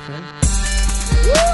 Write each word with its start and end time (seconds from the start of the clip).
riffing. 0.00 0.24
Are 1.36 1.49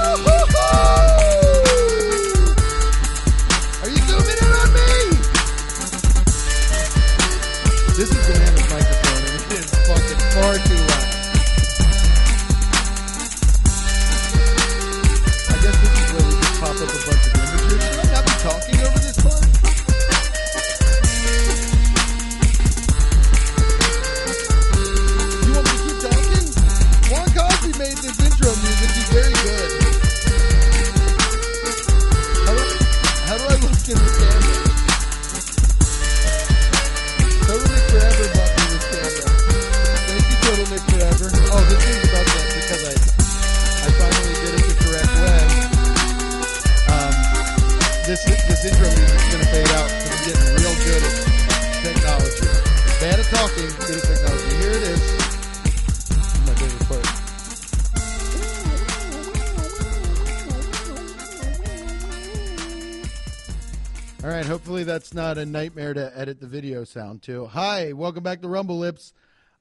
video 67.16 67.22
sound 67.22 67.22
to. 67.22 67.46
Hi, 67.46 67.92
welcome 67.92 68.22
back 68.22 68.42
to 68.42 68.48
Rumble 68.48 68.78
Lips. 68.78 69.12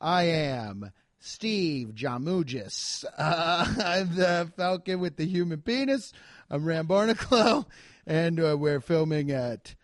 I 0.02 0.24
am 0.24 0.92
Steve 1.20 1.94
Jamugis. 1.96 3.06
Uh, 3.18 3.66
I'm 3.84 4.16
the 4.16 4.52
Falcon 4.56 5.00
with 5.00 5.16
the 5.16 5.26
human 5.26 5.62
penis. 5.62 6.12
I'm 6.50 6.66
Ram 6.66 6.88
Barnacle, 6.88 7.68
and 8.06 8.40
uh, 8.40 8.58
we're 8.58 8.82
filming 8.82 9.32
at 9.32 9.76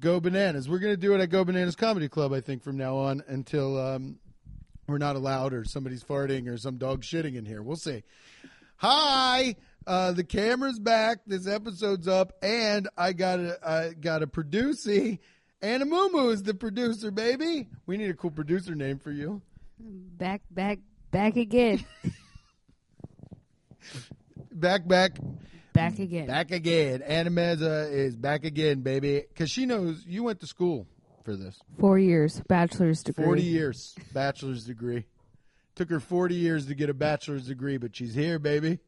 Go 0.00 0.20
Bananas. 0.20 0.68
We're 0.68 0.78
going 0.78 0.94
to 0.94 1.00
do 1.00 1.14
it 1.14 1.20
at 1.20 1.30
Go 1.30 1.44
Bananas 1.44 1.76
Comedy 1.76 2.08
Club, 2.08 2.32
I 2.32 2.40
think, 2.40 2.62
from 2.62 2.76
now 2.76 2.96
on 2.96 3.22
until 3.26 3.78
um, 3.78 4.18
we're 4.86 4.98
not 4.98 5.16
allowed 5.16 5.52
or 5.52 5.64
somebody's 5.64 6.04
farting 6.04 6.48
or 6.48 6.56
some 6.58 6.78
dog 6.78 7.02
shitting 7.02 7.36
in 7.36 7.44
here. 7.44 7.62
We'll 7.62 7.76
see. 7.76 8.04
Hi, 8.76 9.56
uh, 9.86 10.12
the 10.12 10.24
camera's 10.24 10.78
back. 10.78 11.20
This 11.26 11.46
episode's 11.46 12.08
up, 12.08 12.34
and 12.42 12.88
I 12.96 13.12
got 13.14 13.40
a 13.40 13.58
I 13.66 13.92
got 13.94 14.22
a 14.22 14.26
producer. 14.26 15.18
Anna 15.62 15.86
Mumu 15.86 16.32
is 16.32 16.42
the 16.42 16.54
producer, 16.54 17.10
baby. 17.10 17.68
We 17.86 17.96
need 17.96 18.10
a 18.10 18.14
cool 18.14 18.30
producer 18.30 18.74
name 18.74 18.98
for 18.98 19.10
you. 19.10 19.40
Back, 19.78 20.42
back, 20.50 20.78
back 21.10 21.36
again. 21.36 21.84
Back, 24.50 24.88
back, 24.88 25.18
back 25.74 25.98
again. 25.98 26.26
back 26.26 26.50
again. 26.50 27.02
Anna 27.02 27.30
Meza 27.30 27.92
is 27.92 28.16
back 28.16 28.46
again, 28.46 28.80
baby, 28.80 29.22
because 29.28 29.50
she 29.50 29.66
knows 29.66 30.02
you 30.06 30.22
went 30.22 30.40
to 30.40 30.46
school 30.46 30.86
for 31.24 31.36
this. 31.36 31.60
Four 31.78 31.98
years, 31.98 32.40
bachelor's 32.48 33.02
degree. 33.02 33.24
40 33.24 33.42
years, 33.42 33.94
bachelor's 34.14 34.64
degree. 34.64 35.04
Took 35.74 35.90
her 35.90 36.00
40 36.00 36.34
years 36.34 36.66
to 36.66 36.74
get 36.74 36.88
a 36.88 36.94
bachelor's 36.94 37.48
degree, 37.48 37.76
but 37.76 37.94
she's 37.94 38.14
here, 38.14 38.38
baby. 38.38 38.78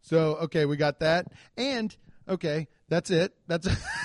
So, 0.00 0.36
okay, 0.36 0.64
we 0.64 0.78
got 0.78 1.00
that. 1.00 1.26
And, 1.58 1.94
okay, 2.26 2.68
that's 2.88 3.10
it. 3.10 3.34
That's 3.46 3.68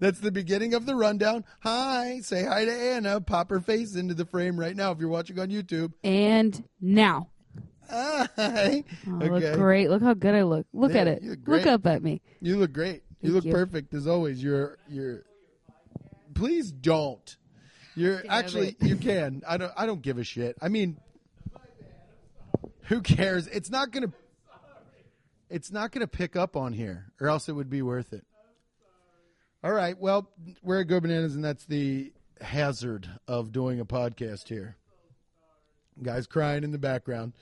that's 0.00 0.20
the 0.20 0.30
beginning 0.32 0.74
of 0.74 0.86
the 0.86 0.94
rundown. 0.94 1.44
Hi, 1.60 2.20
say 2.20 2.44
hi 2.44 2.64
to 2.64 2.72
Anna. 2.72 3.20
Pop 3.20 3.50
her 3.50 3.60
face 3.60 3.94
into 3.94 4.14
the 4.14 4.24
frame 4.24 4.58
right 4.58 4.76
now 4.76 4.92
if 4.92 4.98
you're 4.98 5.08
watching 5.08 5.38
on 5.38 5.48
YouTube. 5.48 5.92
And 6.04 6.62
now. 6.80 7.28
Hi. 7.90 8.84
Oh, 9.06 9.18
I 9.20 9.26
look 9.28 9.54
great. 9.54 9.90
Look 9.90 10.02
how 10.02 10.14
good 10.14 10.34
I 10.34 10.42
look. 10.42 10.66
Look 10.72 10.92
Yeah, 10.94 11.02
at 11.02 11.06
it. 11.08 11.22
look 11.24 11.38
Look 11.46 11.66
up 11.66 11.86
at 11.86 12.02
me. 12.02 12.22
You 12.40 12.56
look 12.56 12.72
great. 12.72 13.02
You 13.20 13.32
look 13.32 13.44
you. 13.44 13.52
perfect 13.52 13.92
as 13.94 14.06
always. 14.06 14.42
You're 14.42 14.78
you're 14.88 15.24
Please 16.34 16.72
don't. 16.72 17.36
You're 17.94 18.22
actually 18.28 18.76
you 18.80 18.96
can. 18.96 19.42
I 19.46 19.58
don't 19.58 19.72
I 19.76 19.86
don't 19.86 20.00
give 20.00 20.18
a 20.18 20.24
shit. 20.24 20.56
I 20.62 20.68
mean 20.68 20.98
who 22.84 23.00
cares? 23.00 23.46
It's 23.46 23.70
not 23.70 23.92
to 23.92 24.12
It's 25.50 25.70
not 25.70 25.92
going 25.92 26.00
to 26.00 26.06
pick 26.08 26.34
up 26.34 26.56
on 26.56 26.72
here 26.72 27.12
or 27.20 27.28
else 27.28 27.48
it 27.48 27.52
would 27.52 27.70
be 27.70 27.82
worth 27.82 28.12
it. 28.12 28.24
All 29.64 29.72
right. 29.72 29.96
Well, 29.96 30.28
we're 30.60 30.80
at 30.80 30.88
Go 30.88 30.98
Bananas 30.98 31.36
and 31.36 31.44
that's 31.44 31.64
the 31.66 32.12
hazard 32.40 33.08
of 33.28 33.52
doing 33.52 33.78
a 33.78 33.84
podcast 33.84 34.48
here. 34.48 34.76
Guys 36.02 36.26
crying 36.26 36.64
in 36.64 36.72
the 36.72 36.78
background. 36.78 37.32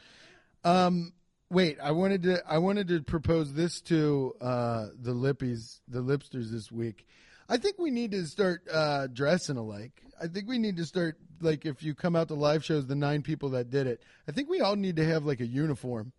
Um, 0.62 1.14
wait, 1.48 1.78
I 1.82 1.92
wanted 1.92 2.24
to 2.24 2.42
I 2.46 2.58
wanted 2.58 2.88
to 2.88 3.00
propose 3.00 3.54
this 3.54 3.80
to 3.82 4.34
uh, 4.38 4.88
the 5.00 5.12
lippies, 5.12 5.80
the 5.88 6.02
lipsters 6.02 6.50
this 6.50 6.70
week. 6.70 7.06
I 7.48 7.56
think 7.56 7.78
we 7.78 7.90
need 7.90 8.10
to 8.10 8.26
start 8.26 8.68
uh, 8.70 9.06
dressing 9.06 9.56
alike. 9.56 10.02
I 10.20 10.26
think 10.26 10.46
we 10.46 10.58
need 10.58 10.76
to 10.76 10.84
start 10.84 11.16
like 11.40 11.64
if 11.64 11.82
you 11.82 11.94
come 11.94 12.16
out 12.16 12.28
to 12.28 12.34
live 12.34 12.62
shows, 12.66 12.86
the 12.86 12.94
nine 12.94 13.22
people 13.22 13.48
that 13.50 13.70
did 13.70 13.86
it. 13.86 14.02
I 14.28 14.32
think 14.32 14.50
we 14.50 14.60
all 14.60 14.76
need 14.76 14.96
to 14.96 15.06
have 15.06 15.24
like 15.24 15.40
a 15.40 15.46
uniform. 15.46 16.12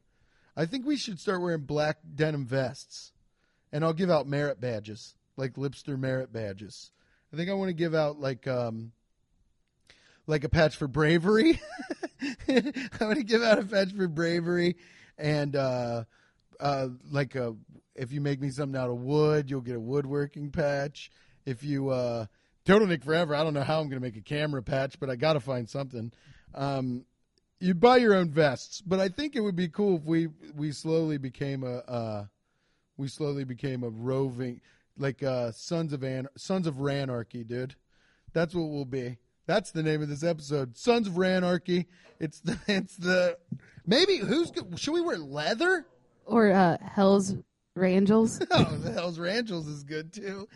I 0.57 0.65
think 0.65 0.83
we 0.83 0.97
should 0.97 1.19
start 1.19 1.41
wearing 1.43 1.61
black 1.61 1.97
denim 2.15 2.47
vests, 2.47 3.11
and 3.71 3.83
I'll 3.83 3.93
give 3.93 4.09
out 4.09 4.27
merit 4.27 4.59
badges, 4.59 5.15
like 5.41 5.57
lipster 5.57 5.97
merit 5.97 6.31
badges. 6.31 6.91
I 7.33 7.35
think 7.35 7.49
I 7.49 7.53
want 7.53 7.69
to 7.69 7.73
give 7.73 7.95
out 7.95 8.19
like 8.19 8.47
um, 8.47 8.91
like 10.27 10.43
a 10.43 10.49
patch 10.49 10.75
for 10.75 10.87
bravery. 10.87 11.59
I 12.47 12.73
want 13.01 13.17
to 13.17 13.23
give 13.23 13.41
out 13.41 13.57
a 13.57 13.63
patch 13.63 13.91
for 13.91 14.07
bravery, 14.07 14.77
and 15.17 15.55
uh, 15.55 16.03
uh, 16.59 16.89
like 17.09 17.33
a 17.33 17.55
if 17.95 18.11
you 18.11 18.21
make 18.21 18.39
me 18.39 18.51
something 18.51 18.79
out 18.79 18.91
of 18.91 18.97
wood, 18.97 19.49
you'll 19.49 19.61
get 19.61 19.75
a 19.75 19.79
woodworking 19.79 20.51
patch. 20.51 21.11
If 21.43 21.63
you 21.63 21.89
uh, 21.89 22.27
Total 22.63 22.87
Nick 22.87 23.03
Forever, 23.03 23.33
I 23.33 23.43
don't 23.43 23.55
know 23.55 23.63
how 23.63 23.79
I'm 23.79 23.89
going 23.89 23.99
to 23.99 24.05
make 24.05 24.17
a 24.17 24.21
camera 24.21 24.61
patch, 24.61 24.99
but 24.99 25.09
I 25.09 25.15
got 25.15 25.33
to 25.33 25.39
find 25.39 25.67
something. 25.67 26.11
Um, 26.53 27.05
you 27.59 27.73
buy 27.73 27.97
your 27.97 28.13
own 28.13 28.29
vests, 28.29 28.79
but 28.81 28.99
I 28.99 29.09
think 29.09 29.35
it 29.35 29.41
would 29.41 29.55
be 29.55 29.69
cool 29.69 29.97
if 29.97 30.03
we 30.03 30.27
we 30.55 30.71
slowly 30.71 31.17
became 31.17 31.63
a 31.63 31.77
uh, 31.77 32.25
we 32.95 33.07
slowly 33.07 33.43
became 33.43 33.83
a 33.83 33.89
roving 33.89 34.61
like 35.01 35.21
uh, 35.23 35.51
sons 35.51 35.91
of 35.93 36.03
An- 36.03 36.29
sons 36.37 36.67
of 36.67 36.75
Ranarchy, 36.75 37.45
dude. 37.45 37.75
That's 38.33 38.55
what 38.55 38.69
we'll 38.69 38.85
be. 38.85 39.17
That's 39.47 39.71
the 39.71 39.83
name 39.83 40.01
of 40.01 40.07
this 40.07 40.23
episode, 40.23 40.77
Sons 40.77 41.07
of 41.07 41.13
Ranarchy. 41.17 41.87
It's 42.19 42.39
the 42.39 42.57
it's 42.67 42.95
the 42.95 43.37
maybe 43.85 44.17
who's 44.17 44.51
go- 44.51 44.67
should 44.77 44.93
we 44.93 45.01
wear 45.01 45.17
leather? 45.17 45.85
Or 46.25 46.51
uh, 46.51 46.77
Hell's 46.81 47.35
Rangels. 47.77 48.45
Oh, 48.51 48.63
the 48.77 48.91
Hell's 48.91 49.17
Rangels 49.17 49.67
is 49.67 49.83
good 49.83 50.13
too. 50.13 50.47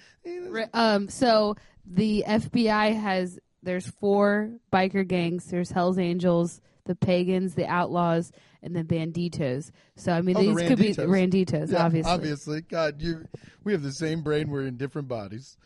Um, 0.74 1.10
so 1.10 1.56
the 1.86 2.24
FBI 2.28 2.96
has 3.00 3.40
there's 3.64 3.88
four 3.88 4.52
biker 4.72 5.06
gangs. 5.08 5.46
There's 5.46 5.72
Hell's 5.72 5.98
Angels, 5.98 6.62
the 6.86 6.96
Pagans, 6.96 7.56
the 7.56 7.66
Outlaws, 7.68 8.32
and 8.64 8.76
the 8.76 8.84
Bandidos. 8.84 9.72
So 9.96 10.12
I 10.12 10.22
mean, 10.22 10.38
Oh, 10.38 10.42
the 10.42 10.54
these 10.56 10.68
could 10.68 10.80
be 10.80 10.94
Randitos. 10.94 11.72
Yeah, 11.72 11.86
obviously. 11.86 12.12
obviously. 12.12 12.62
God, 12.62 13.02
you 13.02 13.26
we 13.64 13.72
have 13.74 13.84
the 13.84 13.92
same 13.92 14.22
brain. 14.22 14.50
We're 14.50 14.66
in 14.66 14.78
different 14.78 15.08
bodies. 15.08 15.58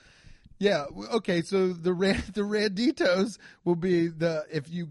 Yeah. 0.59 0.85
Okay. 1.13 1.41
So 1.41 1.73
the 1.73 1.93
Ran- 1.93 2.23
the 2.33 2.41
Randitos 2.41 3.37
will 3.63 3.75
be 3.75 4.07
the 4.07 4.45
if 4.51 4.69
you 4.69 4.89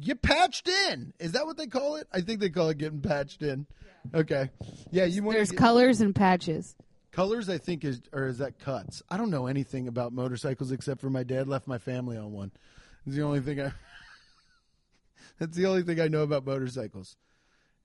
get 0.00 0.22
patched 0.22 0.68
in. 0.68 1.12
Is 1.18 1.32
that 1.32 1.46
what 1.46 1.56
they 1.56 1.66
call 1.66 1.96
it? 1.96 2.06
I 2.12 2.20
think 2.20 2.40
they 2.40 2.50
call 2.50 2.68
it 2.68 2.78
getting 2.78 3.00
patched 3.00 3.42
in. 3.42 3.66
Okay. 4.14 4.50
Yeah. 4.90 5.04
You 5.06 5.22
want 5.22 5.36
There's 5.36 5.52
colors 5.52 6.00
and 6.00 6.14
patches. 6.14 6.76
colors? 7.12 7.48
I 7.48 7.58
think 7.58 7.84
is 7.84 8.00
or 8.12 8.26
is 8.26 8.38
that 8.38 8.58
cuts? 8.58 9.02
I 9.08 9.16
don't 9.16 9.30
know 9.30 9.46
anything 9.46 9.88
about 9.88 10.12
motorcycles 10.12 10.70
except 10.72 11.00
for 11.00 11.10
my 11.10 11.22
dad 11.22 11.48
left 11.48 11.66
my 11.66 11.78
family 11.78 12.16
on 12.16 12.32
one. 12.32 12.50
It's 13.06 13.16
the 13.16 13.22
only 13.22 13.40
thing 13.40 13.60
I. 13.60 13.72
That's 15.40 15.56
the 15.56 15.66
only 15.66 15.82
thing 15.82 16.00
I 16.00 16.06
know 16.06 16.22
about 16.22 16.46
motorcycles. 16.46 17.16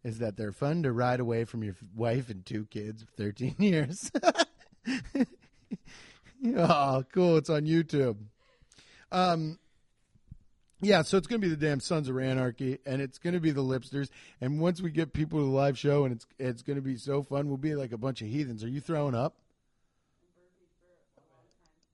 Is 0.03 0.19
that 0.19 0.37
they're 0.37 0.51
fun 0.51 0.83
to 0.83 0.91
ride 0.91 1.19
away 1.19 1.45
from 1.45 1.63
your 1.63 1.75
wife 1.95 2.29
and 2.29 2.45
two 2.45 2.65
kids 2.65 3.01
of 3.01 3.09
13 3.17 3.55
years. 3.59 4.11
oh, 6.55 7.03
cool. 7.11 7.37
It's 7.37 7.49
on 7.49 7.63
YouTube. 7.63 8.17
Um, 9.11 9.57
yeah, 10.81 11.01
so 11.01 11.17
it's 11.17 11.25
going 11.25 11.41
to 11.41 11.47
be 11.47 11.53
the 11.53 11.65
damn 11.65 11.79
Sons 11.79 12.09
of 12.09 12.19
Anarchy, 12.19 12.77
and 12.85 13.01
it's 13.01 13.17
going 13.17 13.33
to 13.33 13.39
be 13.39 13.51
the 13.51 13.63
Lipsters. 13.63 14.09
And 14.41 14.59
once 14.59 14.81
we 14.81 14.91
get 14.91 15.13
people 15.13 15.39
to 15.39 15.45
the 15.45 15.51
live 15.51 15.79
show, 15.79 16.03
and 16.03 16.13
it's 16.13 16.27
it's 16.37 16.61
going 16.61 16.75
to 16.75 16.83
be 16.83 16.97
so 16.97 17.23
fun, 17.23 17.47
we'll 17.47 17.57
be 17.57 17.73
like 17.73 17.93
a 17.93 17.97
bunch 17.97 18.21
of 18.21 18.27
heathens. 18.27 18.63
Are 18.63 18.69
you 18.69 18.81
throwing 18.81 19.15
up? 19.15 19.37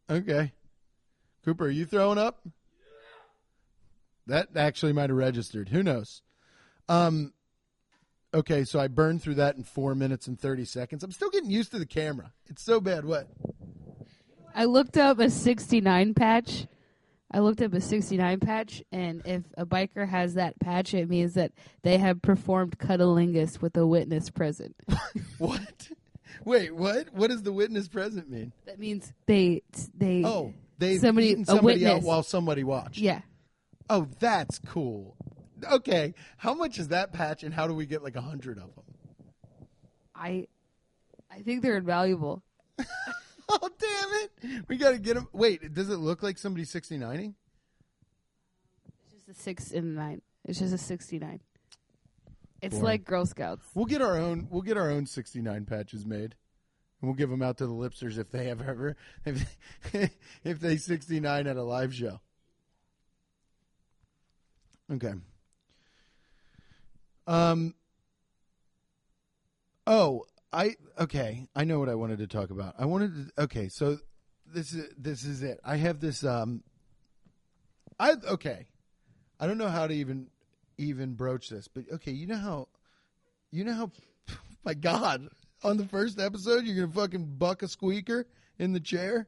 Okay, 0.10 0.52
Cooper, 1.46 1.66
are 1.66 1.70
you 1.70 1.86
throwing 1.86 2.18
up? 2.18 2.42
That 4.32 4.50
actually 4.56 4.94
might 4.94 5.10
have 5.10 5.18
registered. 5.18 5.70
Who 5.70 5.84
knows? 5.84 6.22
Um, 6.90 7.34
Okay, 8.34 8.64
so 8.64 8.80
I 8.80 8.88
burned 8.88 9.22
through 9.22 9.36
that 9.36 9.58
in 9.58 9.64
four 9.66 9.94
minutes 9.94 10.26
and 10.26 10.40
thirty 10.40 10.64
seconds. 10.64 11.04
I'm 11.04 11.12
still 11.12 11.30
getting 11.30 11.50
used 11.52 11.72
to 11.72 11.80
the 11.80 11.86
camera. 11.86 12.32
It's 12.48 12.64
so 12.64 12.80
bad. 12.80 13.04
What? 13.04 13.28
I 14.56 14.64
looked 14.66 14.98
up 14.98 15.20
a 15.20 15.30
69 15.30 16.14
patch. 16.14 16.66
I 17.30 17.40
looked 17.40 17.62
up 17.62 17.74
a 17.74 17.82
69 17.82 18.40
patch, 18.40 18.84
and 18.92 19.22
if 19.26 19.44
a 19.58 19.66
biker 19.66 20.08
has 20.08 20.36
that 20.36 20.58
patch, 20.62 20.94
it 20.94 21.10
means 21.10 21.34
that 21.34 21.52
they 21.84 21.98
have 21.98 22.22
performed 22.22 22.78
cunnilingus 22.78 23.62
with 23.62 23.76
a 23.78 23.86
witness 23.86 24.30
present. 24.30 24.76
What? 25.38 25.90
Wait, 26.46 26.74
what? 26.74 27.14
What 27.14 27.32
does 27.32 27.44
the 27.44 27.52
witness 27.52 27.90
present 27.90 28.30
mean? 28.30 28.54
that 28.66 28.80
means 28.80 29.12
they 29.26 29.64
they 29.98 30.24
Oh, 30.24 30.54
they 30.78 30.98
Somebody- 31.00 31.28
eaten 31.32 31.44
a 31.44 31.48
somebody 31.48 31.86
out 31.86 31.96
witness. 31.96 32.06
while 32.06 32.24
somebody 32.24 32.64
watched. 32.64 32.98
yeah. 32.98 33.22
Oh, 33.94 34.08
that's 34.20 34.58
cool. 34.58 35.18
Okay, 35.70 36.14
how 36.38 36.54
much 36.54 36.80
is 36.80 36.88
that 36.88 37.12
patch, 37.12 37.44
and 37.44 37.54
how 37.54 37.68
do 37.68 37.74
we 37.74 37.86
get 37.86 38.02
like 38.02 38.16
a 38.16 38.22
hundred 38.22 38.58
of 38.58 38.74
them? 38.74 38.86
I 40.16 40.48
I 41.30 41.42
think 41.42 41.62
they're 41.62 41.78
invaluable. 41.78 42.42
Oh, 43.54 43.70
damn 43.82 44.54
it! 44.54 44.66
We 44.70 44.78
got 44.78 44.92
to 44.92 44.98
get 44.98 45.16
them. 45.16 45.28
Wait, 45.34 45.74
does 45.74 45.90
it 45.90 45.98
look 45.98 46.24
like 46.24 46.38
somebody 46.38 46.64
69ing? 46.64 47.34
It's 48.86 49.12
just 49.12 49.28
a 49.28 49.34
six 49.34 49.72
and 49.72 49.98
a 49.98 50.02
nine. 50.02 50.22
It's 50.46 50.58
just 50.58 50.74
a 50.74 50.78
69. 50.78 51.42
It's 52.62 52.72
Boring. 52.76 52.84
like 52.86 53.04
Girl 53.04 53.26
Scouts. 53.26 53.68
We'll 53.76 53.88
get 53.88 54.02
our 54.02 54.18
own. 54.18 54.48
We'll 54.50 54.62
get 54.62 54.78
our 54.78 54.90
own 54.90 55.06
69 55.06 55.66
patches 55.66 56.06
made, 56.06 56.22
and 56.22 56.34
we'll 57.02 57.14
give 57.14 57.30
them 57.30 57.42
out 57.42 57.58
to 57.58 57.68
the 57.68 57.74
lipsters 57.74 58.18
if 58.18 58.32
they 58.32 58.46
have 58.46 58.62
ever 58.62 58.96
if 59.26 59.46
if 60.46 60.62
they 60.62 60.78
69 60.78 61.46
at 61.46 61.58
a 61.58 61.64
live 61.64 61.94
show. 61.94 62.22
Okay. 64.92 65.14
Um. 67.28 67.76
Oh, 69.88 70.26
I 70.52 70.76
okay. 71.00 71.48
I 71.56 71.64
know 71.64 71.80
what 71.80 71.90
I 71.90 71.96
wanted 71.96 72.20
to 72.20 72.28
talk 72.28 72.50
about. 72.50 72.76
I 72.78 72.86
wanted 72.86 73.14
to. 73.16 73.44
Okay, 73.44 73.70
so 73.70 73.98
this 74.46 74.74
is 74.74 74.90
this 74.98 75.24
is 75.24 75.44
it. 75.44 75.60
I 75.64 75.78
have 75.78 76.00
this. 76.00 76.24
Um. 76.24 76.64
I 78.00 78.16
okay. 78.30 78.68
I 79.40 79.48
don't 79.48 79.58
know 79.58 79.70
how 79.70 79.88
to 79.88 79.94
even 79.94 80.28
even 80.78 81.14
broach 81.14 81.50
this, 81.50 81.68
but 81.68 81.86
okay. 81.94 82.12
You 82.12 82.28
know 82.28 82.38
how. 82.38 82.68
You 83.52 83.64
know 83.64 83.74
how. 83.74 83.92
My 84.66 84.74
God, 84.74 85.30
on 85.64 85.78
the 85.78 85.88
first 85.88 86.20
episode, 86.20 86.66
you're 86.66 86.76
gonna 86.76 86.94
fucking 86.94 87.38
buck 87.38 87.64
a 87.64 87.68
squeaker 87.68 88.28
in 88.60 88.74
the 88.74 88.80
chair. 88.80 89.28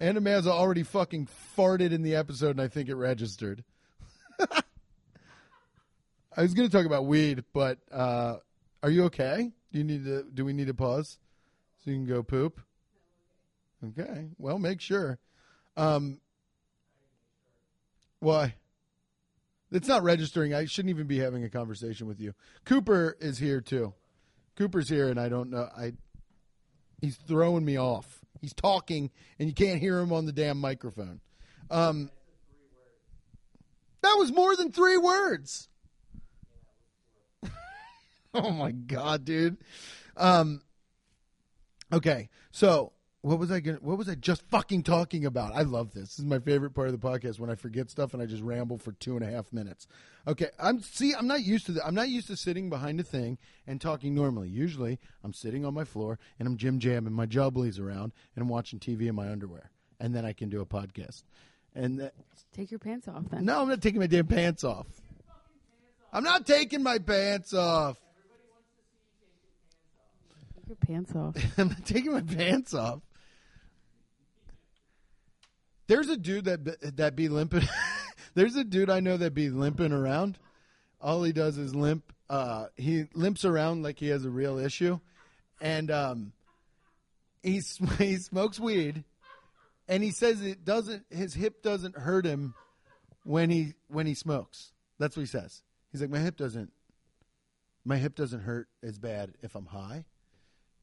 Animaz 0.00 0.46
already 0.46 0.82
fucking 0.82 1.28
farted 1.56 1.92
in 1.92 2.02
the 2.02 2.16
episode, 2.16 2.52
and 2.52 2.62
I 2.62 2.68
think 2.68 2.88
it 2.88 2.94
registered. 2.94 3.62
I 6.36 6.42
was 6.42 6.54
going 6.54 6.68
to 6.68 6.76
talk 6.76 6.86
about 6.86 7.06
weed, 7.06 7.44
but 7.52 7.78
uh, 7.90 8.36
are 8.82 8.90
you 8.90 9.04
okay? 9.04 9.50
Do 9.72 9.78
you 9.78 9.84
need 9.84 10.04
to? 10.04 10.22
Do 10.22 10.44
we 10.44 10.52
need 10.52 10.68
to 10.68 10.74
pause 10.74 11.18
so 11.84 11.90
you 11.90 11.96
can 11.96 12.06
go 12.06 12.22
poop? 12.22 12.60
Okay. 13.88 14.28
Well, 14.38 14.58
make 14.58 14.80
sure. 14.80 15.18
Um, 15.76 16.20
why? 18.20 18.54
It's 19.72 19.88
not 19.88 20.02
registering. 20.02 20.54
I 20.54 20.66
shouldn't 20.66 20.90
even 20.90 21.06
be 21.06 21.18
having 21.18 21.44
a 21.44 21.48
conversation 21.48 22.06
with 22.06 22.20
you. 22.20 22.34
Cooper 22.64 23.16
is 23.20 23.38
here 23.38 23.60
too. 23.60 23.94
Cooper's 24.56 24.88
here, 24.88 25.08
and 25.08 25.18
I 25.18 25.28
don't 25.28 25.50
know. 25.50 25.68
I 25.76 25.92
he's 27.00 27.16
throwing 27.16 27.64
me 27.64 27.78
off. 27.78 28.20
He's 28.40 28.52
talking, 28.54 29.10
and 29.38 29.48
you 29.48 29.54
can't 29.54 29.80
hear 29.80 29.98
him 29.98 30.12
on 30.12 30.26
the 30.26 30.32
damn 30.32 30.58
microphone. 30.58 31.20
Um, 31.70 32.10
that 34.02 34.14
was 34.18 34.32
more 34.32 34.56
than 34.56 34.72
three 34.72 34.96
words. 34.96 35.68
oh 38.34 38.50
my 38.50 38.70
god, 38.72 39.24
dude. 39.24 39.56
Um, 40.16 40.62
okay, 41.92 42.28
so 42.50 42.92
what 43.22 43.38
was 43.38 43.50
I 43.50 43.60
gonna? 43.60 43.78
What 43.80 43.98
was 43.98 44.08
I 44.08 44.14
just 44.14 44.42
fucking 44.48 44.82
talking 44.84 45.26
about? 45.26 45.52
I 45.54 45.62
love 45.62 45.92
this. 45.92 46.10
This 46.10 46.18
is 46.20 46.24
my 46.24 46.38
favorite 46.38 46.70
part 46.70 46.88
of 46.88 46.98
the 46.98 47.06
podcast 47.06 47.38
when 47.38 47.50
I 47.50 47.54
forget 47.54 47.90
stuff 47.90 48.14
and 48.14 48.22
I 48.22 48.26
just 48.26 48.42
ramble 48.42 48.78
for 48.78 48.92
two 48.92 49.16
and 49.16 49.24
a 49.26 49.30
half 49.30 49.52
minutes. 49.52 49.86
Okay, 50.26 50.46
I'm 50.58 50.80
see. 50.80 51.12
I'm 51.14 51.26
not 51.26 51.42
used 51.42 51.66
to 51.66 51.72
that. 51.72 51.86
I'm 51.86 51.94
not 51.94 52.08
used 52.08 52.28
to 52.28 52.36
sitting 52.36 52.70
behind 52.70 53.00
a 53.00 53.02
thing 53.02 53.36
and 53.66 53.80
talking 53.80 54.14
normally. 54.14 54.48
Usually, 54.48 54.98
I'm 55.22 55.32
sitting 55.32 55.64
on 55.64 55.74
my 55.74 55.84
floor 55.84 56.18
and 56.38 56.48
I'm 56.48 56.56
jim 56.56 56.78
jamming 56.78 57.12
my 57.12 57.26
jubblies 57.26 57.80
around 57.80 58.12
and 58.34 58.42
I'm 58.42 58.48
watching 58.48 58.78
TV 58.78 59.08
in 59.08 59.14
my 59.14 59.30
underwear, 59.30 59.70
and 59.98 60.14
then 60.14 60.24
I 60.24 60.32
can 60.32 60.48
do 60.48 60.60
a 60.60 60.66
podcast. 60.66 61.24
And 61.74 62.00
that, 62.00 62.14
Take 62.52 62.70
your 62.70 62.80
pants 62.80 63.06
off 63.06 63.24
then. 63.30 63.44
no, 63.44 63.60
I'm 63.60 63.68
not 63.68 63.82
taking 63.82 64.00
my 64.00 64.06
damn 64.06 64.26
pants 64.26 64.64
off. 64.64 64.86
I'm 66.12 66.24
not 66.24 66.46
taking 66.46 66.82
my 66.82 66.98
pants 66.98 67.54
off. 67.54 67.96
Your 70.70 70.76
pants 70.76 71.16
off. 71.16 71.34
I'm 71.58 71.66
not 71.66 71.84
taking 71.84 72.12
my 72.12 72.20
pants 72.20 72.74
off. 72.74 73.00
There's 75.88 76.08
a 76.08 76.16
dude 76.16 76.44
that 76.44 76.96
that 76.96 77.16
be 77.16 77.28
limping. 77.28 77.62
There's 78.34 78.54
a 78.54 78.62
dude 78.62 78.88
I 78.88 79.00
know 79.00 79.16
that 79.16 79.34
be 79.34 79.50
limping 79.50 79.90
around. 79.90 80.38
All 81.00 81.24
he 81.24 81.32
does 81.32 81.58
is 81.58 81.74
limp. 81.74 82.12
Uh, 82.28 82.66
he 82.76 83.06
limps 83.14 83.44
around 83.44 83.82
like 83.82 83.98
he 83.98 84.10
has 84.10 84.24
a 84.24 84.30
real 84.30 84.58
issue, 84.58 85.00
and 85.60 85.90
um, 85.90 86.32
he 87.42 87.60
he 87.98 88.18
smokes 88.18 88.60
weed, 88.60 89.02
and 89.88 90.04
he 90.04 90.12
says 90.12 90.40
it 90.40 90.64
doesn't. 90.64 91.04
His 91.10 91.34
hip 91.34 91.64
doesn't 91.64 91.98
hurt 91.98 92.24
him 92.24 92.54
when 93.24 93.50
he 93.50 93.74
when 93.88 94.06
he 94.06 94.14
smokes. 94.14 94.70
That's 95.00 95.16
what 95.16 95.22
he 95.22 95.26
says. 95.26 95.64
He's 95.90 96.00
like, 96.00 96.10
my 96.10 96.20
hip 96.20 96.36
doesn't. 96.36 96.72
My 97.84 97.96
hip 97.96 98.14
doesn't 98.14 98.42
hurt 98.42 98.68
as 98.84 99.00
bad 99.00 99.34
if 99.42 99.56
I'm 99.56 99.66
high. 99.66 100.04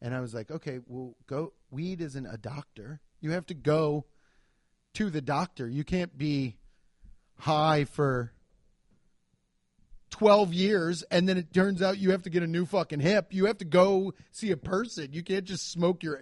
And 0.01 0.13
I 0.13 0.19
was 0.19 0.33
like, 0.33 0.51
okay, 0.51 0.79
well, 0.85 1.15
go. 1.25 1.53
Weed 1.71 2.01
isn't 2.01 2.25
a 2.25 2.37
doctor. 2.37 2.99
You 3.19 3.31
have 3.31 3.45
to 3.47 3.53
go 3.53 4.05
to 4.93 5.09
the 5.09 5.21
doctor. 5.21 5.67
You 5.67 5.83
can't 5.83 6.17
be 6.17 6.57
high 7.39 7.85
for 7.85 8.31
12 10.11 10.53
years 10.53 11.03
and 11.11 11.27
then 11.27 11.37
it 11.37 11.53
turns 11.53 11.81
out 11.81 11.97
you 11.97 12.11
have 12.11 12.23
to 12.23 12.29
get 12.29 12.43
a 12.43 12.47
new 12.47 12.65
fucking 12.65 12.99
hip. 12.99 13.33
You 13.33 13.45
have 13.45 13.57
to 13.57 13.65
go 13.65 14.13
see 14.31 14.51
a 14.51 14.57
person. 14.57 15.09
You 15.11 15.23
can't 15.23 15.45
just 15.45 15.71
smoke 15.71 16.03
your 16.03 16.21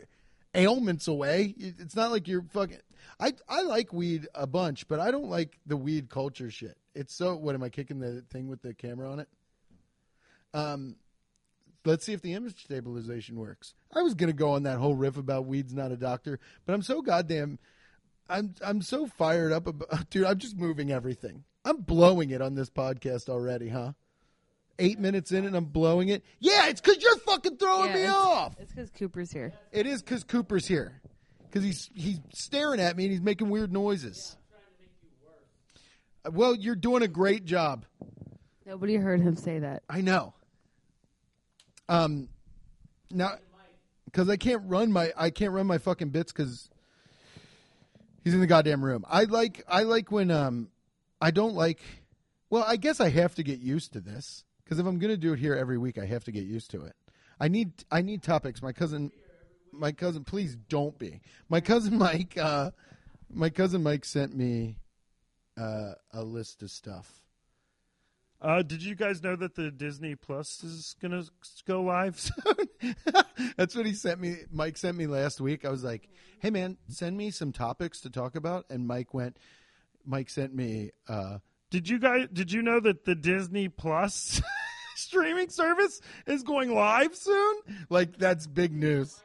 ailments 0.53 1.07
away. 1.07 1.53
It's 1.57 1.95
not 1.95 2.11
like 2.11 2.27
you're 2.27 2.45
fucking. 2.53 2.79
I, 3.19 3.33
I 3.47 3.61
like 3.61 3.93
weed 3.93 4.27
a 4.33 4.47
bunch, 4.47 4.87
but 4.87 4.99
I 4.99 5.11
don't 5.11 5.29
like 5.29 5.59
the 5.65 5.77
weed 5.77 6.09
culture 6.09 6.49
shit. 6.49 6.77
It's 6.93 7.15
so. 7.15 7.35
What 7.35 7.55
am 7.55 7.63
I 7.63 7.69
kicking 7.69 7.99
the 7.99 8.23
thing 8.31 8.47
with 8.47 8.61
the 8.61 8.73
camera 8.73 9.11
on 9.11 9.19
it? 9.19 9.27
Um, 10.53 10.95
let's 11.85 12.05
see 12.05 12.13
if 12.13 12.21
the 12.21 12.33
image 12.33 12.63
stabilization 12.63 13.35
works. 13.37 13.73
I 13.95 14.01
was 14.01 14.13
gonna 14.13 14.33
go 14.33 14.51
on 14.51 14.63
that 14.63 14.77
whole 14.79 14.95
riff 14.95 15.17
about 15.17 15.45
weed's 15.45 15.73
not 15.73 15.91
a 15.91 15.97
doctor, 15.97 16.39
but 16.65 16.73
I'm 16.73 16.81
so 16.81 17.01
goddamn, 17.01 17.59
I'm 18.29 18.53
I'm 18.63 18.81
so 18.81 19.07
fired 19.07 19.51
up 19.51 19.67
about, 19.67 20.09
dude. 20.09 20.25
I'm 20.25 20.37
just 20.37 20.57
moving 20.57 20.91
everything. 20.91 21.43
I'm 21.63 21.81
blowing 21.81 22.29
it 22.31 22.41
on 22.41 22.55
this 22.55 22.69
podcast 22.69 23.29
already, 23.29 23.69
huh? 23.69 23.93
Eight 24.77 24.99
minutes 24.99 25.31
in 25.31 25.45
and 25.45 25.55
I'm 25.55 25.65
blowing 25.65 26.09
it. 26.09 26.23
Yeah, 26.39 26.67
it's 26.67 26.81
because 26.81 27.01
you're 27.01 27.17
fucking 27.19 27.57
throwing 27.57 27.89
Yeah, 27.91 27.95
me 27.95 28.01
it's- 28.01 28.15
off. 28.15 28.55
It's 28.59 28.71
because 28.73 28.89
Cooper's 28.91 29.31
here. 29.31 29.53
It 29.71 29.87
is 29.87 30.01
because 30.03 30.23
Cooper's 30.23 30.67
here, 30.67 31.01
because 31.43 31.63
he's 31.63 31.89
he's 31.95 32.19
staring 32.33 32.79
at 32.81 32.95
me 32.97 33.05
and 33.05 33.11
he's 33.13 33.21
making 33.21 33.49
weird 33.49 33.71
noises. 33.73 34.35
Well, 36.29 36.55
you're 36.55 36.75
doing 36.75 37.03
a 37.03 37.07
great 37.07 37.45
job. 37.45 37.85
Nobody 38.65 38.95
heard 38.95 39.21
him 39.21 39.35
say 39.35 39.59
that. 39.59 39.83
I 39.89 40.01
know. 40.01 40.33
Um, 41.87 42.29
now, 43.11 43.37
because 44.05 44.29
I 44.29 44.37
can't 44.37 44.63
run 44.65 44.91
my 44.91 45.11
I 45.17 45.29
can't 45.29 45.51
run 45.51 45.67
my 45.67 45.77
fucking 45.77 46.09
bits 46.09 46.31
because 46.31 46.69
he's 48.23 48.33
in 48.33 48.39
the 48.39 48.47
goddamn 48.47 48.83
room. 48.83 49.05
I 49.07 49.23
like 49.23 49.63
I 49.67 49.83
like 49.83 50.11
when 50.11 50.31
um 50.31 50.69
I 51.21 51.31
don't 51.31 51.53
like. 51.53 51.81
Well, 52.49 52.63
I 52.65 52.77
guess 52.77 52.99
I 52.99 53.09
have 53.09 53.35
to 53.35 53.43
get 53.43 53.59
used 53.59 53.93
to 53.93 53.99
this 53.99 54.43
because 54.63 54.79
if 54.79 54.85
I'm 54.85 54.99
gonna 54.99 55.17
do 55.17 55.33
it 55.33 55.39
here 55.39 55.55
every 55.55 55.77
week, 55.77 55.97
I 55.97 56.05
have 56.05 56.23
to 56.25 56.31
get 56.31 56.43
used 56.43 56.71
to 56.71 56.83
it. 56.83 56.93
I 57.39 57.47
need 57.47 57.71
I 57.91 58.01
need 58.01 58.23
topics. 58.23 58.61
My 58.61 58.71
cousin, 58.71 59.11
my 59.71 59.91
cousin, 59.91 60.23
please 60.23 60.55
don't 60.55 60.97
be. 60.97 61.21
My 61.49 61.61
cousin 61.61 61.97
Mike, 61.97 62.37
uh, 62.37 62.71
my 63.29 63.49
cousin 63.49 63.83
Mike 63.83 64.05
sent 64.05 64.35
me 64.35 64.77
uh, 65.57 65.93
a 66.13 66.23
list 66.23 66.63
of 66.63 66.71
stuff. 66.71 67.24
Uh, 68.41 68.61
did 68.61 68.83
you 68.83 68.95
guys 68.95 69.23
know 69.23 69.35
that 69.35 69.55
the 69.55 69.71
Disney 69.71 70.15
Plus 70.15 70.63
is 70.63 70.95
gonna 71.01 71.23
go 71.67 71.81
live 71.81 72.19
soon? 72.19 72.93
That's 73.57 73.75
what 73.75 73.85
he 73.85 73.93
sent 73.93 74.19
me. 74.19 74.37
Mike 74.51 74.77
sent 74.77 74.97
me 74.97 75.07
last 75.07 75.41
week. 75.41 75.65
I 75.65 75.69
was 75.69 75.83
like, 75.83 76.09
"Hey 76.39 76.49
man, 76.49 76.77
send 76.89 77.17
me 77.17 77.31
some 77.31 77.51
topics 77.51 78.01
to 78.01 78.09
talk 78.09 78.35
about." 78.35 78.65
And 78.69 78.85
Mike 78.87 79.13
went. 79.13 79.37
Mike 80.05 80.29
sent 80.29 80.53
me. 80.53 80.91
Uh, 81.07 81.39
did 81.71 81.89
you 81.89 81.97
guys? 81.97 82.27
Did 82.31 82.51
you 82.51 82.61
know 82.61 82.79
that 82.81 83.05
the 83.05 83.15
Disney 83.15 83.69
Plus 83.69 84.41
streaming 84.95 85.49
service 85.49 86.01
is 86.27 86.43
going 86.43 86.73
live 86.75 87.15
soon? 87.15 87.55
like 87.89 88.17
that's 88.17 88.45
big 88.47 88.73
news. 88.73 89.19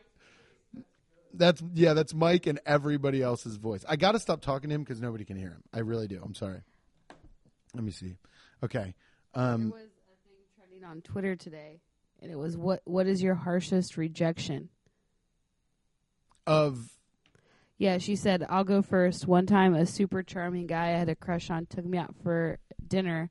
That's 1.35 1.63
yeah. 1.75 1.95
That's 1.95 2.15
Mike 2.15 2.47
and 2.47 2.61
everybody 2.65 3.23
else's 3.23 3.57
voice. 3.57 3.85
I 3.89 3.97
got 3.97 4.13
to 4.13 4.19
stop 4.19 4.41
talking 4.41 4.71
to 4.71 4.75
him 4.75 4.83
because 4.83 5.01
nobody 5.01 5.25
can 5.25 5.37
hear 5.37 5.51
him. 5.51 5.63
I 5.75 5.81
really 5.81 6.09
do. 6.09 6.21
I'm 6.25 6.35
sorry. 6.35 6.63
Let 7.75 7.85
me 7.85 7.91
see. 7.93 8.17
Okay. 8.63 8.95
Um, 9.35 9.71
was 9.71 9.83
a 9.83 10.29
thing 10.29 10.39
trending 10.57 10.85
on 10.85 11.01
Twitter 11.03 11.37
today, 11.37 11.81
and 12.21 12.31
it 12.31 12.37
was 12.37 12.57
what 12.57 12.81
what 12.85 13.07
is 13.07 13.23
your 13.23 13.35
harshest 13.35 13.97
rejection? 13.97 14.69
Of 16.47 16.91
Yeah, 17.79 17.99
she 17.99 18.17
said, 18.17 18.45
I'll 18.49 18.65
go 18.65 18.83
first. 18.83 19.27
One 19.27 19.47
time, 19.47 19.75
a 19.75 19.87
super 19.87 20.23
charming 20.23 20.67
guy 20.67 20.89
I 20.89 20.99
had 20.99 21.09
a 21.09 21.15
crush 21.15 21.51
on 21.51 21.67
took 21.67 21.85
me 21.85 21.99
out 21.99 22.15
for 22.23 22.59
dinner 22.87 23.31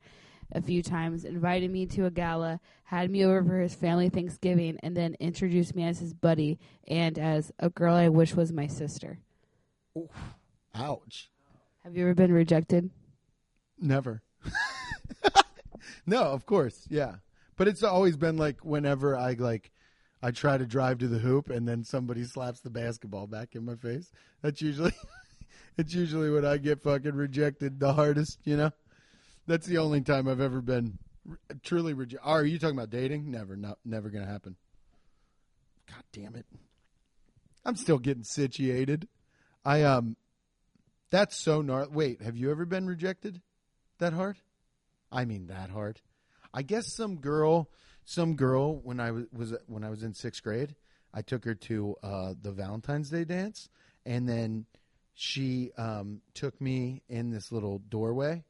a 0.52 0.62
few 0.62 0.82
times, 0.82 1.26
invited 1.26 1.70
me 1.70 1.86
to 1.86 2.06
a 2.06 2.12
gala, 2.12 2.60
had 2.86 3.12
me 3.12 3.24
over 3.24 3.44
for 3.44 3.60
his 3.60 3.76
family 3.76 4.10
Thanksgiving, 4.10 4.80
and 4.82 4.98
then 4.98 5.16
introduced 5.20 5.76
me 5.76 5.84
as 5.84 6.00
his 6.00 6.14
buddy 6.14 6.60
and 6.88 7.20
as 7.20 7.52
a 7.60 7.70
girl 7.70 7.94
I 7.94 8.10
wish 8.10 8.36
was 8.36 8.52
my 8.52 8.68
sister. 8.68 9.20
ouch. 10.74 11.30
Have 11.84 11.96
you 11.96 12.04
ever 12.04 12.16
been 12.16 12.34
rejected? 12.34 12.90
Never. 13.80 14.24
no, 16.06 16.24
of 16.24 16.46
course, 16.46 16.86
yeah. 16.90 17.16
But 17.58 17.68
it's 17.68 17.84
always 17.84 18.18
been 18.18 18.38
like 18.38 18.64
whenever 18.64 19.18
I 19.18 19.34
like 19.34 19.72
I 20.22 20.32
try 20.32 20.58
to 20.58 20.66
drive 20.66 21.00
to 21.00 21.08
the 21.08 21.20
hoop 21.20 21.50
and 21.50 21.68
then 21.68 21.84
somebody 21.84 22.24
slaps 22.24 22.62
the 22.62 22.70
basketball 22.70 23.28
back 23.28 23.56
in 23.56 23.66
my 23.66 23.76
face. 23.76 24.12
That's 24.42 24.62
usually 24.62 24.94
it's 25.78 25.94
usually 25.94 26.30
when 26.30 26.46
I 26.46 26.58
get 26.58 26.82
fucking 26.82 27.16
rejected 27.16 27.80
the 27.80 27.94
hardest, 27.94 28.40
you 28.44 28.58
know? 28.58 28.72
That's 29.48 29.66
the 29.66 29.78
only 29.78 30.02
time 30.02 30.28
I've 30.28 30.42
ever 30.42 30.62
been 30.62 31.00
truly 31.64 31.94
rejected. 31.94 32.28
Are 32.28 32.46
you 32.46 32.60
talking 32.60 32.78
about 32.78 32.90
dating? 32.90 33.32
Never, 33.32 33.56
no, 33.56 33.76
never 33.86 34.10
to 34.10 34.32
happen. 34.32 34.56
God 35.88 36.04
damn 36.12 36.36
it. 36.36 36.46
I'm 37.66 37.76
still 37.76 38.00
getting 38.00 38.24
situated. 38.24 39.08
I 39.66 39.84
um 39.84 40.16
that's 41.10 41.38
so 41.38 41.62
gnarly. 41.62 41.92
Wait, 41.92 42.22
have 42.22 42.38
you 42.38 42.52
ever 42.52 42.66
been 42.66 42.88
rejected 42.88 43.42
that 44.00 44.14
hard? 44.14 44.38
I 45.12 45.26
mean 45.26 45.48
that 45.48 45.70
hard. 45.70 46.02
I 46.54 46.62
guess 46.62 46.92
some 46.92 47.18
girl, 47.18 47.70
some 48.06 48.36
girl 48.36 48.80
when 48.80 49.00
I 49.00 49.12
was, 49.12 49.26
was 49.32 49.54
when 49.68 49.84
I 49.84 49.90
was 49.90 50.04
in 50.04 50.14
sixth 50.14 50.44
grade, 50.44 50.76
I 51.14 51.22
took 51.22 51.46
her 51.46 51.56
to 51.56 51.96
uh, 52.04 52.34
the 52.42 52.52
Valentine's 52.52 53.10
Day 53.10 53.24
dance, 53.24 53.70
and 54.06 54.28
then 54.28 54.66
she 55.14 55.72
um, 55.78 56.22
took 56.34 56.60
me 56.62 57.04
in 57.10 57.30
this 57.30 57.52
little 57.52 57.80
doorway, 57.80 58.44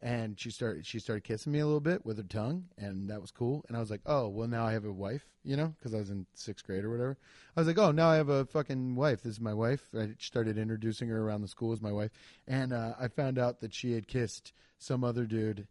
and 0.00 0.38
she 0.38 0.50
started 0.50 0.86
she 0.86 0.98
started 0.98 1.24
kissing 1.24 1.52
me 1.52 1.58
a 1.58 1.66
little 1.66 1.80
bit 1.80 2.06
with 2.06 2.16
her 2.18 2.24
tongue, 2.24 2.66
and 2.78 3.10
that 3.10 3.20
was 3.20 3.30
cool. 3.30 3.64
And 3.68 3.76
I 3.76 3.80
was 3.80 3.90
like, 3.90 4.02
oh 4.06 4.28
well, 4.28 4.48
now 4.48 4.66
I 4.66 4.72
have 4.72 4.84
a 4.84 4.92
wife, 4.92 5.26
you 5.44 5.56
know, 5.56 5.74
because 5.78 5.94
I 5.94 5.98
was 5.98 6.10
in 6.10 6.26
sixth 6.34 6.66
grade 6.66 6.84
or 6.84 6.90
whatever. 6.90 7.18
I 7.56 7.60
was 7.60 7.66
like, 7.66 7.78
oh, 7.78 7.90
now 7.90 8.08
I 8.08 8.16
have 8.16 8.28
a 8.28 8.44
fucking 8.46 8.94
wife. 8.94 9.22
This 9.22 9.34
is 9.34 9.40
my 9.40 9.54
wife. 9.54 9.82
I 9.98 10.10
started 10.18 10.58
introducing 10.58 11.08
her 11.08 11.20
around 11.20 11.42
the 11.42 11.48
school 11.48 11.72
as 11.72 11.82
my 11.82 11.92
wife, 11.92 12.10
and 12.46 12.72
uh, 12.72 12.94
I 12.98 13.08
found 13.08 13.38
out 13.38 13.60
that 13.60 13.74
she 13.74 13.92
had 13.92 14.08
kissed 14.08 14.52
some 14.78 15.04
other 15.04 15.24
dude, 15.24 15.66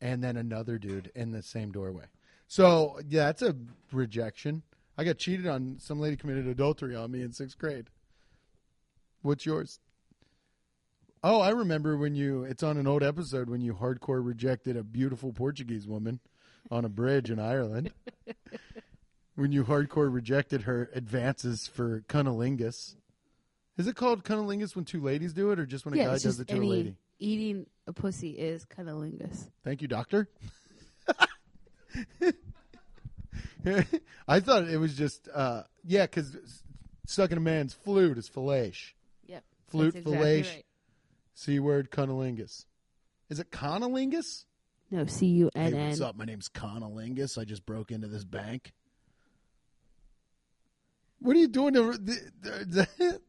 and 0.00 0.22
then 0.22 0.36
another 0.36 0.78
dude 0.78 1.10
in 1.14 1.32
the 1.32 1.42
same 1.42 1.72
doorway. 1.72 2.04
So 2.48 3.00
yeah, 3.08 3.26
that's 3.26 3.42
a 3.42 3.56
rejection. 3.92 4.62
I 4.98 5.04
got 5.04 5.18
cheated 5.18 5.46
on. 5.46 5.76
Some 5.78 6.00
lady 6.00 6.16
committed 6.16 6.46
adultery 6.46 6.94
on 6.94 7.10
me 7.10 7.22
in 7.22 7.32
sixth 7.32 7.58
grade. 7.58 7.90
What's 9.22 9.44
yours? 9.44 9.80
Oh, 11.22 11.40
I 11.40 11.50
remember 11.50 11.96
when 11.96 12.14
you. 12.14 12.44
It's 12.44 12.62
on 12.62 12.76
an 12.76 12.86
old 12.86 13.02
episode 13.02 13.50
when 13.50 13.60
you 13.60 13.74
hardcore 13.74 14.24
rejected 14.24 14.76
a 14.76 14.82
beautiful 14.82 15.32
Portuguese 15.32 15.86
woman 15.86 16.20
on 16.70 16.84
a 16.84 16.88
bridge 16.88 17.30
in 17.30 17.38
Ireland. 17.38 17.92
when 19.34 19.52
you 19.52 19.64
hardcore 19.64 20.12
rejected 20.12 20.62
her 20.62 20.90
advances 20.94 21.66
for 21.66 22.02
cunnilingus. 22.08 22.96
Is 23.76 23.86
it 23.86 23.94
called 23.94 24.24
cunnilingus 24.24 24.74
when 24.74 24.86
two 24.86 25.02
ladies 25.02 25.34
do 25.34 25.50
it, 25.50 25.58
or 25.58 25.66
just 25.66 25.84
when 25.84 25.94
a 25.94 25.98
yeah, 25.98 26.04
guy 26.04 26.18
does 26.18 26.40
it 26.40 26.48
to 26.48 26.54
any 26.54 26.66
a 26.66 26.70
lady? 26.70 26.96
Eating 27.18 27.66
a 27.86 27.92
pussy 27.92 28.30
is 28.30 28.64
cunnilingus. 28.64 29.48
Thank 29.64 29.82
you, 29.82 29.88
doctor. 29.88 30.28
I 34.28 34.40
thought 34.40 34.68
it 34.68 34.78
was 34.78 34.94
just 34.94 35.28
uh, 35.32 35.62
yeah, 35.84 36.02
because 36.02 36.36
sucking 37.06 37.36
a 37.36 37.40
man's 37.40 37.74
flute 37.74 38.18
is 38.18 38.28
fillesh. 38.28 38.92
Yep. 39.26 39.44
Flute, 39.68 39.94
that's 39.94 40.06
exactly 40.06 40.42
fillesh. 40.42 40.54
right. 40.54 40.64
C 41.34 41.58
word 41.58 41.90
cunnilingus. 41.90 42.64
Is 43.28 43.40
it 43.40 43.50
conolingus? 43.50 44.44
No, 44.90 45.04
C 45.06 45.26
U 45.26 45.50
Hey, 45.54 45.72
what's 45.72 46.00
N. 46.00 46.06
up? 46.06 46.16
My 46.16 46.24
name's 46.24 46.48
Conolingus. 46.48 47.38
I 47.38 47.44
just 47.44 47.66
broke 47.66 47.90
into 47.90 48.06
this 48.06 48.24
bank. 48.24 48.72
What 51.20 51.34
are 51.36 51.40
you 51.40 51.48
doing? 51.48 51.74
To, 51.74 51.92
the, 51.92 52.30
the, 52.40 53.20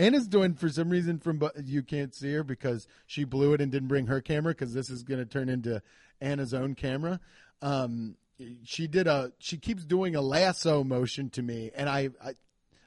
Anna's 0.00 0.26
doing 0.26 0.54
for 0.54 0.70
some 0.70 0.88
reason 0.88 1.18
from 1.18 1.42
you 1.62 1.82
can't 1.82 2.14
see 2.14 2.32
her 2.32 2.42
because 2.42 2.88
she 3.06 3.24
blew 3.24 3.52
it 3.52 3.60
and 3.60 3.70
didn't 3.70 3.88
bring 3.88 4.06
her 4.06 4.22
camera 4.22 4.52
because 4.54 4.72
this 4.72 4.88
is 4.88 5.02
going 5.02 5.20
to 5.20 5.26
turn 5.26 5.50
into 5.50 5.82
Anna's 6.22 6.54
own 6.54 6.74
camera. 6.74 7.20
Um, 7.60 8.16
she 8.64 8.86
did 8.86 9.06
a 9.06 9.32
she 9.38 9.58
keeps 9.58 9.84
doing 9.84 10.16
a 10.16 10.22
lasso 10.22 10.82
motion 10.82 11.28
to 11.30 11.42
me, 11.42 11.70
and 11.74 11.86
I 11.86 12.08
I, 12.24 12.32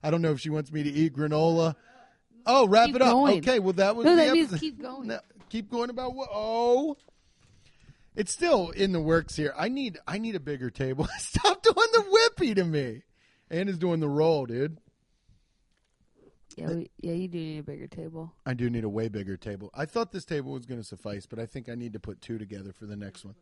I 0.02 0.10
don't 0.10 0.24
know 0.24 0.32
if 0.32 0.40
she 0.40 0.50
wants 0.50 0.72
me 0.72 0.82
to 0.82 0.90
eat 0.90 1.16
granola. 1.16 1.76
Oh, 2.48 2.68
wrap 2.68 2.88
Keep 2.88 2.96
it 2.96 3.02
up. 3.04 3.12
going. 3.12 3.38
Okay, 3.38 3.60
well 3.60 3.74
that 3.74 3.96
was 3.96 4.06
No, 4.06 4.16
that 4.16 4.34
means 4.34 4.60
keep 4.60 4.82
going. 4.82 5.08
No, 5.08 5.20
keep 5.50 5.70
going 5.70 5.92
about 5.92 6.16
what? 6.16 6.30
Oh, 6.34 6.98
it's 8.16 8.32
still 8.32 8.72
in 8.72 8.92
the 8.92 9.00
works 9.00 9.36
here. 9.36 9.54
I 9.56 9.70
need 9.70 10.00
I 10.08 10.18
need 10.18 10.34
a 10.34 10.40
bigger 10.40 10.72
table. 10.72 11.08
Stop 11.20 11.62
doing 11.62 11.76
the 11.76 12.04
whippy 12.40 12.56
to 12.56 12.64
me. 12.64 13.04
Anna's 13.52 13.78
doing 13.78 14.00
the 14.00 14.10
roll, 14.10 14.48
dude. 14.48 14.80
Yeah, 16.58 16.68
we, 16.68 16.90
yeah, 17.02 17.14
you 17.14 17.28
do 17.28 17.38
need 17.38 17.60
a 17.60 17.64
bigger 17.64 17.88
table. 17.88 18.34
I 18.46 18.54
do 18.54 18.70
need 18.70 18.84
a 18.84 18.90
way 18.90 19.08
bigger 19.08 19.38
table. 19.38 19.70
I 19.74 19.86
thought 19.86 20.12
this 20.12 20.26
table 20.26 20.52
was 20.52 20.66
going 20.66 20.80
to 20.80 20.86
suffice, 20.86 21.26
but 21.26 21.40
I 21.40 21.46
think 21.46 21.70
I 21.70 21.76
need 21.76 21.94
to 21.94 22.00
put 22.00 22.22
two 22.22 22.38
together 22.38 22.74
for 22.74 22.86
the 22.86 22.96
next 22.96 23.26
one. 23.26 23.36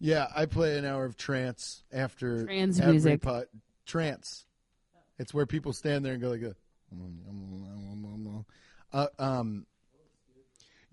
Yeah, 0.00 0.26
I 0.34 0.46
play 0.46 0.76
an 0.76 0.84
hour 0.84 1.04
of 1.04 1.16
trance 1.16 1.82
after 1.92 2.44
Trance 2.44 2.78
every 2.78 2.92
music. 2.92 3.22
pot. 3.22 3.44
Trance. 3.86 4.46
It's 5.18 5.32
where 5.32 5.46
people 5.46 5.72
stand 5.72 6.04
there 6.04 6.14
and 6.14 6.22
go 6.22 6.30
like, 6.30 6.42
a, 6.42 6.54
um, 6.92 7.20
um, 7.28 8.04
um, 8.04 8.44
uh, 8.92 9.06
um, 9.18 9.66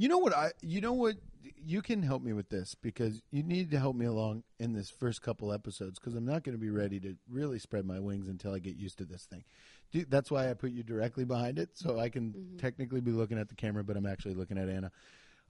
you 0.02 0.08
know 0.08 0.18
what 0.18 0.36
I, 0.36 0.52
you 0.62 0.82
know 0.82 0.94
what, 0.94 1.18
you 1.64 1.84
can 1.84 2.02
help 2.02 2.24
me 2.24 2.34
with 2.34 2.50
this 2.50 2.74
because 2.74 3.22
you 3.30 3.44
need 3.44 3.70
to 3.70 3.78
help 3.78 3.96
me 3.96 4.08
along 4.08 4.42
in 4.60 4.74
this 4.74 4.90
first 4.90 5.22
couple 5.22 5.54
episodes 5.54 6.00
because 6.00 6.16
I'm 6.16 6.26
not 6.26 6.44
going 6.44 6.58
to 6.58 6.60
be 6.60 6.72
ready 6.72 7.00
to 7.02 7.16
really 7.30 7.60
spread 7.60 7.86
my 7.86 8.00
wings 8.00 8.28
until 8.28 8.52
I 8.52 8.58
get 8.58 8.76
used 8.76 8.98
to 8.98 9.06
this 9.06 9.26
thing. 9.26 9.44
Do, 9.92 10.04
that's 10.10 10.32
why 10.32 10.50
I 10.50 10.56
put 10.56 10.72
you 10.72 10.82
directly 10.82 11.24
behind 11.24 11.60
it 11.60 11.70
so 11.76 12.00
I 12.00 12.10
can 12.10 12.58
technically 12.58 13.00
be 13.00 13.12
looking 13.12 13.38
at 13.38 13.50
the 13.50 13.54
camera, 13.54 13.84
but 13.84 13.96
I'm 13.96 14.08
actually 14.08 14.34
looking 14.34 14.58
at 14.58 14.70
Anna. 14.70 14.92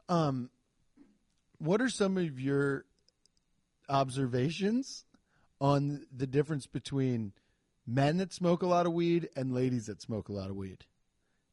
Um, 0.10 0.50
what 1.58 1.82
are 1.82 1.88
some 1.88 2.18
of 2.18 2.38
your 2.38 2.84
observations 3.88 5.06
on 5.62 6.06
the 6.14 6.28
difference 6.28 6.68
between 6.68 7.32
men 7.88 8.18
that 8.18 8.34
smoke 8.34 8.64
a 8.64 8.68
lot 8.68 8.86
of 8.86 8.92
weed 8.92 9.30
and 9.38 9.54
ladies 9.54 9.86
that 9.86 10.02
smoke 10.02 10.28
a 10.28 10.34
lot 10.34 10.50
of 10.50 10.58
weed? 10.58 10.84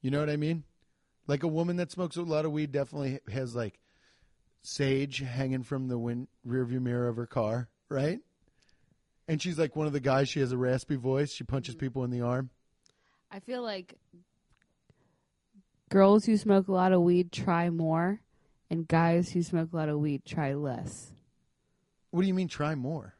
You 0.03 0.11
know 0.11 0.19
what 0.19 0.31
I 0.31 0.37
mean? 0.37 0.65
Like 1.29 1.43
a 1.43 1.49
woman 1.49 1.77
that 1.77 1.93
smokes 1.93 2.17
a 2.17 2.23
lot 2.23 2.47
of 2.47 2.53
weed 2.53 2.73
definitely 2.73 3.21
has 3.31 3.55
like 3.55 3.79
sage 4.63 5.21
hanging 5.21 5.63
from 5.63 5.87
the 5.89 5.99
wind 5.99 6.27
rearview 6.47 6.81
mirror 6.81 7.07
of 7.07 7.17
her 7.17 7.27
car, 7.27 7.69
right? 7.89 8.19
And 9.29 9.41
she's 9.41 9.59
like 9.59 9.77
one 9.77 9.87
of 9.87 9.93
the 9.93 10.01
guys. 10.01 10.31
She 10.31 10.41
has 10.41 10.53
a 10.53 10.57
raspy 10.57 10.97
voice. 10.97 11.31
She 11.31 11.45
punches 11.45 11.75
mm-hmm. 11.75 11.81
people 11.87 12.05
in 12.05 12.11
the 12.11 12.23
arm. 12.23 12.49
I 13.31 13.41
feel 13.41 13.63
like 13.63 13.95
girls 15.91 16.25
who 16.25 16.37
smoke 16.39 16.69
a 16.69 16.73
lot 16.73 16.93
of 16.93 17.03
weed 17.03 17.31
try 17.31 17.69
more, 17.69 18.21
and 18.71 18.89
guys 18.89 19.31
who 19.31 19.43
smoke 19.43 19.73
a 19.75 19.77
lot 19.77 19.91
of 19.91 19.99
weed 19.99 20.25
try 20.25 20.55
less. 20.55 21.13
What 22.11 22.23
do 22.23 22.27
you 22.27 22.35
mean? 22.35 22.49
Try 22.49 22.75
more. 22.75 23.15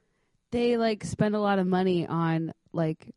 They 0.51 0.79
like 0.79 1.05
spend 1.05 1.35
a 1.35 1.41
lot 1.41 1.59
of 1.59 1.67
money 1.67 2.07
on 2.07 2.55
like 2.73 3.15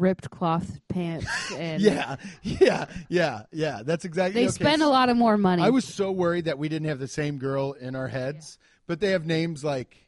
ripped 0.00 0.30
cloth 0.30 0.80
pants, 0.88 1.26
and 1.56 1.82
Yeah, 1.82 2.16
yeah, 2.42 2.86
yeah, 3.08 3.42
yeah. 3.52 3.82
That's 3.84 4.04
exactly. 4.04 4.40
they 4.42 4.48
okay, 4.48 4.52
spend 4.54 4.82
a 4.82 4.88
lot 4.88 5.08
of 5.08 5.16
more 5.16 5.36
money. 5.36 5.62
I 5.62 5.70
was 5.70 5.84
so 5.84 6.10
worried 6.10 6.46
that 6.46 6.58
we 6.58 6.68
didn't 6.68 6.88
have 6.88 6.98
the 6.98 7.08
same 7.08 7.38
girl 7.38 7.72
in 7.74 7.94
our 7.94 8.08
heads, 8.08 8.58
but 8.86 9.00
they 9.00 9.10
have 9.12 9.26
names 9.26 9.62
like, 9.64 10.06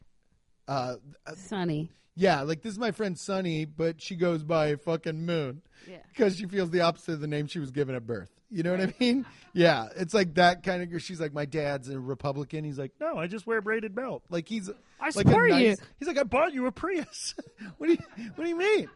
uh, 0.67 0.95
Sunny. 1.35 1.91
yeah, 2.15 2.41
like 2.41 2.61
this 2.61 2.73
is 2.73 2.79
my 2.79 2.91
friend 2.91 3.17
Sunny, 3.17 3.65
but 3.65 4.01
she 4.01 4.15
goes 4.15 4.43
by 4.43 4.75
fucking 4.75 5.25
Moon 5.25 5.61
Yeah. 5.89 5.97
because 6.09 6.37
she 6.37 6.45
feels 6.45 6.69
the 6.71 6.81
opposite 6.81 7.13
of 7.13 7.21
the 7.21 7.27
name 7.27 7.47
she 7.47 7.59
was 7.59 7.71
given 7.71 7.95
at 7.95 8.05
birth. 8.05 8.29
You 8.49 8.61
know 8.61 8.71
what 8.71 8.81
I 8.81 8.93
mean? 8.99 9.25
Yeah, 9.53 9.87
it's 9.95 10.13
like 10.13 10.35
that 10.35 10.61
kind 10.61 10.83
of. 10.83 10.89
girl. 10.91 10.99
She's 10.99 11.19
like, 11.19 11.33
my 11.33 11.45
dad's 11.45 11.89
a 11.89 11.99
Republican. 11.99 12.63
He's 12.63 12.77
like, 12.77 12.91
No, 12.99 13.17
I 13.17 13.25
just 13.25 13.47
wear 13.47 13.57
a 13.57 13.61
braided 13.63 13.95
belt. 13.95 14.21
like 14.29 14.47
he's 14.47 14.69
I 15.01 15.05
like 15.05 15.13
support 15.13 15.49
you. 15.55 15.75
He's 15.97 16.07
like, 16.07 16.19
I 16.19 16.23
bought 16.23 16.53
you 16.53 16.67
a 16.67 16.71
Prius. 16.71 17.33
what 17.79 17.87
do 17.87 17.93
you 17.93 17.99
What 18.35 18.43
do 18.43 18.49
you 18.49 18.55
mean? 18.57 18.89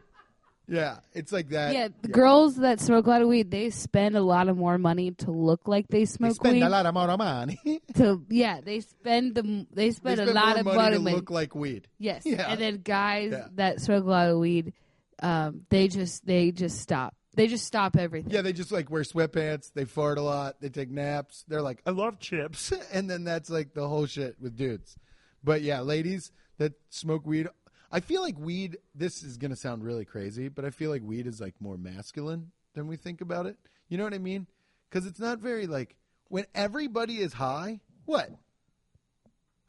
Yeah, 0.70 0.98
it's 1.14 1.32
like 1.32 1.48
that. 1.48 1.72
Yeah, 1.72 1.88
the 2.02 2.08
girls 2.08 2.56
that 2.56 2.78
smoke 2.80 3.06
a 3.06 3.10
lot 3.10 3.22
of 3.22 3.28
weed, 3.28 3.50
they 3.50 3.70
spend 3.70 4.16
a 4.16 4.20
lot 4.20 4.48
of 4.48 4.56
more 4.58 4.76
money 4.76 5.12
to 5.12 5.30
look 5.30 5.66
like 5.66 5.88
they 5.88 6.00
They 6.00 6.04
smoke 6.04 6.34
spend 6.36 6.56
weed. 6.56 6.62
a 6.62 6.68
lot 6.68 6.84
of 6.84 6.92
more 6.94 7.16
money. 7.16 7.80
To 7.94 8.22
yeah, 8.28 8.60
they 8.60 8.80
spend 8.80 9.34
the 9.34 9.42
they 9.72 9.86
they 9.86 9.90
spend, 9.92 10.18
spend 10.18 10.30
a 10.30 10.34
lot 10.34 10.58
of 10.58 10.66
money 10.66 10.78
money. 10.78 10.96
to 10.96 11.16
look 11.16 11.30
like 11.30 11.54
weed. 11.54 11.88
yes, 11.98 12.22
Yeah. 12.26 12.50
and 12.50 12.60
then 12.60 12.82
guys 12.84 13.32
Yeah. 13.32 13.46
that 13.54 13.80
smoke 13.80 14.04
a 14.04 14.08
lot 14.10 14.28
of 14.28 14.38
weed, 14.38 14.74
um, 15.22 15.62
they 15.70 15.88
just 15.88 16.26
they 16.26 16.52
just 16.52 16.78
stop. 16.80 17.14
They 17.34 17.46
just 17.46 17.64
stop 17.64 17.96
everything. 17.96 18.32
Yeah, 18.32 18.42
they 18.42 18.52
just 18.52 18.72
like 18.72 18.90
wear 18.90 19.02
sweatpants. 19.04 19.72
They 19.72 19.84
fart 19.84 20.18
a 20.18 20.22
lot. 20.22 20.60
They 20.60 20.68
take 20.70 20.90
naps. 20.90 21.44
They're 21.48 21.62
like, 21.62 21.80
I 21.86 21.90
love 21.90 22.18
chips. 22.18 22.72
and 22.92 23.08
then 23.08 23.24
that's 23.24 23.48
like 23.48 23.74
the 23.74 23.86
whole 23.88 24.06
shit 24.06 24.36
with 24.40 24.56
dudes. 24.56 24.96
But 25.44 25.62
yeah, 25.62 25.80
ladies 25.80 26.32
that 26.58 26.72
smoke 26.90 27.24
weed, 27.26 27.46
I 27.90 28.00
feel 28.00 28.22
like 28.22 28.38
weed. 28.38 28.78
This 28.94 29.22
is 29.22 29.36
gonna 29.36 29.56
sound 29.56 29.84
really 29.84 30.04
crazy, 30.04 30.48
but 30.48 30.64
I 30.64 30.70
feel 30.70 30.90
like 30.90 31.02
weed 31.02 31.26
is 31.26 31.40
like 31.40 31.54
more 31.60 31.76
masculine 31.76 32.50
than 32.74 32.86
we 32.86 32.96
think 32.96 33.20
about 33.20 33.46
it. 33.46 33.56
You 33.88 33.98
know 33.98 34.04
what 34.04 34.14
I 34.14 34.18
mean? 34.18 34.46
Because 34.88 35.06
it's 35.06 35.20
not 35.20 35.38
very 35.38 35.66
like 35.66 35.96
when 36.28 36.46
everybody 36.54 37.18
is 37.18 37.32
high. 37.32 37.80
What? 38.04 38.30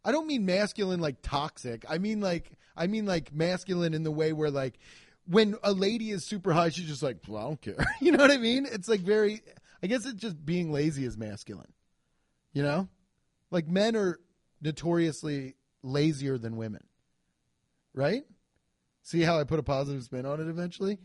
I 0.04 0.12
don't 0.12 0.28
mean 0.28 0.46
masculine 0.46 1.00
like 1.00 1.22
toxic. 1.22 1.86
I 1.90 1.98
mean 1.98 2.22
like 2.22 2.52
I 2.76 2.88
mean 2.88 3.06
like 3.06 3.34
masculine 3.34 3.94
in 3.94 4.04
the 4.04 4.12
way 4.12 4.34
where 4.34 4.52
like 4.52 4.80
when 5.30 5.56
a 5.64 5.72
lady 5.72 6.10
is 6.10 6.26
super 6.26 6.54
high, 6.54 6.70
she's 6.70 6.88
just 6.88 7.04
like, 7.04 7.18
well, 7.28 7.38
I 7.42 7.48
don't 7.48 7.62
care. 7.62 7.86
you 8.02 8.12
know 8.12 8.18
what 8.18 8.32
I 8.32 8.38
mean? 8.38 8.66
It's 8.70 8.90
like 8.90 9.02
very. 9.02 9.42
I 9.82 9.88
guess 9.88 10.06
it's 10.06 10.20
just 10.20 10.46
being 10.46 10.72
lazy 10.72 11.06
is 11.06 11.18
masculine. 11.18 11.72
You 12.52 12.64
know, 12.64 12.90
like 13.52 13.68
men 13.68 13.96
are 13.96 14.20
notoriously 14.62 15.56
lazier 15.84 16.38
than 16.38 16.58
women, 16.58 16.84
right? 17.94 18.24
See 19.04 19.22
how 19.22 19.40
I 19.40 19.44
put 19.44 19.60
a 19.60 19.64
positive 19.64 20.04
spin 20.04 20.26
on 20.26 20.40
it 20.40 20.48
eventually. 20.48 21.00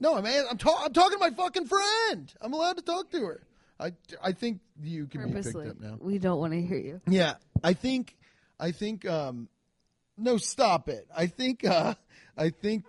No, 0.00 0.16
I'm 0.16 0.26
I'm, 0.26 0.58
ta- 0.58 0.82
I'm 0.84 0.92
talking 0.92 1.18
to 1.18 1.18
my 1.18 1.30
fucking 1.30 1.66
friend. 1.66 2.32
I'm 2.40 2.52
allowed 2.52 2.76
to 2.76 2.82
talk 2.82 3.10
to 3.12 3.20
her. 3.24 3.46
I, 3.78 3.92
I 4.22 4.32
think 4.32 4.60
you 4.82 5.06
can 5.06 5.26
be 5.32 5.42
picked 5.42 5.56
up 5.56 5.80
now. 5.80 5.96
We 5.98 6.18
don't 6.18 6.38
want 6.38 6.52
to 6.52 6.62
hear 6.62 6.78
you. 6.78 7.00
Yeah, 7.08 7.34
I 7.62 7.72
think, 7.72 8.16
I 8.60 8.70
think, 8.70 9.08
um, 9.08 9.48
no, 10.16 10.36
stop 10.36 10.88
it. 10.88 11.08
I 11.16 11.26
think, 11.26 11.64
uh, 11.64 11.94
I 12.36 12.50
think, 12.50 12.84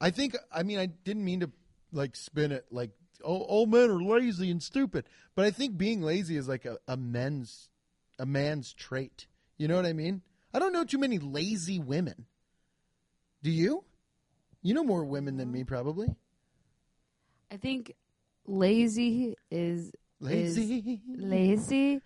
I 0.00 0.10
think. 0.10 0.36
I 0.52 0.62
mean, 0.62 0.78
I 0.78 0.86
didn't 0.86 1.24
mean 1.24 1.40
to 1.40 1.50
like 1.92 2.16
spin 2.16 2.52
it 2.52 2.66
like 2.70 2.90
oh, 3.24 3.42
all 3.42 3.66
men 3.66 3.90
are 3.90 4.02
lazy 4.02 4.50
and 4.50 4.62
stupid, 4.62 5.04
but 5.34 5.44
I 5.44 5.50
think 5.50 5.76
being 5.76 6.02
lazy 6.02 6.36
is 6.36 6.48
like 6.48 6.64
a, 6.64 6.78
a 6.86 6.96
men's, 6.96 7.68
a 8.18 8.26
man's 8.26 8.72
trait. 8.72 9.26
You 9.56 9.68
know 9.68 9.76
what 9.76 9.86
I 9.86 9.92
mean? 9.92 10.22
I 10.54 10.58
don't 10.58 10.72
know 10.72 10.84
too 10.84 10.98
many 10.98 11.18
lazy 11.18 11.78
women. 11.78 12.26
Do 13.42 13.50
you? 13.50 13.84
You 14.62 14.74
know 14.74 14.84
more 14.84 15.04
women 15.04 15.36
than 15.36 15.50
me, 15.50 15.64
probably. 15.64 16.08
I 17.50 17.56
think 17.56 17.94
lazy 18.46 19.36
is 19.50 19.92
Lazy. 20.20 21.00
lazy 21.08 22.00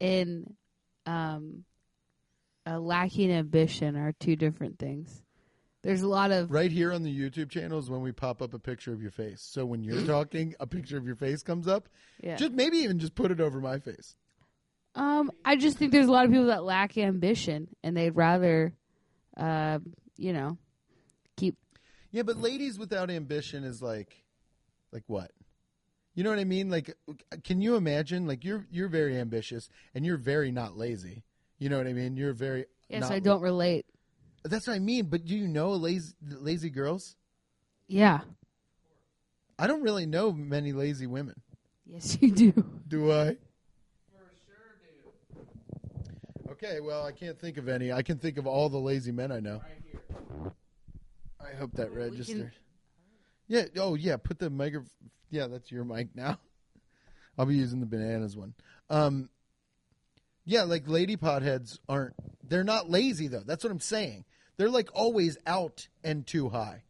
and 0.00 0.54
um 1.06 1.64
a 2.66 2.78
lacking 2.78 3.30
ambition 3.30 3.96
are 3.96 4.12
two 4.12 4.36
different 4.36 4.78
things. 4.78 5.22
There's 5.82 6.00
a 6.02 6.08
lot 6.08 6.30
of 6.32 6.50
Right 6.50 6.72
here 6.72 6.92
on 6.92 7.02
the 7.02 7.14
YouTube 7.18 7.50
channel 7.50 7.78
is 7.78 7.90
when 7.90 8.00
we 8.00 8.10
pop 8.12 8.40
up 8.40 8.54
a 8.54 8.58
picture 8.58 8.92
of 8.92 9.02
your 9.02 9.10
face. 9.10 9.42
So 9.42 9.64
when 9.66 9.82
you're 9.82 10.02
talking, 10.06 10.54
a 10.60 10.66
picture 10.66 10.96
of 10.96 11.06
your 11.06 11.16
face 11.16 11.42
comes 11.42 11.66
up. 11.68 11.88
yeah. 12.22 12.36
Just 12.36 12.52
maybe 12.52 12.78
even 12.78 12.98
just 12.98 13.14
put 13.14 13.30
it 13.30 13.40
over 13.40 13.60
my 13.60 13.78
face. 13.78 14.16
Um, 14.94 15.30
I 15.44 15.56
just 15.56 15.76
think 15.76 15.92
there's 15.92 16.06
a 16.06 16.12
lot 16.12 16.24
of 16.24 16.30
people 16.30 16.46
that 16.46 16.64
lack 16.64 16.96
ambition 16.96 17.68
and 17.82 17.96
they'd 17.96 18.14
rather, 18.14 18.72
uh, 19.36 19.80
you 20.16 20.32
know, 20.32 20.58
keep. 21.36 21.56
Yeah, 22.12 22.22
but 22.22 22.36
ladies 22.36 22.78
without 22.78 23.10
ambition 23.10 23.64
is 23.64 23.82
like, 23.82 24.24
like 24.92 25.02
what? 25.06 25.32
You 26.14 26.22
know 26.22 26.30
what 26.30 26.38
I 26.38 26.44
mean? 26.44 26.70
Like, 26.70 26.94
can 27.42 27.60
you 27.60 27.74
imagine? 27.74 28.26
Like, 28.26 28.44
you're 28.44 28.66
you're 28.70 28.88
very 28.88 29.18
ambitious 29.18 29.68
and 29.94 30.06
you're 30.06 30.16
very 30.16 30.52
not 30.52 30.76
lazy. 30.76 31.24
You 31.58 31.68
know 31.68 31.78
what 31.78 31.88
I 31.88 31.92
mean? 31.92 32.16
You're 32.16 32.32
very. 32.32 32.66
Yes, 32.88 33.10
I 33.10 33.18
don't 33.18 33.42
relate. 33.42 33.86
That's 34.44 34.68
what 34.68 34.74
I 34.74 34.78
mean. 34.78 35.06
But 35.06 35.24
do 35.24 35.34
you 35.34 35.48
know 35.48 35.72
lazy 35.72 36.14
lazy 36.22 36.70
girls? 36.70 37.16
Yeah. 37.88 38.20
I 39.58 39.66
don't 39.66 39.82
really 39.82 40.06
know 40.06 40.32
many 40.32 40.72
lazy 40.72 41.06
women. 41.06 41.40
Yes, 41.86 42.16
you 42.20 42.30
do. 42.30 42.52
Do 42.86 43.12
I? 43.12 43.36
Okay, 46.54 46.78
well, 46.78 47.04
I 47.04 47.10
can't 47.10 47.36
think 47.36 47.56
of 47.56 47.68
any. 47.68 47.92
I 47.92 48.02
can 48.02 48.18
think 48.18 48.38
of 48.38 48.46
all 48.46 48.68
the 48.68 48.78
lazy 48.78 49.10
men 49.10 49.32
I 49.32 49.40
know. 49.40 49.60
I 51.40 51.56
hope 51.56 51.72
that 51.72 51.92
registered. 51.92 52.52
Yeah. 53.48 53.64
Oh, 53.76 53.96
yeah. 53.96 54.16
Put 54.18 54.38
the 54.38 54.50
micro. 54.50 54.84
Yeah, 55.30 55.48
that's 55.48 55.72
your 55.72 55.84
mic 55.84 56.14
now. 56.14 56.38
I'll 57.38 57.46
be 57.46 57.56
using 57.56 57.80
the 57.80 57.86
bananas 57.86 58.36
one. 58.36 58.54
Um, 58.88 59.30
yeah, 60.44 60.62
like 60.62 60.84
lady 60.86 61.16
potheads 61.16 61.80
aren't. 61.88 62.14
They're 62.48 62.62
not 62.62 62.88
lazy 62.88 63.26
though. 63.26 63.42
That's 63.44 63.64
what 63.64 63.72
I'm 63.72 63.80
saying. 63.80 64.24
They're 64.56 64.70
like 64.70 64.90
always 64.92 65.36
out 65.48 65.88
and 66.04 66.24
too 66.24 66.50
high. 66.50 66.84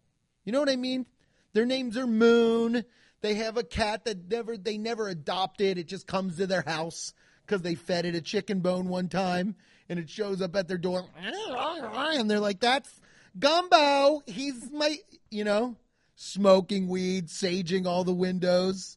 You 0.44 0.52
know 0.52 0.60
what 0.60 0.68
I 0.68 0.76
mean? 0.76 1.06
Their 1.54 1.64
names 1.64 1.96
are 1.96 2.06
Moon. 2.06 2.84
They 3.22 3.36
have 3.36 3.56
a 3.56 3.64
cat 3.64 4.04
that 4.04 4.30
never 4.30 4.58
they 4.58 4.76
never 4.76 5.08
adopted. 5.08 5.78
It 5.78 5.88
just 5.88 6.06
comes 6.06 6.36
to 6.36 6.46
their 6.46 6.64
house 6.66 7.14
because 7.46 7.62
they 7.62 7.74
fed 7.74 8.06
it 8.06 8.14
a 8.14 8.20
chicken 8.20 8.60
bone 8.60 8.88
one 8.88 9.08
time, 9.08 9.54
and 9.88 9.98
it 9.98 10.08
shows 10.08 10.40
up 10.40 10.56
at 10.56 10.68
their 10.68 10.78
door, 10.78 11.04
and 11.16 12.30
they're 12.30 12.40
like, 12.40 12.60
"That's 12.60 13.00
Gumbo. 13.38 14.22
He's 14.26 14.70
my," 14.70 14.98
you 15.30 15.44
know, 15.44 15.76
smoking 16.16 16.88
weed, 16.88 17.26
saging 17.28 17.86
all 17.86 18.04
the 18.04 18.12
windows, 18.12 18.96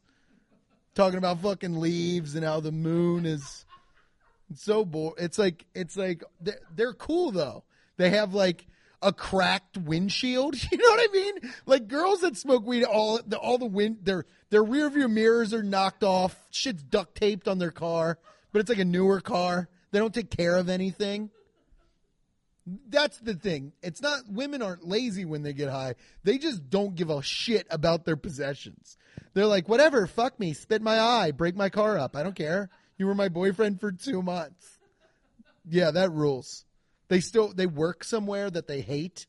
talking 0.95 1.17
about 1.17 1.41
fucking 1.41 1.79
leaves 1.79 2.36
and 2.36 2.43
how 2.43 2.60
the 2.60 2.71
moon 2.71 3.25
is 3.25 3.65
so 4.55 4.86
bored. 4.86 5.15
It's 5.17 5.38
like 5.38 5.65
it's 5.73 5.97
like 5.97 6.23
they're, 6.75 6.93
cool 6.93 7.31
though. 7.31 7.63
They 7.97 8.12
have 8.12 8.33
like 8.33 8.65
a 9.01 9.13
cracked 9.13 9.77
windshield. 9.77 10.55
You 10.71 10.77
know 10.77 10.89
what 10.89 11.10
I 11.10 11.13
mean? 11.13 11.53
Like 11.65 11.88
girls 11.88 12.21
that 12.21 12.38
smoke 12.38 12.65
weed, 12.65 12.83
all 12.83 13.19
the 13.25 13.38
all 13.38 13.57
the 13.57 13.65
wind 13.65 13.99
their 14.03 14.25
their 14.49 14.63
rear 14.63 14.89
view 14.89 15.07
mirrors 15.07 15.53
are 15.53 15.63
knocked 15.63 16.03
off. 16.03 16.36
Shit's 16.51 16.83
duct 16.83 17.15
taped 17.15 17.47
on 17.47 17.60
their 17.60 17.71
car, 17.71 18.17
but 18.58 18.62
it's 18.62 18.70
like 18.70 18.80
a 18.80 18.86
newer 18.86 19.22
car. 19.22 19.70
They 19.91 20.00
don't 20.00 20.15
take 20.15 20.32
care 20.32 20.56
of 20.56 20.67
anything. 20.67 21.30
That's 22.89 23.20
the 23.20 23.36
thing. 23.36 23.72
It's 23.84 24.02
not 24.02 24.22
women 24.28 24.63
aren't 24.63 24.84
lazy 24.84 25.26
when 25.26 25.43
they 25.43 25.54
get 25.54 25.70
high. 25.70 25.93
They 26.24 26.39
just 26.39 26.67
don't 26.67 26.96
give 26.96 27.12
a 27.12 27.22
shit 27.22 27.67
about 27.70 28.04
their 28.04 28.15
possessions. 28.15 28.98
They're 29.36 29.46
like, 29.46 29.70
whatever, 29.70 30.08
fuck 30.08 30.39
me, 30.39 30.54
spit 30.54 30.82
my 30.82 31.00
eye, 31.00 31.30
break 31.34 31.56
my 31.56 31.70
car 31.70 32.00
up. 32.00 32.15
I 32.15 32.24
don't 32.24 32.36
care. 32.36 32.72
You 32.98 33.06
were 33.06 33.13
my 33.13 33.30
boyfriend 33.30 33.80
for 33.80 33.91
two 33.91 34.24
months. 34.24 34.80
Yeah, 35.70 35.91
that 35.91 36.12
rules. 36.12 36.65
They 37.10 37.20
still 37.20 37.54
they 37.54 37.67
work 37.67 38.04
somewhere 38.04 38.50
that 38.50 38.65
they 38.65 38.82
hate 38.82 39.28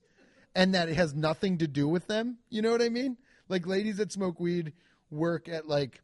and 0.55 0.75
that 0.75 0.89
it 0.89 0.95
has 0.95 1.15
nothing 1.15 1.59
to 1.59 1.69
do 1.69 1.87
with 1.87 2.07
them. 2.07 2.39
You 2.49 2.63
know 2.63 2.73
what 2.73 2.81
I 2.81 2.89
mean? 2.89 3.19
Like 3.51 3.67
ladies 3.67 3.99
that 3.99 4.11
smoke 4.11 4.41
weed 4.41 4.73
work 5.11 5.51
at 5.51 5.69
like 5.69 6.01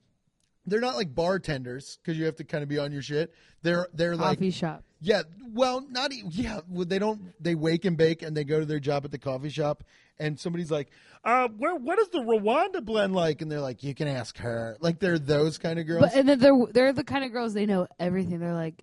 they're 0.67 0.81
not 0.81 0.97
like 0.97 1.15
bartenders 1.15 1.99
because 2.03 2.19
you 2.19 2.25
have 2.27 2.37
to 2.37 2.45
kind 2.45 2.63
of 2.63 2.69
be 2.69 2.79
on 2.79 2.93
your 2.93 3.03
shit. 3.03 3.33
They're 3.63 3.89
they're 3.95 4.17
like 4.17 4.39
Coffee 4.39 4.51
shop. 4.51 4.83
yeah, 5.01 5.23
well, 5.53 5.85
not 5.91 6.13
e- 6.13 6.23
yeah. 6.31 6.61
Well, 6.69 6.85
they 6.85 6.99
don't. 6.99 7.33
They 7.43 7.55
wake 7.55 7.85
and 7.85 7.97
bake, 7.97 8.23
and 8.23 8.37
they 8.37 8.45
go 8.45 8.61
to 8.61 8.67
their 8.67 8.81
job 8.81 9.05
at 9.05 9.11
the 9.11 9.19
coffee 9.19 9.49
shop, 9.51 9.85
and 10.19 10.39
somebody's 10.39 10.71
like, 10.71 10.91
"Uh, 11.25 11.49
where? 11.57 11.75
What 11.75 11.99
is 11.99 12.09
the 12.09 12.19
Rwanda 12.21 12.85
blend 12.85 13.15
like?" 13.15 13.41
And 13.43 13.51
they're 13.51 13.61
like, 13.61 13.83
"You 13.83 13.95
can 13.95 14.07
ask 14.09 14.37
her." 14.39 14.77
Like 14.81 14.99
they're 14.99 15.19
those 15.19 15.57
kind 15.59 15.79
of 15.79 15.87
girls. 15.87 16.03
But 16.03 16.15
and 16.15 16.29
then 16.29 16.39
they're 16.39 16.59
they're 16.73 16.93
the 16.93 17.05
kind 17.05 17.25
of 17.25 17.33
girls 17.33 17.55
they 17.55 17.67
know 17.67 17.87
everything. 17.99 18.39
They're 18.41 18.53
like, 18.55 18.83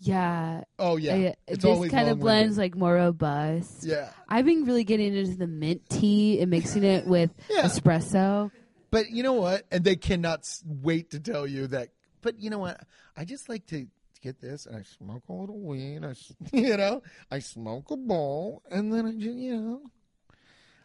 yeah, 0.00 0.64
oh 0.80 0.96
yeah, 0.96 1.14
uh, 1.14 1.32
it's 1.46 1.62
this 1.62 1.90
kind 1.90 2.08
of 2.08 2.18
blends 2.18 2.58
like 2.58 2.74
more 2.76 2.94
robust. 2.94 3.84
Yeah, 3.84 4.10
I've 4.28 4.44
been 4.44 4.64
really 4.64 4.84
getting 4.84 5.14
into 5.14 5.36
the 5.36 5.46
mint 5.46 5.88
tea 5.88 6.40
and 6.40 6.50
mixing 6.50 6.82
it 6.84 7.06
with 7.06 7.30
Yeah. 7.50 7.62
espresso. 7.62 8.50
But 8.92 9.10
you 9.10 9.24
know 9.24 9.32
what? 9.32 9.64
And 9.72 9.82
they 9.82 9.96
cannot 9.96 10.48
wait 10.64 11.10
to 11.10 11.18
tell 11.18 11.48
you 11.48 11.66
that. 11.68 11.88
But 12.20 12.38
you 12.38 12.50
know 12.50 12.60
what? 12.60 12.80
I 13.16 13.24
just 13.24 13.48
like 13.48 13.66
to 13.66 13.88
get 14.22 14.40
this, 14.40 14.66
and 14.66 14.76
I 14.76 14.82
smoke 14.82 15.24
a 15.28 15.32
little 15.32 15.58
weed. 15.58 16.04
I, 16.04 16.10
s- 16.10 16.32
you 16.52 16.76
know, 16.76 17.02
I 17.28 17.40
smoke 17.40 17.90
a 17.90 17.96
bowl, 17.96 18.62
and 18.70 18.92
then 18.92 19.06
I 19.06 19.12
just, 19.12 19.36
you 19.36 19.56
know, 19.60 19.80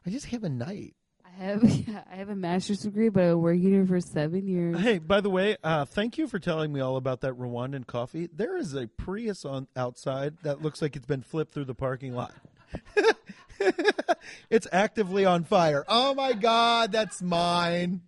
I 0.04 0.10
just 0.10 0.26
have 0.28 0.44
a 0.44 0.50
night. 0.50 0.96
I 1.24 1.30
have 1.44 1.64
yeah, 1.88 2.04
I 2.12 2.16
have 2.16 2.30
a 2.30 2.36
master's 2.36 2.80
degree, 2.80 3.10
but 3.10 3.22
I've 3.24 3.30
been 3.32 3.42
working 3.42 3.62
here 3.72 3.86
for 3.86 4.00
seven 4.02 4.48
years. 4.48 4.80
Hey, 4.80 4.98
by 4.98 5.22
the 5.22 5.30
way, 5.30 5.58
uh, 5.64 5.86
thank 5.86 6.18
you 6.18 6.28
for 6.28 6.40
telling 6.40 6.74
me 6.74 6.80
all 6.80 6.98
about 6.98 7.22
that 7.22 7.34
Rwandan 7.34 7.86
coffee. 7.86 8.28
There 8.34 8.58
is 8.58 8.74
a 8.74 8.88
Prius 8.88 9.46
on 9.46 9.68
outside 9.76 10.38
that 10.42 10.64
looks 10.64 10.82
like 10.82 10.96
it's 10.96 11.06
been 11.06 11.22
flipped 11.22 11.54
through 11.54 11.66
the 11.66 11.76
parking 11.76 12.16
lot. 12.16 12.34
it's 14.50 14.68
actively 14.72 15.26
on 15.26 15.44
fire. 15.44 15.84
Oh 15.88 16.14
my 16.14 16.34
god, 16.34 16.92
that's 16.92 17.22
mine. 17.22 18.02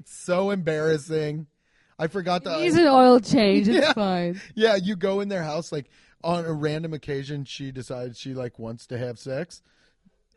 It's 0.00 0.14
so 0.14 0.50
embarrassing. 0.50 1.46
I 1.98 2.06
forgot 2.06 2.44
to. 2.44 2.58
Needs 2.60 2.76
an 2.76 2.86
oil 2.86 3.20
change. 3.20 3.68
It's 3.68 3.78
Yeah. 3.86 3.92
fine. 3.92 4.40
yeah, 4.54 4.76
you 4.76 4.96
go 4.96 5.20
in 5.20 5.28
their 5.28 5.42
house 5.42 5.70
like 5.72 5.86
on 6.24 6.44
a 6.44 6.52
random 6.52 6.92
occasion. 6.94 7.44
She 7.44 7.70
decides 7.72 8.18
she 8.18 8.34
like 8.34 8.58
wants 8.58 8.86
to 8.88 8.98
have 8.98 9.18
sex. 9.18 9.62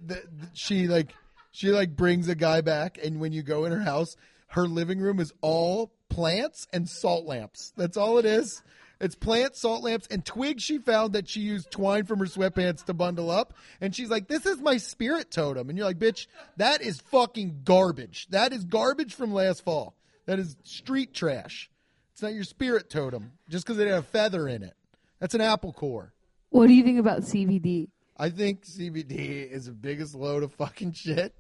The, 0.06 0.16
the- 0.16 0.50
she 0.54 0.88
like 0.88 1.14
she 1.52 1.70
like 1.70 1.96
brings 1.96 2.28
a 2.28 2.36
guy 2.36 2.62
back, 2.62 2.98
and 3.04 3.20
when 3.20 3.32
you 3.32 3.44
go 3.44 3.66
in 3.66 3.72
her 3.72 3.82
house, 3.84 4.16
her 4.48 4.68
living 4.68 5.00
room 5.00 5.20
is 5.20 5.34
all 5.42 5.92
plants 6.10 6.68
and 6.74 6.88
salt 6.90 7.26
lamps. 7.26 7.74
That's 7.78 7.98
all 7.98 8.18
it 8.18 8.26
is. 8.26 8.62
It's 9.04 9.16
plants, 9.16 9.60
salt 9.60 9.84
lamps, 9.84 10.08
and 10.10 10.24
twigs. 10.24 10.64
She 10.64 10.78
found 10.78 11.12
that 11.12 11.28
she 11.28 11.42
used 11.42 11.70
twine 11.70 12.06
from 12.06 12.20
her 12.20 12.26
sweatpants 12.26 12.86
to 12.86 12.94
bundle 12.94 13.30
up, 13.30 13.54
and 13.82 13.94
she's 13.94 14.10
like, 14.10 14.30
"This 14.30 14.46
is 14.46 14.60
my 14.60 14.78
spirit 14.78 15.30
totem." 15.30 15.68
And 15.68 15.78
you're 15.78 15.86
like, 15.86 16.00
"Bitch, 16.00 16.28
that 16.56 16.82
is 16.82 17.02
fucking 17.02 17.64
garbage. 17.66 18.28
That 18.30 18.54
is 18.54 18.64
garbage 18.64 19.14
from 19.14 19.34
last 19.34 19.66
fall. 19.66 19.94
That 20.26 20.40
is 20.40 20.56
street 20.64 21.14
trash. 21.14 21.70
It's 22.14 22.22
not 22.22 22.34
your 22.34 22.46
spirit 22.46 22.90
totem 22.90 23.34
just 23.50 23.66
because 23.66 23.78
it 23.78 23.90
had 23.90 23.98
a 23.98 24.04
feather 24.04 24.48
in 24.48 24.64
it. 24.64 24.76
That's 25.20 25.36
an 25.36 25.42
apple 25.42 25.74
core. 25.74 26.14
What 26.50 26.68
do 26.68 26.74
you 26.74 26.84
think 26.84 27.00
about 27.00 27.24
CBD? 27.24 27.90
I 28.16 28.30
think 28.30 28.64
CBD 28.66 29.52
is 29.52 29.66
the 29.66 29.74
biggest 29.74 30.16
load 30.16 30.44
of 30.44 30.54
fucking 30.54 30.94
shit. 30.94 31.36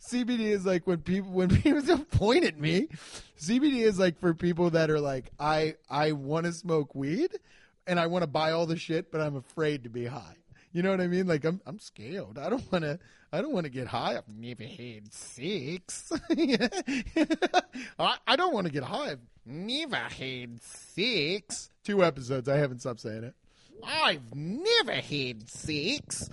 CBD 0.00 0.40
is 0.40 0.64
like 0.66 0.86
when 0.86 0.98
people 1.02 1.30
when 1.30 1.48
people 1.48 1.98
point 1.98 2.44
at 2.44 2.58
me. 2.58 2.88
CBD 3.38 3.82
is 3.82 3.98
like 3.98 4.18
for 4.18 4.34
people 4.34 4.70
that 4.70 4.90
are 4.90 5.00
like 5.00 5.30
I 5.38 5.76
I 5.88 6.12
want 6.12 6.46
to 6.46 6.52
smoke 6.52 6.94
weed 6.94 7.30
and 7.86 7.98
I 7.98 8.06
want 8.06 8.22
to 8.22 8.26
buy 8.26 8.52
all 8.52 8.66
the 8.66 8.76
shit, 8.76 9.10
but 9.10 9.20
I'm 9.20 9.36
afraid 9.36 9.84
to 9.84 9.88
be 9.88 10.06
high. 10.06 10.36
You 10.72 10.82
know 10.82 10.90
what 10.90 11.00
I 11.00 11.08
mean? 11.08 11.26
Like 11.26 11.44
I'm 11.44 11.60
I'm 11.66 11.78
scared. 11.78 12.38
I 12.38 12.48
don't 12.48 12.70
want 12.72 12.84
to 12.84 12.98
I 13.32 13.42
don't 13.42 13.52
want 13.52 13.64
to 13.64 13.70
get 13.70 13.86
high. 13.86 14.16
I've 14.16 14.28
never 14.28 14.64
had 14.64 15.12
sex. 15.12 16.12
I, 17.98 18.16
I 18.26 18.36
don't 18.36 18.52
want 18.52 18.66
to 18.66 18.72
get 18.72 18.82
high. 18.82 19.12
I've 19.12 19.20
never 19.46 19.96
had 19.96 20.60
sex. 20.62 21.70
Two 21.84 22.04
episodes. 22.04 22.48
I 22.48 22.56
haven't 22.56 22.80
stopped 22.80 23.00
saying 23.00 23.24
it. 23.24 23.34
I've 23.84 24.34
never 24.34 24.94
had 24.94 25.48
sex. 25.48 26.28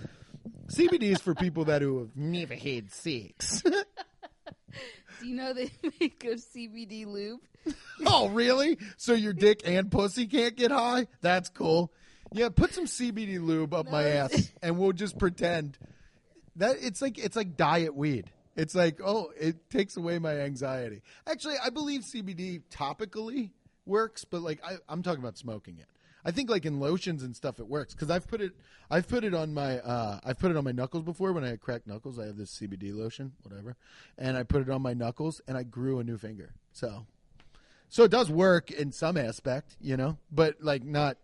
CBD 0.70 1.12
is 1.12 1.20
for 1.20 1.34
people 1.34 1.64
that 1.66 1.82
who 1.82 2.00
have 2.00 2.16
never 2.16 2.54
had 2.54 2.90
sex. 2.92 3.62
Do 5.20 5.26
you 5.26 5.34
know 5.34 5.52
they 5.52 5.70
make 6.00 6.24
a 6.24 6.34
CBD 6.36 7.06
lube? 7.06 7.40
oh, 8.06 8.28
really? 8.28 8.78
So 8.96 9.14
your 9.14 9.32
dick 9.32 9.62
and 9.64 9.90
pussy 9.90 10.26
can't 10.26 10.56
get 10.56 10.70
high? 10.70 11.06
That's 11.20 11.48
cool. 11.48 11.92
Yeah, 12.32 12.50
put 12.50 12.74
some 12.74 12.84
CBD 12.84 13.40
lube 13.40 13.72
up 13.72 13.90
my 13.90 14.04
ass, 14.04 14.52
and 14.62 14.78
we'll 14.78 14.92
just 14.92 15.18
pretend 15.18 15.78
that 16.56 16.76
it's 16.80 17.00
like 17.00 17.18
it's 17.18 17.36
like 17.36 17.56
diet 17.56 17.94
weed. 17.94 18.30
It's 18.54 18.74
like 18.74 19.00
oh, 19.02 19.30
it 19.38 19.70
takes 19.70 19.96
away 19.96 20.18
my 20.18 20.40
anxiety. 20.40 21.02
Actually, 21.26 21.54
I 21.64 21.70
believe 21.70 22.02
CBD 22.02 22.62
topically 22.70 23.50
works, 23.86 24.24
but 24.24 24.42
like 24.42 24.60
I, 24.62 24.76
I'm 24.88 25.02
talking 25.02 25.20
about 25.20 25.38
smoking 25.38 25.78
it. 25.78 25.86
I 26.24 26.30
think 26.30 26.50
like 26.50 26.66
in 26.66 26.80
lotions 26.80 27.22
and 27.22 27.34
stuff 27.34 27.58
it 27.60 27.66
works 27.68 27.94
because 27.94 28.10
I've 28.10 28.26
put 28.26 28.40
it 28.40 28.52
I've 28.90 29.08
put 29.08 29.24
it 29.24 29.34
on 29.34 29.54
my 29.54 29.78
uh, 29.78 30.18
I've 30.24 30.38
put 30.38 30.50
it 30.50 30.56
on 30.56 30.64
my 30.64 30.72
knuckles 30.72 31.02
before 31.04 31.32
when 31.32 31.44
I 31.44 31.48
had 31.48 31.60
cracked 31.60 31.86
knuckles. 31.86 32.18
I 32.18 32.26
have 32.26 32.36
this 32.36 32.58
CBD 32.58 32.94
lotion, 32.94 33.32
whatever, 33.42 33.76
and 34.18 34.36
I 34.36 34.42
put 34.42 34.62
it 34.62 34.70
on 34.70 34.82
my 34.82 34.94
knuckles 34.94 35.40
and 35.46 35.56
I 35.56 35.62
grew 35.62 35.98
a 36.00 36.04
new 36.04 36.18
finger. 36.18 36.52
So, 36.72 37.06
so 37.88 38.02
it 38.04 38.10
does 38.10 38.30
work 38.30 38.70
in 38.70 38.92
some 38.92 39.16
aspect, 39.16 39.76
you 39.80 39.96
know, 39.96 40.18
but 40.32 40.56
like 40.60 40.84
not 40.84 41.16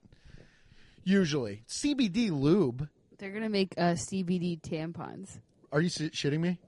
usually. 1.04 1.62
CBD 1.68 2.30
lube. 2.30 2.88
They're 3.18 3.30
gonna 3.32 3.48
make 3.48 3.74
uh, 3.78 3.92
CBD 3.94 4.60
tampons. 4.60 5.38
Are 5.72 5.80
you 5.80 5.88
shitting 5.90 6.40
me? 6.40 6.58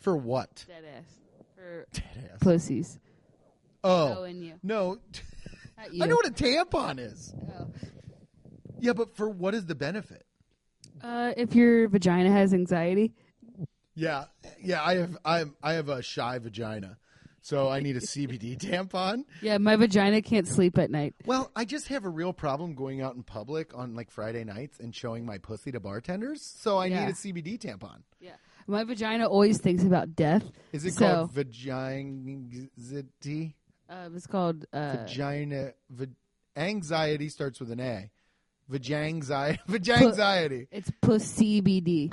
For 0.00 0.16
what? 0.16 0.64
Dead 0.68 0.84
ass 0.96 1.04
for 1.56 1.86
Dead 1.92 2.30
ass. 2.32 2.38
pussies. 2.40 2.98
Oh 3.84 4.18
Oh, 4.18 4.22
and 4.24 4.42
you. 4.44 4.54
no. 4.62 4.98
I 5.78 6.06
know 6.06 6.16
what 6.16 6.26
a 6.26 6.30
tampon 6.32 6.98
is. 6.98 7.32
Oh. 7.58 7.68
Yeah, 8.80 8.92
but 8.92 9.16
for 9.16 9.28
what 9.28 9.54
is 9.54 9.66
the 9.66 9.74
benefit? 9.74 10.24
Uh, 11.02 11.32
if 11.36 11.54
your 11.54 11.88
vagina 11.88 12.30
has 12.30 12.52
anxiety, 12.52 13.12
Yeah, 13.94 14.24
yeah. 14.62 14.82
I 14.82 14.94
have 14.96 15.16
I 15.24 15.44
I 15.62 15.72
have 15.74 15.88
a 15.88 16.02
shy 16.02 16.38
vagina, 16.38 16.98
so 17.40 17.68
I 17.68 17.80
need 17.80 17.96
a 17.96 18.00
CBD 18.00 18.56
tampon. 18.58 19.24
yeah, 19.42 19.58
my 19.58 19.76
vagina 19.76 20.22
can't 20.22 20.46
sleep 20.46 20.78
at 20.78 20.90
night. 20.90 21.14
Well, 21.24 21.50
I 21.56 21.64
just 21.64 21.88
have 21.88 22.04
a 22.04 22.08
real 22.08 22.32
problem 22.32 22.74
going 22.74 23.00
out 23.00 23.14
in 23.16 23.22
public 23.24 23.76
on 23.76 23.94
like 23.94 24.10
Friday 24.10 24.44
nights 24.44 24.78
and 24.80 24.94
showing 24.94 25.24
my 25.26 25.38
pussy 25.38 25.72
to 25.72 25.80
bartenders. 25.80 26.42
So 26.42 26.78
I 26.78 26.86
Yeah. 26.86 27.04
need 27.06 27.12
a 27.12 27.14
CBD 27.14 27.58
tampon. 27.58 28.02
Yeah, 28.20 28.34
my 28.66 28.84
vagina 28.84 29.26
always 29.28 29.58
thinks 29.58 29.82
about 29.84 30.14
death. 30.16 30.44
Is 30.72 30.84
it 30.84 30.94
So- 30.94 31.06
called 31.26 31.32
vaginity? 31.32 33.56
Uh, 33.88 34.08
it's 34.14 34.26
called 34.26 34.66
uh, 34.72 34.96
Vagina. 35.06 35.72
Va- 35.90 36.08
anxiety 36.56 37.28
starts 37.28 37.58
with 37.60 37.70
an 37.70 37.80
A. 37.80 38.10
Vajanxiety. 38.70 39.58
Vajanxiety. 39.68 40.68
it's 40.70 40.90
pussy 41.00 41.62
BD. 41.62 42.12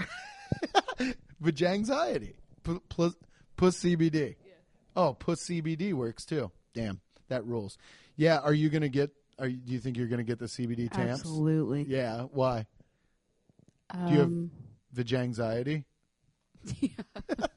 Vajanxiety. 1.44 2.34
P- 2.64 2.80
plus, 2.90 3.14
puss 3.58 3.78
CBD. 3.84 4.36
Oh, 4.96 5.14
puss 5.14 5.44
CBD 5.48 5.94
works 5.94 6.26
too. 6.26 6.50
Damn, 6.74 7.02
that 7.28 7.46
rules. 7.46 7.78
Yeah, 8.16 8.40
are 8.40 8.54
you 8.54 8.70
gonna 8.70 8.88
get? 8.90 9.12
Are 9.38 9.48
you, 9.48 9.58
do 9.58 9.74
you 9.74 9.80
think 9.80 9.98
you're 9.98 10.08
gonna 10.08 10.24
get 10.24 10.40
the 10.40 10.46
CBD 10.46 10.90
tamps? 10.90 11.20
Absolutely. 11.22 11.84
Yeah. 11.88 12.22
Why? 12.32 12.66
Um, 13.90 14.08
you 14.14 14.20
have- 14.20 15.06
Vajanxiety. 15.06 15.84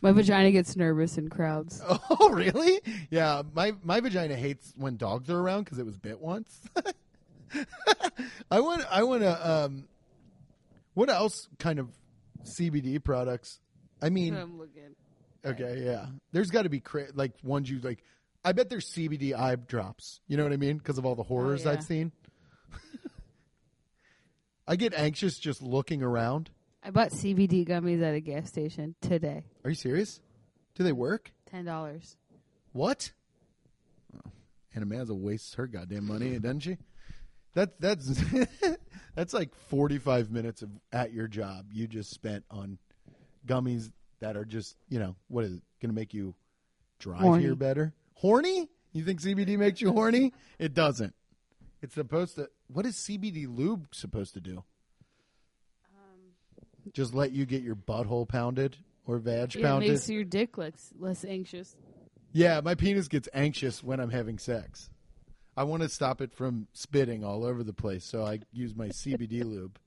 my 0.00 0.12
vagina 0.12 0.50
gets 0.50 0.76
nervous 0.76 1.18
in 1.18 1.28
crowds. 1.28 1.82
Oh, 2.22 2.30
really? 2.30 2.80
Yeah. 3.10 3.42
My 3.54 3.72
my 3.82 4.00
vagina 4.00 4.36
hates 4.36 4.72
when 4.76 4.96
dogs 4.96 5.30
are 5.30 5.38
around 5.38 5.64
because 5.64 5.78
it 5.78 5.86
was 5.86 5.96
bit 5.96 6.20
once. 6.20 6.60
I 8.50 8.60
want. 8.60 8.84
I 8.90 9.02
want 9.02 9.22
to. 9.22 9.50
Um, 9.50 9.84
what 10.94 11.08
else 11.08 11.48
kind 11.58 11.78
of 11.78 11.88
CBD 12.44 13.02
products? 13.02 13.60
I 14.02 14.10
mean, 14.10 14.34
I'm 14.34 14.58
looking. 14.58 14.94
Okay, 15.44 15.82
yeah. 15.84 16.06
There's 16.32 16.50
got 16.50 16.62
to 16.62 16.68
be 16.68 16.80
cra- 16.80 17.08
like 17.14 17.32
ones 17.42 17.70
you 17.70 17.78
like. 17.80 18.02
I 18.44 18.52
bet 18.52 18.68
there's 18.70 18.90
CBD 18.90 19.34
eye 19.34 19.56
drops. 19.56 20.20
You 20.26 20.36
know 20.36 20.44
what 20.44 20.52
I 20.52 20.56
mean? 20.56 20.78
Because 20.78 20.98
of 20.98 21.06
all 21.06 21.14
the 21.14 21.22
horrors 21.22 21.64
yeah. 21.64 21.72
I've 21.72 21.84
seen. 21.84 22.12
I 24.66 24.76
get 24.76 24.94
anxious 24.94 25.38
just 25.38 25.62
looking 25.62 26.02
around. 26.02 26.50
I 26.82 26.90
bought 26.90 27.10
CBD 27.10 27.66
gummies 27.68 28.02
at 28.02 28.14
a 28.14 28.20
gas 28.20 28.48
station 28.48 28.94
today. 29.00 29.44
Are 29.64 29.70
you 29.70 29.76
serious? 29.76 30.20
Do 30.74 30.82
they 30.82 30.92
work? 30.92 31.32
Ten 31.46 31.64
dollars. 31.64 32.16
What? 32.72 33.12
Oh, 34.16 34.30
Anna 34.74 34.86
Mazza 34.86 35.14
wastes 35.14 35.54
her 35.54 35.66
goddamn 35.66 36.06
money, 36.06 36.38
doesn't 36.38 36.60
she? 36.60 36.78
That 37.54 37.80
that's 37.80 38.22
that's 39.14 39.34
like 39.34 39.54
45 39.68 40.30
minutes 40.30 40.62
of 40.62 40.70
at 40.92 41.12
your 41.12 41.26
job 41.26 41.66
you 41.72 41.86
just 41.86 42.10
spent 42.10 42.44
on 42.50 42.78
gummies 43.46 43.90
that 44.20 44.36
are 44.36 44.44
just 44.44 44.76
you 44.88 44.98
know 45.00 45.16
what 45.28 45.44
is 45.44 45.54
it 45.54 45.62
going 45.82 45.90
to 45.90 45.94
make 45.94 46.14
you 46.14 46.34
drive 46.98 47.20
Horny. 47.20 47.42
here 47.42 47.56
better? 47.56 47.92
Horny? 48.14 48.68
You 48.92 49.04
think 49.04 49.20
CBD 49.20 49.58
makes 49.58 49.80
you 49.80 49.92
horny? 49.92 50.32
It 50.58 50.74
doesn't. 50.74 51.14
It's 51.82 51.94
supposed 51.94 52.36
to. 52.36 52.48
What 52.66 52.86
is 52.86 52.96
CBD 52.96 53.46
lube 53.48 53.94
supposed 53.94 54.34
to 54.34 54.40
do? 54.40 54.64
Just 56.92 57.14
let 57.14 57.32
you 57.32 57.46
get 57.46 57.62
your 57.62 57.76
butthole 57.76 58.28
pounded 58.28 58.76
or 59.06 59.18
vag 59.18 59.54
It 59.56 59.62
pounded. 59.62 59.90
makes 59.90 60.08
your 60.08 60.24
dick 60.24 60.56
less 60.58 60.92
less 60.98 61.24
anxious. 61.24 61.76
Yeah, 62.32 62.60
my 62.62 62.74
penis 62.74 63.08
gets 63.08 63.28
anxious 63.34 63.82
when 63.82 63.98
I'm 64.00 64.10
having 64.10 64.38
sex. 64.38 64.88
I 65.56 65.64
want 65.64 65.82
to 65.82 65.88
stop 65.88 66.20
it 66.20 66.32
from 66.32 66.68
spitting 66.72 67.24
all 67.24 67.44
over 67.44 67.62
the 67.64 67.72
place, 67.72 68.04
so 68.04 68.24
I 68.24 68.40
use 68.52 68.74
my 68.74 68.88
CBD 68.88 69.42
lube. 69.44 69.78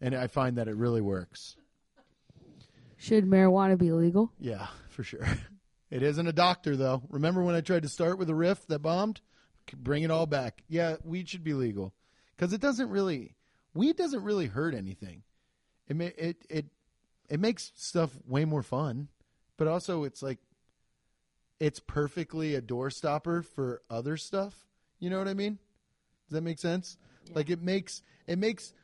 And 0.00 0.14
I 0.14 0.28
find 0.28 0.56
that 0.58 0.68
it 0.68 0.76
really 0.76 1.00
works. 1.00 1.56
Should 2.96 3.24
marijuana 3.26 3.76
be 3.76 3.90
legal? 3.92 4.32
Yeah, 4.38 4.66
for 4.90 5.02
sure. 5.02 5.26
It 5.90 6.02
isn't 6.02 6.26
a 6.26 6.34
doctor, 6.34 6.76
though. 6.76 7.00
Remember 7.08 7.42
when 7.42 7.54
I 7.54 7.62
tried 7.62 7.82
to 7.84 7.88
start 7.88 8.18
with 8.18 8.28
a 8.28 8.34
riff 8.34 8.66
that 8.66 8.80
bombed? 8.80 9.22
Bring 9.74 10.02
it 10.02 10.10
all 10.10 10.26
back. 10.26 10.62
Yeah, 10.68 10.96
weed 11.02 11.30
should 11.30 11.42
be 11.42 11.54
legal 11.54 11.94
because 12.36 12.52
it 12.52 12.60
doesn't 12.60 12.90
really. 12.90 13.34
Weed 13.72 13.96
doesn't 13.96 14.22
really 14.22 14.48
hurt 14.48 14.74
anything. 14.74 15.22
It 15.88 16.00
it 16.00 16.44
it 16.48 16.66
it 17.28 17.40
makes 17.40 17.72
stuff 17.74 18.10
way 18.26 18.44
more 18.44 18.62
fun, 18.62 19.08
but 19.56 19.66
also 19.66 20.04
it's 20.04 20.22
like 20.22 20.38
it's 21.60 21.80
perfectly 21.80 22.54
a 22.54 22.60
door 22.60 22.90
stopper 22.90 23.42
for 23.42 23.82
other 23.90 24.16
stuff. 24.16 24.66
You 25.00 25.10
know 25.10 25.18
what 25.18 25.28
I 25.28 25.34
mean? 25.34 25.58
Does 26.28 26.34
that 26.34 26.42
make 26.42 26.58
sense? 26.58 26.96
Like 27.34 27.50
it 27.50 27.62
makes 27.62 28.02
it 28.26 28.38
makes 28.38 28.74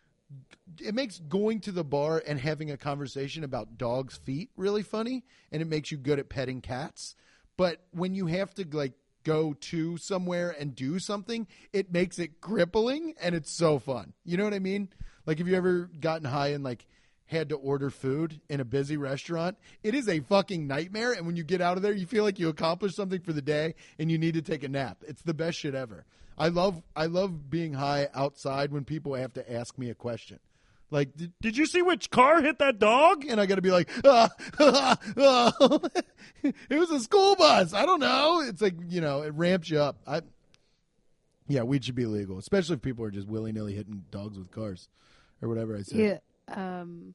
it 0.80 0.94
makes 0.94 1.18
going 1.18 1.60
to 1.60 1.72
the 1.72 1.84
bar 1.84 2.22
and 2.26 2.40
having 2.40 2.70
a 2.70 2.76
conversation 2.76 3.44
about 3.44 3.78
dogs' 3.78 4.16
feet 4.16 4.50
really 4.56 4.82
funny, 4.82 5.24
and 5.52 5.62
it 5.62 5.66
makes 5.66 5.90
you 5.90 5.98
good 5.98 6.18
at 6.18 6.28
petting 6.28 6.60
cats. 6.60 7.14
But 7.56 7.84
when 7.92 8.14
you 8.14 8.26
have 8.26 8.54
to 8.54 8.66
like 8.72 8.94
go 9.22 9.54
to 9.54 9.96
somewhere 9.96 10.54
and 10.58 10.74
do 10.74 10.98
something, 10.98 11.46
it 11.72 11.92
makes 11.92 12.18
it 12.18 12.40
crippling, 12.40 13.14
and 13.20 13.34
it's 13.34 13.50
so 13.50 13.78
fun. 13.78 14.14
You 14.24 14.36
know 14.36 14.44
what 14.44 14.54
I 14.54 14.58
mean? 14.58 14.88
Like, 15.26 15.38
have 15.38 15.48
you 15.48 15.56
ever 15.56 15.90
gotten 16.00 16.26
high 16.26 16.48
and 16.48 16.64
like 16.64 16.86
had 17.26 17.48
to 17.48 17.56
order 17.56 17.90
food 17.90 18.40
in 18.48 18.60
a 18.60 18.64
busy 18.64 18.96
restaurant? 18.96 19.56
It 19.82 19.94
is 19.94 20.08
a 20.08 20.20
fucking 20.20 20.66
nightmare, 20.66 21.12
and 21.12 21.26
when 21.26 21.36
you 21.36 21.44
get 21.44 21.60
out 21.60 21.76
of 21.76 21.82
there, 21.82 21.94
you 21.94 22.06
feel 22.06 22.24
like 22.24 22.38
you 22.38 22.48
accomplished 22.48 22.96
something 22.96 23.20
for 23.20 23.32
the 23.32 23.42
day, 23.42 23.74
and 23.98 24.10
you 24.10 24.18
need 24.18 24.34
to 24.34 24.42
take 24.42 24.62
a 24.62 24.68
nap. 24.68 24.98
It's 25.06 25.22
the 25.22 25.34
best 25.34 25.58
shit 25.58 25.74
ever. 25.74 26.04
I 26.36 26.48
love 26.48 26.82
I 26.96 27.06
love 27.06 27.48
being 27.50 27.74
high 27.74 28.08
outside 28.14 28.72
when 28.72 28.84
people 28.84 29.14
have 29.14 29.32
to 29.34 29.52
ask 29.52 29.78
me 29.78 29.90
a 29.90 29.94
question. 29.94 30.40
Like, 30.90 31.16
did, 31.16 31.32
did 31.40 31.56
you 31.56 31.66
see 31.66 31.82
which 31.82 32.10
car 32.10 32.42
hit 32.42 32.58
that 32.58 32.78
dog? 32.78 33.24
And 33.26 33.40
I 33.40 33.46
got 33.46 33.56
to 33.56 33.62
be 33.62 33.70
like, 33.70 33.90
ah, 34.04 34.28
ah, 34.60 34.96
ah. 35.16 35.80
it 36.42 36.78
was 36.78 36.90
a 36.90 37.00
school 37.00 37.34
bus. 37.36 37.72
I 37.72 37.86
don't 37.86 38.00
know. 38.00 38.42
It's 38.46 38.60
like 38.60 38.74
you 38.88 39.00
know, 39.00 39.22
it 39.22 39.32
ramps 39.34 39.70
you 39.70 39.78
up. 39.78 39.96
I, 40.06 40.20
yeah, 41.48 41.62
weed 41.62 41.84
should 41.84 41.94
be 41.94 42.06
legal, 42.06 42.38
especially 42.38 42.74
if 42.74 42.82
people 42.82 43.04
are 43.04 43.10
just 43.10 43.28
willy 43.28 43.52
nilly 43.52 43.74
hitting 43.74 44.04
dogs 44.10 44.38
with 44.38 44.50
cars 44.50 44.88
or 45.44 45.48
whatever 45.48 45.76
I 45.76 45.82
said. 45.82 46.20
Yeah. 46.48 46.80
Um, 46.80 47.14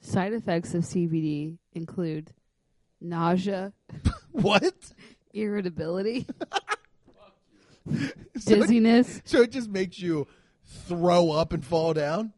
side 0.00 0.32
effects 0.32 0.74
of 0.74 0.82
CBD 0.84 1.58
include 1.74 2.30
nausea, 3.00 3.72
What? 4.32 4.74
irritability, 5.34 6.26
So 8.38 8.54
it- 8.54 8.60
dizziness, 8.60 9.20
So 9.24 9.42
it 9.42 9.50
just 9.50 9.68
makes 9.68 9.98
you 9.98 10.26
throw 10.86 11.30
up 11.30 11.52
and 11.52 11.64
fall 11.64 11.92
down 11.94 12.32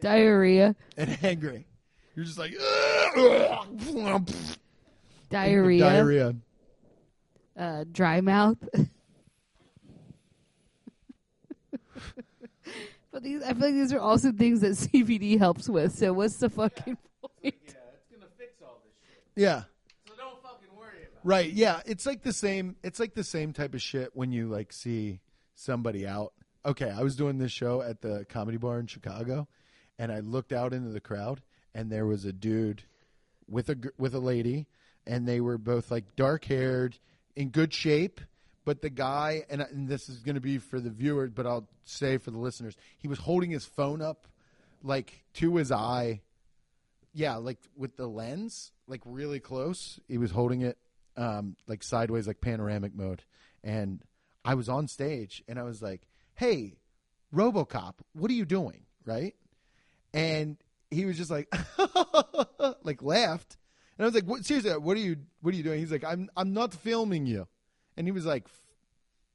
diarrhea, 0.00 0.76
and 0.96 1.18
angry. 1.22 1.66
You're 2.14 2.24
just 2.26 2.38
like 2.38 2.54
diarrhea, 5.30 5.80
diarrhea. 5.80 6.34
Uh, 7.56 7.84
dry 7.90 8.20
mouth. 8.20 8.58
But 13.14 13.22
these, 13.22 13.42
I 13.44 13.52
feel 13.52 13.62
like 13.62 13.74
these 13.74 13.92
are 13.92 14.00
also 14.00 14.32
things 14.32 14.60
that 14.62 14.72
CBD 14.72 15.38
helps 15.38 15.68
with. 15.68 15.96
So 15.96 16.12
what's 16.12 16.36
the 16.36 16.50
fucking 16.50 16.98
yeah. 16.98 17.20
point? 17.22 17.54
Yeah. 17.64 17.74
It's 17.94 18.10
gonna 18.10 18.30
fix 18.36 18.60
all 18.60 18.82
this 18.84 18.92
shit. 19.06 19.22
Yeah. 19.36 19.62
So 20.08 20.14
don't 20.16 20.42
fucking 20.42 20.76
worry 20.76 21.06
about 21.08 21.20
right. 21.22 21.50
Yeah. 21.50 21.80
It's 21.86 22.06
like 22.06 22.22
the 22.22 22.32
same. 22.32 22.74
It's 22.82 22.98
like 22.98 23.14
the 23.14 23.22
same 23.22 23.52
type 23.52 23.72
of 23.72 23.80
shit 23.80 24.10
when 24.14 24.32
you 24.32 24.48
like 24.48 24.72
see 24.72 25.20
somebody 25.54 26.06
out. 26.06 26.32
Okay, 26.66 26.90
I 26.90 27.02
was 27.02 27.14
doing 27.14 27.38
this 27.38 27.52
show 27.52 27.82
at 27.82 28.00
the 28.00 28.26
comedy 28.28 28.56
bar 28.56 28.80
in 28.80 28.86
Chicago, 28.86 29.46
and 29.98 30.10
I 30.10 30.20
looked 30.20 30.52
out 30.52 30.72
into 30.72 30.90
the 30.90 31.00
crowd, 31.00 31.42
and 31.74 31.92
there 31.92 32.06
was 32.06 32.24
a 32.24 32.32
dude 32.32 32.82
with 33.48 33.68
a 33.68 33.76
with 33.96 34.14
a 34.14 34.18
lady, 34.18 34.66
and 35.06 35.28
they 35.28 35.40
were 35.40 35.58
both 35.58 35.90
like 35.90 36.16
dark 36.16 36.46
haired, 36.46 36.98
in 37.36 37.50
good 37.50 37.72
shape. 37.72 38.20
But 38.64 38.80
the 38.80 38.90
guy, 38.90 39.44
and, 39.50 39.60
and 39.60 39.88
this 39.88 40.08
is 40.08 40.20
going 40.20 40.36
to 40.36 40.40
be 40.40 40.58
for 40.58 40.80
the 40.80 40.90
viewers, 40.90 41.30
but 41.34 41.46
I'll 41.46 41.68
say 41.84 42.16
for 42.16 42.30
the 42.30 42.38
listeners, 42.38 42.76
he 42.96 43.08
was 43.08 43.18
holding 43.18 43.50
his 43.50 43.66
phone 43.66 44.00
up, 44.00 44.26
like 44.82 45.24
to 45.34 45.56
his 45.56 45.70
eye, 45.70 46.22
yeah, 47.12 47.36
like 47.36 47.58
with 47.76 47.96
the 47.96 48.06
lens, 48.06 48.72
like 48.86 49.02
really 49.04 49.38
close. 49.38 50.00
He 50.08 50.18
was 50.18 50.30
holding 50.30 50.62
it 50.62 50.78
um, 51.16 51.56
like 51.66 51.82
sideways, 51.82 52.26
like 52.26 52.40
panoramic 52.40 52.94
mode. 52.94 53.22
And 53.62 54.02
I 54.44 54.54
was 54.54 54.68
on 54.68 54.88
stage 54.88 55.42
and 55.46 55.58
I 55.58 55.62
was 55.62 55.82
like, 55.82 56.06
hey, 56.34 56.78
Robocop, 57.34 57.94
what 58.14 58.30
are 58.30 58.34
you 58.34 58.44
doing? 58.44 58.82
Right. 59.04 59.34
And 60.12 60.56
he 60.90 61.04
was 61.04 61.16
just 61.16 61.30
like, 61.30 61.52
like 62.82 63.02
laughed. 63.02 63.56
And 63.98 64.04
I 64.04 64.06
was 64.06 64.14
like, 64.14 64.24
what, 64.24 64.44
seriously, 64.44 64.72
what 64.72 64.96
are 64.96 65.00
you, 65.00 65.16
what 65.40 65.54
are 65.54 65.56
you 65.56 65.62
doing? 65.62 65.78
He's 65.78 65.92
like, 65.92 66.04
I'm, 66.04 66.30
I'm 66.36 66.52
not 66.52 66.74
filming 66.74 67.26
you. 67.26 67.46
And 67.96 68.06
he 68.06 68.12
was 68.12 68.26
like, 68.26 68.46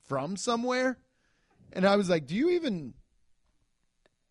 from 0.09 0.35
somewhere. 0.35 0.97
And 1.71 1.85
I 1.85 1.95
was 1.95 2.09
like, 2.09 2.25
do 2.25 2.35
you 2.35 2.49
even 2.51 2.93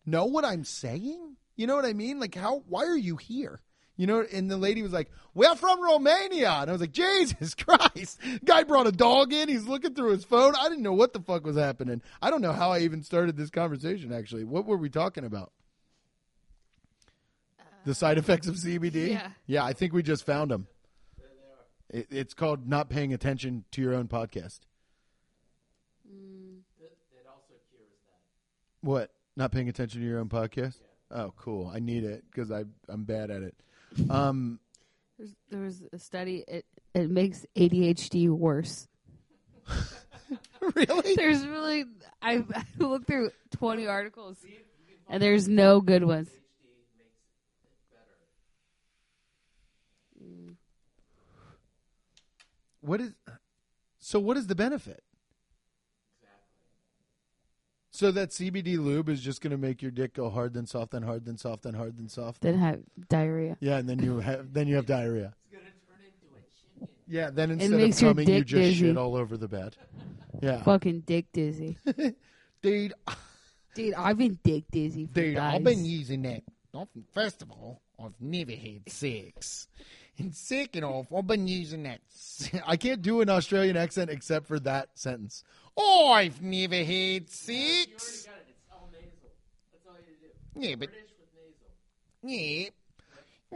know 0.05 0.25
what 0.25 0.45
I'm 0.45 0.63
saying? 0.63 1.37
You 1.55 1.67
know 1.67 1.75
what 1.75 1.85
I 1.85 1.93
mean? 1.93 2.19
Like, 2.19 2.35
how? 2.35 2.63
Why 2.67 2.85
are 2.85 2.97
you 2.97 3.17
here? 3.17 3.61
You 3.95 4.07
know? 4.07 4.25
And 4.31 4.49
the 4.49 4.57
lady 4.57 4.81
was 4.81 4.93
like, 4.93 5.11
"We're 5.33 5.55
from 5.55 5.83
Romania," 5.83 6.51
and 6.51 6.69
I 6.69 6.71
was 6.71 6.79
like, 6.79 6.93
"Jesus 6.93 7.53
Christ!" 7.65 8.17
Guy 8.45 8.63
brought 8.63 8.87
a 8.87 8.93
dog 8.93 9.33
in. 9.33 9.49
He's 9.49 9.67
looking 9.67 9.93
through 9.93 10.11
his 10.11 10.23
phone. 10.23 10.53
I 10.55 10.69
didn't 10.69 10.83
know 10.83 10.93
what 10.93 11.11
the 11.11 11.19
fuck 11.19 11.45
was 11.45 11.57
happening. 11.57 12.01
I 12.21 12.29
don't 12.29 12.41
know 12.41 12.53
how 12.53 12.71
I 12.71 12.79
even 12.79 13.03
started 13.03 13.35
this 13.35 13.49
conversation. 13.49 14.13
Actually, 14.13 14.45
what 14.45 14.65
were 14.65 14.77
we 14.77 14.89
talking 14.89 15.25
about? 15.25 15.51
The 17.83 17.93
side 17.93 18.17
effects 18.17 18.47
of 18.47 18.55
CBD. 18.55 19.09
yeah. 19.09 19.31
yeah. 19.47 19.65
I 19.65 19.73
think 19.73 19.91
we 19.91 20.01
just 20.01 20.25
found 20.25 20.51
them. 20.51 20.67
It, 21.89 22.07
it's 22.09 22.33
called 22.33 22.67
not 22.67 22.89
paying 22.89 23.13
attention 23.13 23.65
to 23.71 23.81
your 23.81 23.93
own 23.93 24.07
podcast. 24.07 24.59
That 26.09 27.27
also 27.27 27.53
cures 27.69 27.89
that. 28.05 28.87
What? 28.87 29.11
Not 29.35 29.51
paying 29.51 29.69
attention 29.69 30.01
to 30.01 30.07
your 30.07 30.19
own 30.19 30.29
podcast? 30.29 30.75
Oh, 31.11 31.33
cool. 31.37 31.71
I 31.73 31.79
need 31.79 32.03
it 32.03 32.23
because 32.29 32.51
I 32.51 32.65
I'm 32.87 33.03
bad 33.03 33.31
at 33.31 33.41
it. 33.41 33.55
Um, 34.09 34.59
There's, 35.17 35.33
there 35.49 35.61
was 35.61 35.81
a 35.91 35.97
study. 35.97 36.43
It 36.47 36.65
it 36.93 37.09
makes 37.09 37.43
ADHD 37.55 38.29
worse. 38.29 38.87
really? 40.75 41.15
There's 41.15 41.45
really 41.45 41.85
I, 42.21 42.43
I 42.53 42.63
looked 42.77 43.07
through 43.07 43.31
20 43.57 43.87
articles, 43.87 44.37
and 45.09 45.23
there's 45.23 45.47
no 45.47 45.81
good 45.81 46.03
ones. 46.03 46.29
What 52.81 53.01
is? 53.01 53.13
So 53.99 54.19
what 54.19 54.37
is 54.37 54.47
the 54.47 54.55
benefit? 54.55 55.03
So 57.91 58.11
that 58.11 58.29
CBD 58.29 58.77
lube 58.77 59.09
is 59.09 59.19
just 59.19 59.41
going 59.41 59.51
to 59.51 59.57
make 59.57 59.81
your 59.81 59.91
dick 59.91 60.13
go 60.13 60.29
hard 60.29 60.53
then 60.53 60.65
soft 60.67 60.91
then 60.91 61.01
hard 61.03 61.25
then 61.25 61.37
soft 61.37 61.63
then 61.63 61.73
hard 61.73 61.97
then 61.97 62.07
soft. 62.07 62.41
Then 62.41 62.57
have 62.57 62.79
diarrhea. 63.09 63.57
Yeah, 63.59 63.77
and 63.77 63.89
then 63.89 63.99
you 63.99 64.19
have 64.19 64.53
then 64.53 64.67
you 64.67 64.75
have 64.75 64.85
diarrhea. 64.85 65.33
Yeah, 67.07 67.31
then 67.31 67.49
instead 67.49 67.71
makes 67.71 68.01
of 68.03 68.09
coming, 68.09 68.29
you 68.29 68.43
just 68.43 68.61
dizzy. 68.61 68.87
shit 68.87 68.97
all 68.97 69.15
over 69.15 69.35
the 69.37 69.47
bed. 69.47 69.75
Yeah, 70.41 70.61
Fucking 70.61 71.01
dick 71.01 71.25
dizzy. 71.33 71.75
dude, 72.61 72.93
Dude, 73.73 73.93
I've 73.95 74.17
been 74.17 74.39
dick 74.43 74.63
dizzy 74.71 75.07
for 75.07 75.13
dude, 75.15 75.35
days. 75.35 75.37
I've 75.43 75.63
been 75.63 75.83
using 75.83 76.21
that. 76.21 76.43
First 77.11 77.41
of 77.41 77.51
all, 77.51 77.81
I've 78.01 78.13
never 78.21 78.51
had 78.51 78.87
sex, 78.87 79.67
and 80.19 80.35
second 80.35 80.83
off, 80.83 81.07
I've 81.15 81.27
been 81.27 81.47
using 81.47 81.83
that. 81.83 82.01
I 82.67 82.77
can't 82.77 83.01
do 83.01 83.21
an 83.21 83.29
Australian 83.29 83.77
accent 83.77 84.09
except 84.09 84.47
for 84.47 84.59
that 84.61 84.89
sentence. 84.95 85.43
Oh, 85.75 86.11
I've 86.11 86.41
never 86.41 86.83
had 86.83 87.29
sex. 87.29 88.27
Yeah, 90.55 90.75
but 90.75 90.89
yeah, 92.21 92.65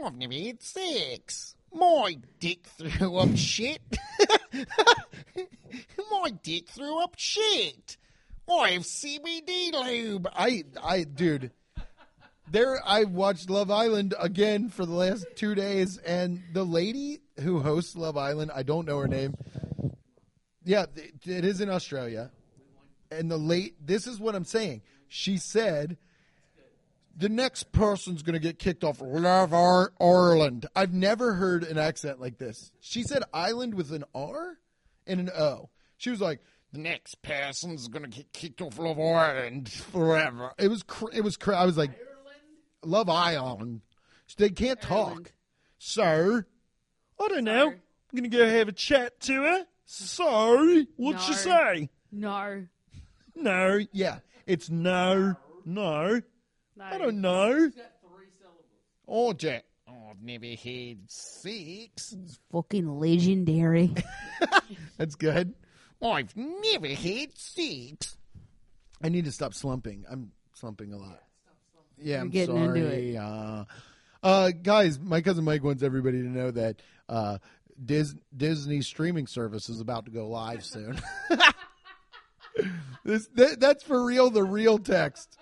I've 0.02 0.14
never 0.14 0.32
had 0.32 0.62
sex. 0.62 1.54
My 1.72 2.16
dick 2.40 2.66
threw 2.78 3.16
up 3.16 3.36
shit. 3.36 3.82
My 6.10 6.30
dick 6.42 6.68
threw 6.68 7.02
up 7.02 7.14
shit. 7.18 7.96
I 8.48 8.70
have 8.70 8.82
CBD 8.82 9.72
lube. 9.72 10.28
I, 10.34 10.64
I, 10.82 11.04
dude. 11.04 11.50
There, 12.50 12.80
I 12.84 13.04
watched 13.04 13.48
Love 13.48 13.70
Island 13.70 14.14
again 14.18 14.68
for 14.68 14.84
the 14.84 14.92
last 14.92 15.26
two 15.34 15.54
days, 15.54 15.96
and 15.98 16.42
the 16.52 16.64
lady 16.64 17.20
who 17.40 17.60
hosts 17.60 17.96
Love 17.96 18.16
Island, 18.16 18.50
I 18.54 18.62
don't 18.62 18.86
know 18.86 18.98
her 18.98 19.08
name. 19.08 19.34
Yeah, 20.64 20.86
it, 21.24 21.44
is 21.44 21.60
in 21.60 21.70
Australia. 21.70 22.30
And 23.10 23.30
the 23.30 23.36
late, 23.36 23.74
this 23.84 24.06
is 24.06 24.18
what 24.18 24.34
I'm 24.34 24.44
saying. 24.44 24.82
She 25.08 25.36
said, 25.36 25.96
the 27.16 27.28
next 27.28 27.72
person's 27.72 28.22
going 28.22 28.34
to 28.34 28.40
get 28.40 28.58
kicked 28.58 28.84
off 28.84 29.00
Love 29.00 29.52
Ireland. 29.54 30.66
I've 30.74 30.92
never 30.92 31.34
heard 31.34 31.64
an 31.64 31.78
accent 31.78 32.20
like 32.20 32.38
this. 32.38 32.72
She 32.80 33.02
said 33.02 33.22
island 33.32 33.74
with 33.74 33.92
an 33.92 34.04
R 34.14 34.58
and 35.06 35.20
an 35.20 35.30
O. 35.30 35.70
She 35.96 36.10
was 36.10 36.20
like, 36.20 36.40
the 36.72 36.80
next 36.80 37.22
person's 37.22 37.88
going 37.88 38.02
to 38.02 38.08
get 38.08 38.32
kicked 38.32 38.60
off 38.60 38.78
Love 38.78 38.98
Island 38.98 39.70
forever. 39.70 40.52
It 40.58 40.68
was, 40.68 40.82
cr- 40.82 41.12
it 41.12 41.22
was, 41.22 41.36
cr- 41.36 41.54
I 41.54 41.64
was 41.66 41.78
like, 41.78 41.92
Love 42.86 43.08
Island. 43.08 43.82
They 44.36 44.50
can't 44.50 44.80
talk. 44.80 45.08
Ireland. 45.08 45.32
Sir, 45.78 46.46
I 47.20 47.28
don't 47.28 47.44
know. 47.44 47.68
I'm 47.70 47.80
gonna 48.16 48.28
go 48.28 48.48
have 48.48 48.68
a 48.68 48.72
chat 48.72 49.20
to 49.20 49.42
her. 49.42 49.66
Sorry, 49.86 50.88
what'd 50.96 51.20
she 51.20 51.32
Nar. 51.32 51.38
say? 51.76 51.90
No. 52.10 52.66
No, 53.36 53.80
yeah, 53.92 54.18
it's 54.46 54.70
no, 54.70 55.36
no. 55.64 56.20
I 56.80 56.98
don't 56.98 57.20
know. 57.20 57.70
Oh, 59.06 59.32
Jack. 59.32 59.64
Oh, 59.86 60.10
I've 60.10 60.22
never 60.22 60.46
had 60.46 61.10
sex. 61.10 62.12
It's 62.12 62.38
fucking 62.50 62.88
legendary. 62.98 63.92
That's 64.96 65.14
good. 65.16 65.54
I've 66.00 66.34
never 66.36 66.88
had 66.88 67.36
sex. 67.36 68.16
I 69.02 69.08
need 69.10 69.26
to 69.26 69.32
stop 69.32 69.52
slumping. 69.54 70.04
I'm 70.10 70.32
slumping 70.54 70.92
a 70.92 70.96
lot. 70.96 71.22
Yeah, 71.98 72.20
I'm 72.20 72.30
getting 72.30 72.56
into 72.56 72.90
sorry. 72.90 73.16
Uh, 73.16 73.64
uh, 74.22 74.50
guys, 74.50 74.98
my 74.98 75.20
cousin 75.20 75.44
Mike 75.44 75.62
wants 75.62 75.82
everybody 75.82 76.22
to 76.22 76.28
know 76.28 76.50
that 76.50 76.80
uh, 77.08 77.38
Dis- 77.84 78.14
Disney 78.36 78.80
streaming 78.80 79.26
service 79.26 79.68
is 79.68 79.80
about 79.80 80.06
to 80.06 80.10
go 80.10 80.28
live 80.28 80.64
soon. 80.64 81.00
this 83.04 83.28
that, 83.34 83.60
that's 83.60 83.82
for 83.82 84.04
real. 84.04 84.30
The 84.30 84.42
real 84.42 84.78
text. 84.78 85.38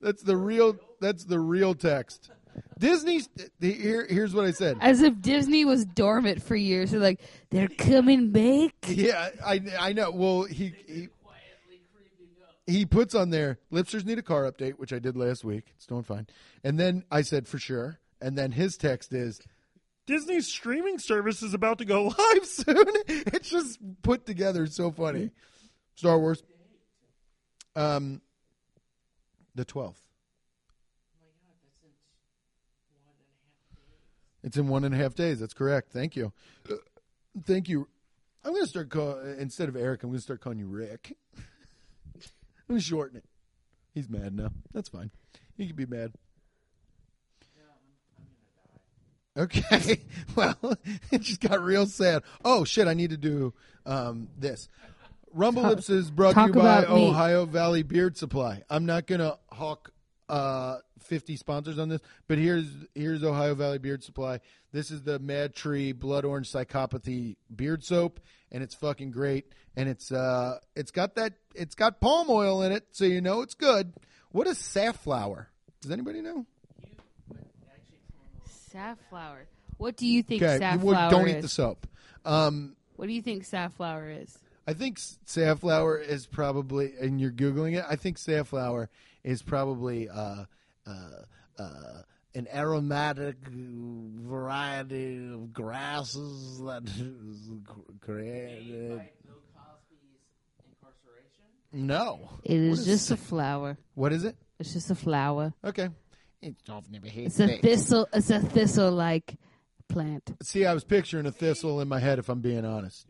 That's 0.00 0.22
the 0.22 0.36
real. 0.36 0.76
That's 1.00 1.24
the 1.24 1.38
real 1.40 1.74
text. 1.74 2.30
Disney's 2.78 3.28
here. 3.60 4.06
Here's 4.08 4.34
what 4.34 4.44
I 4.44 4.50
said. 4.50 4.78
As 4.80 5.02
if 5.02 5.20
Disney 5.20 5.64
was 5.64 5.84
dormant 5.84 6.42
for 6.42 6.56
years. 6.56 6.90
They're 6.90 7.00
like, 7.00 7.20
they're 7.50 7.68
coming 7.68 8.30
back. 8.30 8.72
Yeah, 8.86 9.30
I 9.44 9.60
I 9.78 9.92
know. 9.92 10.10
Well, 10.10 10.42
he 10.42 10.72
he, 10.86 11.08
he 12.68 12.84
puts 12.84 13.14
on 13.14 13.30
there. 13.30 13.58
Lipsters 13.72 14.04
need 14.04 14.18
a 14.18 14.22
car 14.22 14.50
update, 14.50 14.74
which 14.74 14.92
I 14.92 14.98
did 14.98 15.16
last 15.16 15.42
week. 15.44 15.72
It's 15.76 15.86
doing 15.86 16.02
fine. 16.02 16.26
And 16.62 16.78
then 16.78 17.04
I 17.10 17.22
said 17.22 17.48
for 17.48 17.58
sure. 17.58 17.98
And 18.20 18.36
then 18.36 18.52
his 18.52 18.76
text 18.76 19.12
is 19.12 19.40
Disney's 20.06 20.46
streaming 20.46 20.98
service 20.98 21.42
is 21.42 21.54
about 21.54 21.78
to 21.78 21.84
go 21.84 22.04
live. 22.18 22.44
soon. 22.44 22.86
it's 23.08 23.48
just 23.50 23.78
put 24.02 24.26
together 24.26 24.66
so 24.66 24.90
funny. 24.90 25.30
Star 25.94 26.18
Wars. 26.18 26.42
Um, 27.74 28.20
the 29.54 29.64
twelfth. 29.64 30.02
It's 34.42 34.56
in 34.56 34.68
one 34.68 34.84
and 34.84 34.94
a 34.94 34.98
half 34.98 35.14
days. 35.14 35.40
That's 35.40 35.54
correct. 35.54 35.90
Thank 35.92 36.16
you. 36.16 36.32
Thank 37.44 37.68
you. 37.68 37.88
I'm 38.44 38.52
gonna 38.52 38.66
start 38.66 38.88
call 38.88 39.18
instead 39.18 39.68
of 39.68 39.76
Eric. 39.76 40.02
I'm 40.02 40.10
gonna 40.10 40.20
start 40.20 40.40
calling 40.40 40.58
you 40.58 40.66
Rick. 40.66 41.16
Gonna 42.68 42.80
shorten 42.80 43.16
it. 43.16 43.24
He's 43.94 44.08
mad 44.08 44.34
now. 44.34 44.50
That's 44.72 44.88
fine. 44.88 45.10
He 45.56 45.66
can 45.66 45.76
be 45.76 45.86
mad. 45.86 46.12
Okay. 49.36 50.00
Well, 50.36 50.56
it 51.10 51.22
just 51.22 51.40
got 51.40 51.60
real 51.64 51.86
sad. 51.86 52.22
Oh 52.44 52.64
shit! 52.64 52.86
I 52.86 52.94
need 52.94 53.10
to 53.10 53.16
do 53.16 53.54
um, 53.86 54.28
this. 54.38 54.68
Rumble 55.32 55.64
Lips 55.64 55.90
is 55.90 56.12
brought 56.12 56.34
to 56.34 56.46
you 56.46 56.52
by 56.52 56.82
me. 56.82 57.08
Ohio 57.08 57.44
Valley 57.44 57.82
Beard 57.82 58.16
Supply. 58.16 58.62
I'm 58.70 58.86
not 58.86 59.08
gonna 59.08 59.36
hawk 59.50 59.90
uh, 60.28 60.76
50 61.00 61.36
sponsors 61.36 61.78
on 61.78 61.88
this, 61.88 62.00
but 62.26 62.38
here's 62.38 62.66
here's 62.94 63.24
Ohio 63.24 63.54
Valley 63.54 63.78
Beard 63.78 64.02
Supply. 64.02 64.40
This 64.72 64.90
is 64.90 65.02
the 65.02 65.18
Mad 65.18 65.54
Tree 65.54 65.92
Blood 65.92 66.24
Orange 66.24 66.52
Psychopathy 66.52 67.36
beard 67.54 67.82
soap, 67.84 68.20
and 68.52 68.62
it's 68.62 68.74
fucking 68.74 69.10
great. 69.10 69.46
And 69.76 69.88
it's 69.88 70.12
uh, 70.12 70.58
it's 70.76 70.90
got 70.90 71.14
that 71.14 71.34
it's 71.54 71.74
got 71.74 72.00
palm 72.00 72.26
oil 72.30 72.62
in 72.62 72.72
it, 72.72 72.84
so 72.90 73.04
you 73.04 73.20
know 73.20 73.40
it's 73.42 73.54
good. 73.54 73.92
What 74.30 74.46
is 74.46 74.58
safflower? 74.58 75.48
Does 75.80 75.90
anybody 75.90 76.20
know? 76.20 76.44
Safflower. 78.70 79.46
What 79.78 79.96
do 79.96 80.06
you 80.06 80.22
think 80.22 80.42
Okay, 80.42 80.58
safflower 80.58 80.84
well, 80.84 81.10
don't 81.10 81.28
is? 81.28 81.36
eat 81.36 81.40
the 81.42 81.48
soap. 81.48 81.86
Um, 82.24 82.76
What 82.96 83.06
do 83.06 83.12
you 83.12 83.22
think 83.22 83.44
safflower 83.44 84.10
is? 84.10 84.36
I 84.68 84.74
think 84.74 84.98
safflower 85.24 85.96
is 85.96 86.26
probably, 86.26 86.92
and 87.00 87.18
you're 87.18 87.30
googling 87.32 87.78
it. 87.78 87.84
I 87.88 87.96
think 87.96 88.18
safflower 88.18 88.90
is 89.24 89.40
probably 89.40 90.10
uh, 90.10 90.44
uh, 90.86 90.90
uh, 91.58 92.02
an 92.34 92.46
aromatic 92.52 93.36
variety 93.48 95.32
of 95.32 95.54
grasses 95.54 96.58
that 96.60 96.82
is 96.98 97.50
created. 98.02 99.00
No, 101.72 102.28
It 102.44 102.56
is 102.60 102.78
What 102.80 102.86
just 102.86 103.06
sa- 103.06 103.14
a 103.14 103.16
flower. 103.16 103.78
what 103.94 104.12
is 104.12 104.24
it? 104.24 104.36
It's 104.58 104.72
just 104.74 104.90
a 104.90 104.94
flower. 104.94 105.52
Okay, 105.64 105.88
it's 106.42 106.68
often 106.68 106.92
never 106.92 107.06
It's 107.06 107.38
a 107.40 107.58
thistle. 107.58 108.06
It's 108.12 108.30
a 108.30 108.40
thistle-like 108.40 109.36
plant. 109.88 110.30
See, 110.42 110.64
I 110.66 110.72
was 110.74 110.84
picturing 110.84 111.24
a 111.26 111.32
thistle 111.32 111.80
in 111.80 111.88
my 111.88 112.00
head. 112.00 112.18
If 112.18 112.28
I'm 112.28 112.40
being 112.40 112.64
honest, 112.64 113.06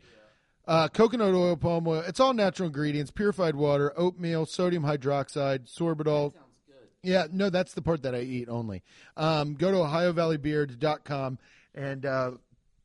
uh, 0.69 0.87
coconut 0.87 1.33
oil, 1.33 1.57
palm 1.57 1.85
oil. 1.87 2.03
It's 2.07 2.19
all 2.19 2.33
natural 2.33 2.67
ingredients: 2.67 3.09
purified 3.09 3.55
water, 3.55 3.91
oatmeal, 3.97 4.45
sodium 4.45 4.83
hydroxide, 4.83 5.67
sorbitol. 5.67 6.35
Yeah, 7.01 7.25
no, 7.31 7.49
that's 7.49 7.73
the 7.73 7.81
part 7.81 8.03
that 8.03 8.13
I 8.13 8.19
eat 8.19 8.49
only. 8.49 8.83
Um, 9.17 9.55
go 9.55 9.71
to 9.71 9.77
OhioValleyBeard.com 9.77 11.39
and 11.73 12.05
uh, 12.05 12.33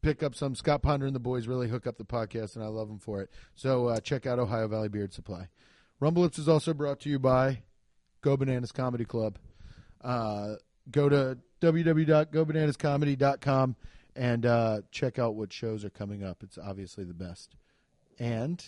pick 0.00 0.22
up 0.22 0.34
some. 0.34 0.54
Scott 0.54 0.80
Ponder 0.82 1.04
and 1.04 1.14
the 1.14 1.20
boys 1.20 1.46
really 1.46 1.68
hook 1.68 1.86
up 1.86 1.98
the 1.98 2.04
podcast, 2.04 2.56
and 2.56 2.64
I 2.64 2.68
love 2.68 2.88
them 2.88 3.00
for 3.00 3.20
it. 3.20 3.28
So 3.54 3.88
uh, 3.88 4.00
check 4.00 4.24
out 4.24 4.38
Ohio 4.38 4.66
Valley 4.66 4.88
Beard 4.88 5.12
Supply. 5.12 5.48
Rumble 6.00 6.22
Lips 6.22 6.38
is 6.38 6.48
also 6.48 6.72
brought 6.72 7.00
to 7.00 7.10
you 7.10 7.18
by 7.18 7.64
Go 8.22 8.38
Bananas 8.38 8.72
Comedy 8.72 9.04
Club. 9.04 9.36
Uh, 10.02 10.54
go 10.90 11.10
to 11.10 11.36
www.gobananascomedy.com 11.60 13.76
and 14.16 14.46
uh, 14.46 14.80
check 14.90 15.18
out 15.18 15.34
what 15.34 15.52
shows 15.52 15.84
are 15.84 15.90
coming 15.90 16.24
up. 16.24 16.42
It's 16.42 16.56
obviously 16.56 17.04
the 17.04 17.12
best. 17.12 17.56
And 18.18 18.64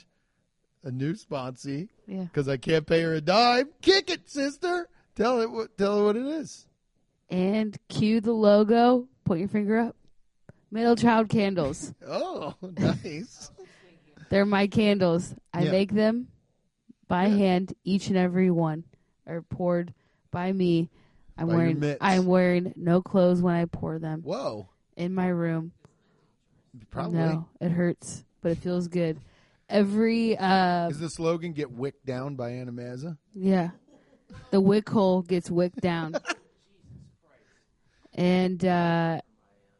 a 0.83 0.91
new 0.91 1.15
sponsee 1.15 1.89
Yeah. 2.07 2.25
because 2.25 2.49
I 2.49 2.57
can't 2.57 2.87
pay 2.87 3.03
her 3.03 3.15
a 3.15 3.21
dime. 3.21 3.71
Kick 3.83 4.11
it, 4.11 4.29
sister. 4.29 4.89
Tell 5.15 5.41
it 5.41 5.51
what. 5.51 5.77
Tell 5.79 5.99
her 5.99 6.05
what 6.05 6.17
it 6.17 6.27
is. 6.27 6.67
And 7.31 7.77
cue 7.89 8.21
the 8.21 8.33
logo. 8.33 9.09
Put 9.25 9.39
your 9.39 9.49
finger 9.49 9.79
up. 9.79 9.97
Middle 10.71 10.97
child 10.97 11.29
candles. 11.29 11.95
Oh, 12.07 12.55
nice. 12.63 13.51
They're 14.31 14.45
my 14.47 14.67
candles. 14.67 15.35
I 15.55 15.63
Yeah. 15.65 15.71
make 15.71 15.93
them 15.93 16.29
by 17.09 17.27
Yeah. 17.27 17.37
hand, 17.37 17.73
each 17.85 18.09
and 18.09 18.17
every 18.17 18.51
one, 18.51 18.85
are 19.27 19.43
poured 19.43 19.95
by 20.33 20.53
me. 20.53 20.91
I'm 21.39 21.47
By 21.49 21.55
wearing. 21.55 21.97
I'm 22.01 22.27
wearing 22.27 22.73
no 22.77 23.01
clothes 23.03 23.41
when 23.43 23.55
I 23.55 23.65
pour 23.67 23.99
them 23.99 24.23
Whoa. 24.23 24.69
in 24.97 25.15
my 25.15 25.29
room. 25.29 25.73
Probably. 26.91 27.19
No, 27.19 27.49
it 27.61 27.71
hurts, 27.71 28.25
but 28.43 28.53
it 28.53 28.59
feels 28.59 28.89
good. 28.89 29.19
Every 29.69 30.37
uh 30.39 30.89
Is 30.91 31.01
the 31.01 31.11
slogan 31.11 31.53
"Get 31.53 31.71
wicked 31.73 32.05
down" 32.07 32.37
by 32.37 32.51
Anna 32.51 32.73
Mazza? 32.73 33.19
yeah. 33.35 33.71
The 34.51 34.61
wick 34.61 34.89
hole 34.89 35.23
gets 35.23 35.51
wicked 35.51 35.81
down. 35.81 36.15
and 38.15 38.65
uh 38.65 39.21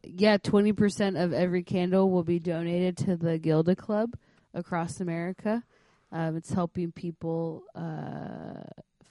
yeah, 0.09 0.37
20% 0.39 1.21
of 1.21 1.33
every 1.33 1.65
candle 1.65 2.11
will 2.11 2.23
be 2.23 2.39
donated 2.39 2.97
to 2.99 3.17
the 3.17 3.39
Gilda 3.39 3.75
Club 3.75 4.11
across 4.55 5.01
America. 5.01 5.65
Um, 6.13 6.37
it's 6.37 6.53
helping 6.53 6.93
people 6.93 7.65
uh, 7.75 8.63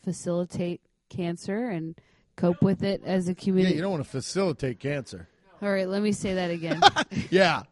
facilitate 0.06 0.80
cancer 1.10 1.68
and 1.68 2.00
cope 2.38 2.62
with 2.62 2.82
it 2.82 3.02
as 3.04 3.28
a 3.28 3.32
Yeah, 3.32 3.36
community. 3.44 3.76
you 3.76 3.82
don't 3.82 3.92
want 3.92 4.06
to 4.06 4.10
facilitate 4.10 4.80
cancer. 4.80 5.28
All 5.62 5.70
right, 5.70 5.88
let 5.90 6.02
me 6.02 6.14
say 6.14 6.36
that 6.36 6.50
again. 6.50 6.82
Yeah, 7.30 7.64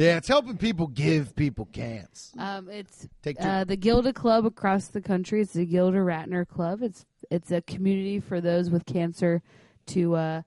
yeah, 0.00 0.16
it's 0.16 0.28
helping 0.28 0.56
people 0.56 0.86
give 0.86 1.34
people 1.36 1.66
cans. 1.66 2.32
um, 2.38 2.68
it's 2.68 3.06
Take 3.22 3.38
two. 3.38 3.46
uh, 3.46 3.64
the 3.64 3.76
Gilda 3.76 4.12
Club 4.12 4.46
across 4.46 4.86
the 4.88 5.00
country. 5.00 5.40
It's 5.42 5.52
the 5.52 5.66
Gilda 5.66 5.98
Radner 5.98 6.46
Club. 6.48 6.82
It's 6.82 7.04
it's 7.30 7.50
a 7.50 7.60
community 7.62 8.18
for 8.20 8.40
those 8.40 8.70
with 8.70 8.86
cancer 8.86 9.42
to 9.86 10.14
uh, 10.16 10.42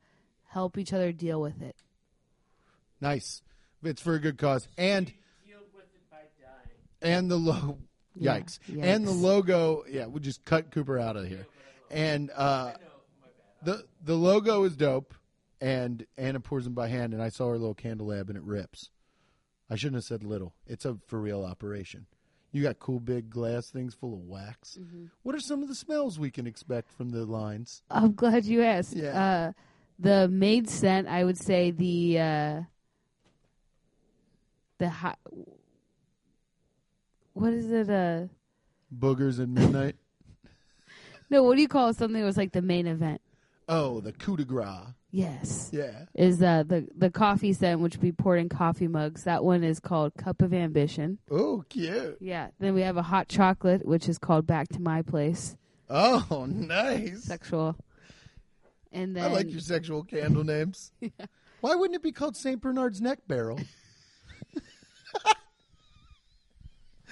help 0.48 0.78
each 0.78 0.92
other 0.94 1.12
deal 1.12 1.39
with 1.42 1.62
it. 1.62 1.76
Nice. 3.00 3.42
It's 3.84 4.02
for 4.02 4.13
a 4.16 4.20
good 4.20 4.38
cause. 4.38 4.68
And 4.78 5.12
and 7.02 7.30
the 7.30 7.36
logo 7.36 7.78
Yeah, 8.16 8.39
yikes. 8.39 8.60
And 8.82 9.06
the 9.06 9.12
yikes. 9.12 9.22
logo, 9.22 9.84
yeah, 9.89 10.06
we'll 10.06 10.20
just 10.22 10.46
cut 10.46 10.72
Cooper 10.72 10.98
out 11.00 11.18
of 11.18 11.28
here. 11.28 11.46
And 11.92 12.32
uh 12.36 12.74
the 13.63 13.86
the 14.04 14.16
logo 14.16 14.63
is 14.63 14.76
dope 14.76 15.13
and 15.62 16.06
Anna 16.18 16.39
pours 16.39 16.63
them 16.66 16.74
by 16.74 16.88
hand 16.88 17.13
and 17.13 17.22
I 17.22 17.30
saw 17.30 17.48
her 17.50 17.58
little 17.58 17.74
candle 17.76 18.08
lab 18.08 18.30
and 18.30 18.38
it 18.38 18.44
rips. 18.44 18.89
I 19.74 19.76
shouldn't 19.76 19.96
have 19.96 20.04
said 20.04 20.24
little. 20.24 20.54
It's 20.68 20.86
a 20.86 21.00
for 21.08 21.20
real 21.20 21.44
operation. 21.44 22.06
You 22.52 22.62
got 22.62 22.78
cool 22.78 23.00
big 23.00 23.32
glass 23.32 23.72
things 23.72 23.96
full 23.96 24.14
of 24.14 24.20
wax. 24.20 24.78
Mm-hmm. 24.80 25.06
What 25.24 25.34
are 25.34 25.40
some 25.40 25.64
of 25.64 25.68
the 25.68 25.74
smells 25.74 26.20
we 26.20 26.30
can 26.30 26.46
expect 26.46 26.92
from 26.92 27.10
the 27.10 27.26
lines? 27.26 27.82
I'm 27.90 28.14
glad 28.14 28.46
you 28.46 28.62
asked. 28.62 28.96
Yeah. 28.96 29.08
Uh, 29.20 29.52
the 29.98 30.28
maid 30.28 30.70
scent, 30.70 31.08
I 31.08 31.24
would 31.24 31.40
say 31.40 31.72
the 31.72 32.20
uh, 32.20 32.62
the 34.78 34.90
hot. 34.90 35.18
What 37.34 37.54
is 37.54 37.72
it? 37.72 37.90
Uh, 37.90 38.28
Boogers 38.96 39.42
at 39.42 39.50
midnight. 39.50 39.96
no, 41.32 41.42
what 41.42 41.56
do 41.56 41.64
you 41.64 41.68
call? 41.68 41.96
Something 41.96 42.22
that 42.22 42.28
was 42.28 42.38
like 42.38 42.52
the 42.52 42.62
main 42.62 42.86
event. 42.86 43.22
Oh, 43.69 43.99
the 44.02 44.12
coup 44.12 44.38
de 44.38 44.43
grace. 44.45 44.67
Yes, 45.12 45.69
Yeah. 45.71 46.06
is 46.15 46.41
uh, 46.41 46.63
the 46.65 46.88
the 46.95 47.12
coffee 47.12 47.54
scent, 47.54 47.82
which 47.82 47.97
we 47.97 48.12
poured 48.12 48.39
in 48.39 48.49
coffee 48.49 48.88
mugs. 48.88 49.26
That 49.26 49.43
one 49.43 49.63
is 49.63 49.80
called 49.80 50.13
Cup 50.17 50.41
of 50.41 50.54
Ambition. 50.54 51.19
Oh, 51.30 51.63
cute. 51.69 52.17
Yeah. 52.19 52.47
Then 52.60 52.73
we 52.73 52.82
have 52.82 52.97
a 52.97 53.04
hot 53.04 53.28
chocolate, 53.28 53.86
which 53.86 54.10
is 54.10 54.17
called 54.17 54.47
Back 54.47 54.69
to 54.69 54.82
My 54.82 55.04
Place. 55.04 55.56
Oh, 55.89 56.47
nice. 56.49 57.23
Sexual. 57.26 57.76
And 58.91 59.15
then 59.15 59.23
I 59.26 59.28
like 59.28 59.52
your 59.52 59.60
sexual 59.60 60.04
candle 60.04 60.43
names. 60.43 60.91
Why 61.62 61.76
wouldn't 61.76 61.95
it 61.95 62.02
be 62.04 62.12
called 62.12 62.36
St. 62.36 62.60
Bernard's 62.60 62.99
Neck 63.02 63.19
Barrel? 63.28 63.60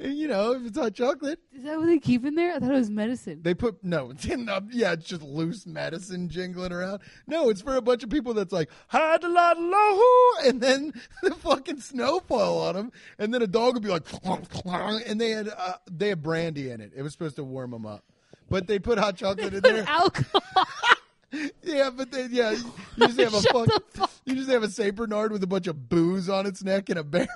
you 0.00 0.28
know, 0.28 0.52
if 0.52 0.66
it's 0.66 0.78
hot 0.78 0.94
chocolate, 0.94 1.40
is 1.52 1.64
that 1.64 1.78
what 1.78 1.86
they 1.86 1.98
keep 1.98 2.24
in 2.24 2.34
there? 2.34 2.54
I 2.54 2.58
thought 2.58 2.70
it 2.70 2.74
was 2.74 2.90
medicine. 2.90 3.40
they 3.42 3.54
put 3.54 3.82
no. 3.84 4.10
It's 4.10 4.24
in 4.26 4.46
the, 4.46 4.66
yeah, 4.70 4.92
it's 4.92 5.06
just 5.06 5.22
loose 5.22 5.66
medicine 5.66 6.28
jingling 6.28 6.72
around. 6.72 7.00
No, 7.26 7.50
it's 7.50 7.60
for 7.60 7.76
a 7.76 7.82
bunch 7.82 8.02
of 8.02 8.10
people 8.10 8.34
that's 8.34 8.52
like 8.52 8.70
ha 8.88 9.18
da 9.18 9.28
la 9.28 9.54
la 9.56 10.48
and 10.48 10.60
then 10.60 10.92
the 11.22 11.34
fucking 11.34 11.80
snow 11.80 12.20
fall 12.20 12.62
on 12.68 12.74
them, 12.74 12.92
and 13.18 13.32
then 13.32 13.42
a 13.42 13.46
dog 13.46 13.74
would 13.74 13.82
be 13.82 13.88
like, 13.88 14.06
and 15.06 15.20
they 15.20 15.30
had 15.30 15.48
uh, 15.48 15.74
they 15.90 16.08
had 16.08 16.22
brandy 16.22 16.70
in 16.70 16.80
it. 16.80 16.92
It 16.96 17.02
was 17.02 17.12
supposed 17.12 17.36
to 17.36 17.44
warm 17.44 17.70
them 17.70 17.86
up, 17.86 18.04
but 18.48 18.66
they 18.66 18.78
put 18.78 18.98
hot 18.98 19.16
chocolate 19.16 19.54
in 19.54 19.60
there. 19.60 19.84
Alcohol. 19.86 20.42
Yeah, 21.62 21.90
but 21.90 22.10
then 22.10 22.30
yeah, 22.32 22.52
you 22.52 23.06
just 23.06 23.20
have 23.20 23.34
a 23.34 23.42
fuck, 23.42 23.68
fuck 23.92 24.10
you 24.24 24.34
just 24.34 24.48
have 24.48 24.62
a 24.62 24.70
Saint 24.70 24.94
Bernard 24.94 25.30
with 25.30 25.42
a 25.42 25.46
bunch 25.46 25.66
of 25.66 25.88
booze 25.88 26.28
on 26.28 26.46
its 26.46 26.64
neck 26.64 26.88
and 26.88 26.98
a 26.98 27.04
barrel. 27.04 27.28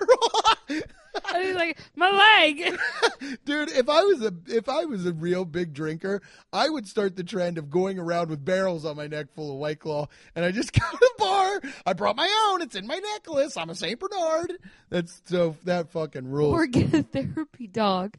I 1.25 1.47
was 1.47 1.57
like, 1.57 1.79
my 1.95 2.11
leg. 2.11 2.79
Dude, 3.45 3.71
if 3.71 3.89
I 3.89 4.03
was 4.03 4.23
a 4.23 4.33
if 4.47 4.69
I 4.69 4.85
was 4.85 5.07
a 5.07 5.13
real 5.13 5.45
big 5.45 5.73
drinker, 5.73 6.23
I 6.53 6.69
would 6.69 6.87
start 6.87 7.17
the 7.17 7.25
trend 7.25 7.59
of 7.59 7.71
going 7.71 7.99
around 7.99 8.31
with 8.31 8.45
barrels 8.45 8.85
on 8.85 8.97
my 8.97 9.07
neck 9.07 9.27
full 9.35 9.53
of 9.53 9.59
White 9.59 9.81
Claw, 9.81 10.09
and 10.35 10.45
I 10.45 10.51
just 10.51 10.73
go 10.79 10.87
to 10.91 10.99
the 10.99 11.13
bar. 11.19 11.61
I 11.87 11.93
brought 11.93 12.17
my 12.17 12.51
own. 12.51 12.63
It's 12.63 12.77
in 12.77 12.87
my 12.87 12.99
necklace. 12.99 13.57
I'm 13.57 13.71
a 13.71 13.75
Saint 13.75 14.01
Bernard. 14.01 14.55
That's 14.91 15.23
so 15.27 15.57
that 15.65 15.91
fucking 15.91 16.29
rules. 16.29 16.55
or 16.55 16.67
get 16.67 16.95
a 16.95 17.03
therapy 17.03 17.67
dog 17.67 18.17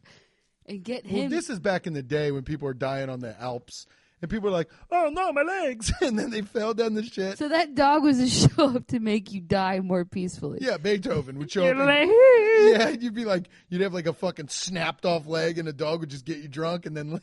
and 0.65 0.83
get 0.83 1.05
well, 1.05 1.23
him. 1.23 1.31
this 1.31 1.49
is 1.49 1.59
back 1.59 1.87
in 1.87 1.93
the 1.93 2.03
day 2.03 2.31
when 2.31 2.43
people 2.43 2.65
were 2.65 2.73
dying 2.73 3.09
on 3.09 3.19
the 3.19 3.39
Alps, 3.41 3.87
and 4.23 4.31
people 4.31 4.47
are 4.47 4.51
like, 4.53 4.69
"Oh 4.89 5.11
no, 5.13 5.31
my 5.33 5.43
legs!" 5.43 5.91
and 6.01 6.17
then 6.17 6.31
they 6.31 6.41
fell 6.41 6.73
down 6.73 6.95
the 6.95 7.03
shit. 7.03 7.37
So 7.37 7.47
that 7.49 7.75
dog 7.75 8.01
was 8.03 8.19
a 8.19 8.27
show 8.55 8.75
up 8.75 8.87
to 8.87 8.99
make 8.99 9.31
you 9.31 9.41
die 9.41 9.79
more 9.81 10.05
peacefully. 10.05 10.59
yeah, 10.61 10.77
Beethoven 10.77 11.37
would 11.37 11.51
show 11.51 11.65
up. 11.67 11.75
and- 11.75 11.79
like, 11.79 12.09
yeah, 12.09 12.89
you'd 12.89 13.13
be 13.13 13.25
like, 13.25 13.49
you'd 13.69 13.81
have 13.81 13.93
like 13.93 14.07
a 14.07 14.13
fucking 14.13 14.47
snapped 14.47 15.05
off 15.05 15.27
leg, 15.27 15.59
and 15.59 15.67
a 15.67 15.73
dog 15.73 15.99
would 15.99 16.09
just 16.09 16.25
get 16.25 16.37
you 16.37 16.47
drunk, 16.47 16.85
and 16.87 16.97
then 16.97 17.11
leave 17.11 17.21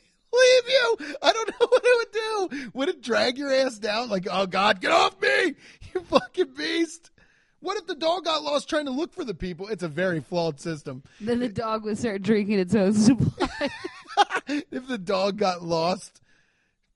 you. 0.69 0.97
I 1.23 1.33
don't 1.33 1.49
know 1.49 1.67
what 1.69 1.83
it 1.85 1.97
would 2.49 2.51
do. 2.61 2.71
Would 2.75 2.89
it 2.91 3.03
drag 3.03 3.39
your 3.39 3.53
ass 3.53 3.79
down? 3.79 4.09
Like, 4.11 4.29
oh 4.31 4.47
God, 4.47 4.81
get 4.81 4.93
off 4.93 5.21
me, 5.21 5.55
you 5.95 6.01
fucking 6.03 6.55
beast. 6.55 7.11
What 7.63 7.77
if 7.77 7.87
the 7.87 7.95
dog 7.95 8.25
got 8.25 8.43
lost 8.43 8.71
trying 8.71 8.87
to 8.87 8.91
look 8.91 9.13
for 9.13 9.25
the 9.25 9.35
people? 9.35 9.69
It's 9.69 9.83
a 9.83 9.89
very 9.89 10.21
flawed 10.21 10.61
system. 10.61 11.03
Then 11.21 11.41
the 11.41 11.49
dog 11.49 11.85
would 11.85 11.99
start 11.99 12.23
drinking 12.23 12.59
its 12.59 12.75
own 12.75 12.95
supply. 12.95 13.69
if 14.49 14.87
the 14.89 14.97
dog 14.97 15.37
got 15.37 15.63
lost 15.63 16.21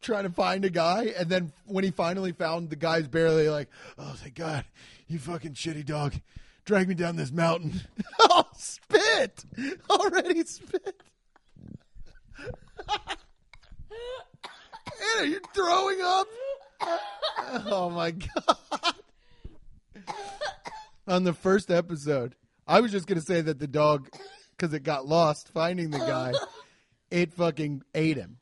trying 0.05 0.25
to 0.25 0.31
find 0.31 0.65
a 0.65 0.71
guy, 0.71 1.13
and 1.19 1.29
then 1.29 1.53
when 1.67 1.83
he 1.83 1.91
finally 1.91 2.33
found 2.33 2.71
the 2.71 2.77
guy's 2.77 3.09
barely 3.09 3.49
like, 3.49 3.69
oh 3.99 4.13
thank 4.17 4.35
God, 4.35 4.65
you 5.09 5.19
fucking 5.19 5.55
shitty 5.55 5.85
dog, 5.85 6.15
drag 6.65 6.89
me 6.89 6.95
down 6.95 7.17
this 7.17 7.33
mountain. 7.33 7.81
oh, 8.21 8.45
spit! 8.57 9.45
Already 9.91 10.45
spit. 10.45 11.03
Anna, 15.17 15.29
you're 15.29 15.41
throwing 15.55 16.01
up. 16.03 16.27
Oh 17.67 17.91
my 17.91 18.11
god! 18.11 18.95
On 21.07 21.25
the 21.25 21.33
first 21.33 21.71
episode, 21.71 22.35
I 22.67 22.81
was 22.81 22.93
just 22.93 23.07
gonna 23.07 23.21
say 23.21 23.41
that 23.41 23.59
the 23.59 23.67
dog, 23.67 24.11
because 24.51 24.75
it 24.75 24.83
got 24.83 25.07
lost 25.07 25.49
finding 25.49 25.91
the 25.91 25.99
guy, 25.99 26.33
it 27.11 27.33
fucking 27.33 27.83
ate 27.95 28.17
him. 28.17 28.39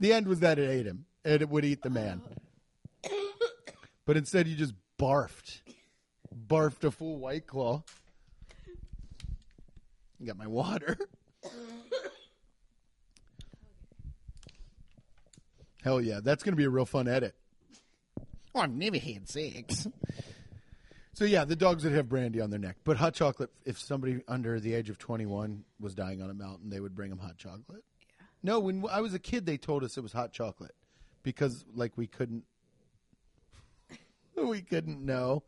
The 0.00 0.12
end 0.12 0.26
was 0.28 0.40
that 0.40 0.58
it 0.58 0.68
ate 0.68 0.86
him, 0.86 1.06
and 1.24 1.42
it 1.42 1.48
would 1.48 1.64
eat 1.64 1.82
the 1.82 1.90
man. 1.90 2.22
But 4.06 4.16
instead, 4.16 4.48
you 4.48 4.56
just 4.56 4.72
barfed, 4.98 5.60
barfed 6.34 6.82
a 6.84 6.90
full 6.90 7.18
white 7.18 7.46
claw. 7.46 7.82
Got 10.24 10.38
my 10.38 10.46
water. 10.46 10.96
Hell 15.82 16.00
yeah, 16.00 16.20
that's 16.22 16.42
gonna 16.42 16.56
be 16.56 16.64
a 16.64 16.70
real 16.70 16.86
fun 16.86 17.06
edit. 17.06 17.34
Oh, 18.54 18.60
I've 18.60 18.72
never 18.72 18.96
had 18.96 19.28
sex. 19.28 19.86
So 21.12 21.24
yeah, 21.26 21.44
the 21.44 21.54
dogs 21.56 21.84
would 21.84 21.92
have 21.92 22.08
brandy 22.08 22.40
on 22.40 22.48
their 22.48 22.58
neck, 22.58 22.76
but 22.84 22.96
hot 22.96 23.12
chocolate. 23.12 23.50
If 23.66 23.78
somebody 23.78 24.22
under 24.26 24.58
the 24.58 24.72
age 24.72 24.88
of 24.88 24.98
twenty-one 24.98 25.64
was 25.78 25.94
dying 25.94 26.22
on 26.22 26.30
a 26.30 26.34
mountain, 26.34 26.70
they 26.70 26.80
would 26.80 26.94
bring 26.94 27.10
them 27.10 27.18
hot 27.18 27.36
chocolate. 27.36 27.84
No, 28.48 28.60
when 28.60 28.82
I 28.90 29.02
was 29.02 29.12
a 29.12 29.18
kid, 29.18 29.44
they 29.44 29.58
told 29.58 29.84
us 29.84 29.98
it 29.98 30.00
was 30.00 30.14
hot 30.14 30.32
chocolate 30.32 30.74
because, 31.22 31.66
like, 31.74 31.98
we 31.98 32.06
couldn't, 32.06 32.44
we 34.42 34.62
couldn't 34.62 35.04
know 35.04 35.42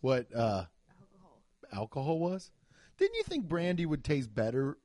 what 0.00 0.34
uh, 0.34 0.64
alcohol 1.70 2.18
was. 2.18 2.50
Didn't 2.96 3.14
you 3.16 3.24
think 3.24 3.46
brandy 3.46 3.84
would 3.84 4.02
taste 4.02 4.34
better? 4.34 4.78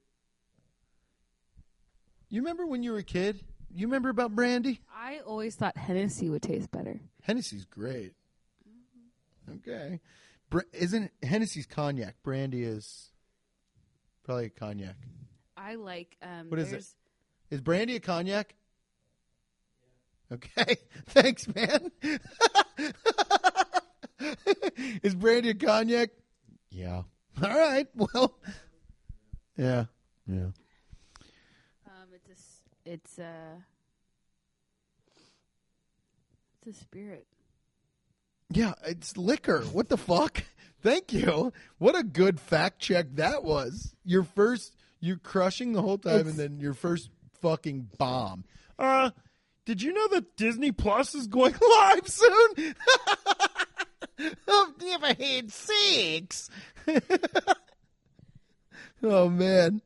You 2.27 2.41
remember 2.41 2.65
when 2.65 2.83
you 2.83 2.91
were 2.91 2.97
a 2.97 3.03
kid? 3.03 3.41
You 3.73 3.87
remember 3.87 4.09
about 4.09 4.35
brandy? 4.35 4.81
I 4.93 5.19
always 5.25 5.55
thought 5.55 5.77
Hennessy 5.77 6.29
would 6.29 6.41
taste 6.41 6.71
better. 6.71 6.99
Hennessy's 7.21 7.63
great. 7.63 8.11
Okay, 9.49 10.01
Br- 10.49 10.59
isn't 10.73 11.09
Hennessy's 11.23 11.67
cognac? 11.67 12.15
Brandy 12.21 12.63
is 12.63 13.11
probably 14.25 14.47
a 14.47 14.49
cognac. 14.49 14.97
I 15.55 15.75
like. 15.75 16.17
Um, 16.21 16.49
What 16.49 16.59
is 16.59 16.67
it? 16.67 16.71
there's- 16.71 16.95
Is 17.51 17.61
brandy 17.61 17.95
a 17.97 17.99
cognac? 17.99 18.55
Okay, 20.31 20.77
thanks, 21.07 21.45
man. 21.53 21.91
is 25.03 25.13
brandy 25.15 25.49
a 25.49 25.53
cognac? 25.53 26.11
Yeah. 26.69 27.03
All 27.43 27.49
right. 27.49 27.87
Well. 27.95 28.33
Yeah. 29.57 29.85
Yeah. 30.25 30.51
Um, 31.85 32.07
it's 32.13 32.29
a, 32.29 32.89
it's 32.89 33.19
a, 33.19 33.65
it's 36.65 36.77
a 36.77 36.79
spirit. 36.79 37.27
Yeah, 38.49 38.73
it's 38.85 39.17
liquor. 39.17 39.61
What 39.73 39.89
the 39.89 39.97
fuck? 39.97 40.43
Thank 40.81 41.11
you. 41.13 41.51
What 41.77 41.97
a 41.97 42.03
good 42.03 42.39
fact 42.39 42.79
check 42.79 43.07
that 43.15 43.43
was. 43.43 43.93
Your 44.05 44.23
first, 44.23 44.75
you're 45.01 45.17
crushing 45.17 45.73
the 45.73 45.81
whole 45.81 45.97
time, 45.97 46.21
It's- 46.21 46.29
and 46.29 46.37
then 46.39 46.59
your 46.61 46.73
first 46.73 47.09
fucking 47.41 47.89
bomb. 47.97 48.45
Uh, 48.77 49.11
did 49.65 49.81
you 49.81 49.93
know 49.93 50.07
that 50.09 50.35
Disney 50.37 50.71
Plus 50.71 51.13
is 51.15 51.27
going 51.27 51.55
live 51.61 52.07
soon? 52.07 52.75
I've 54.47 54.81
never 54.81 55.07
had 55.07 55.51
sex. 55.51 56.49
oh 59.03 59.29
man. 59.29 59.81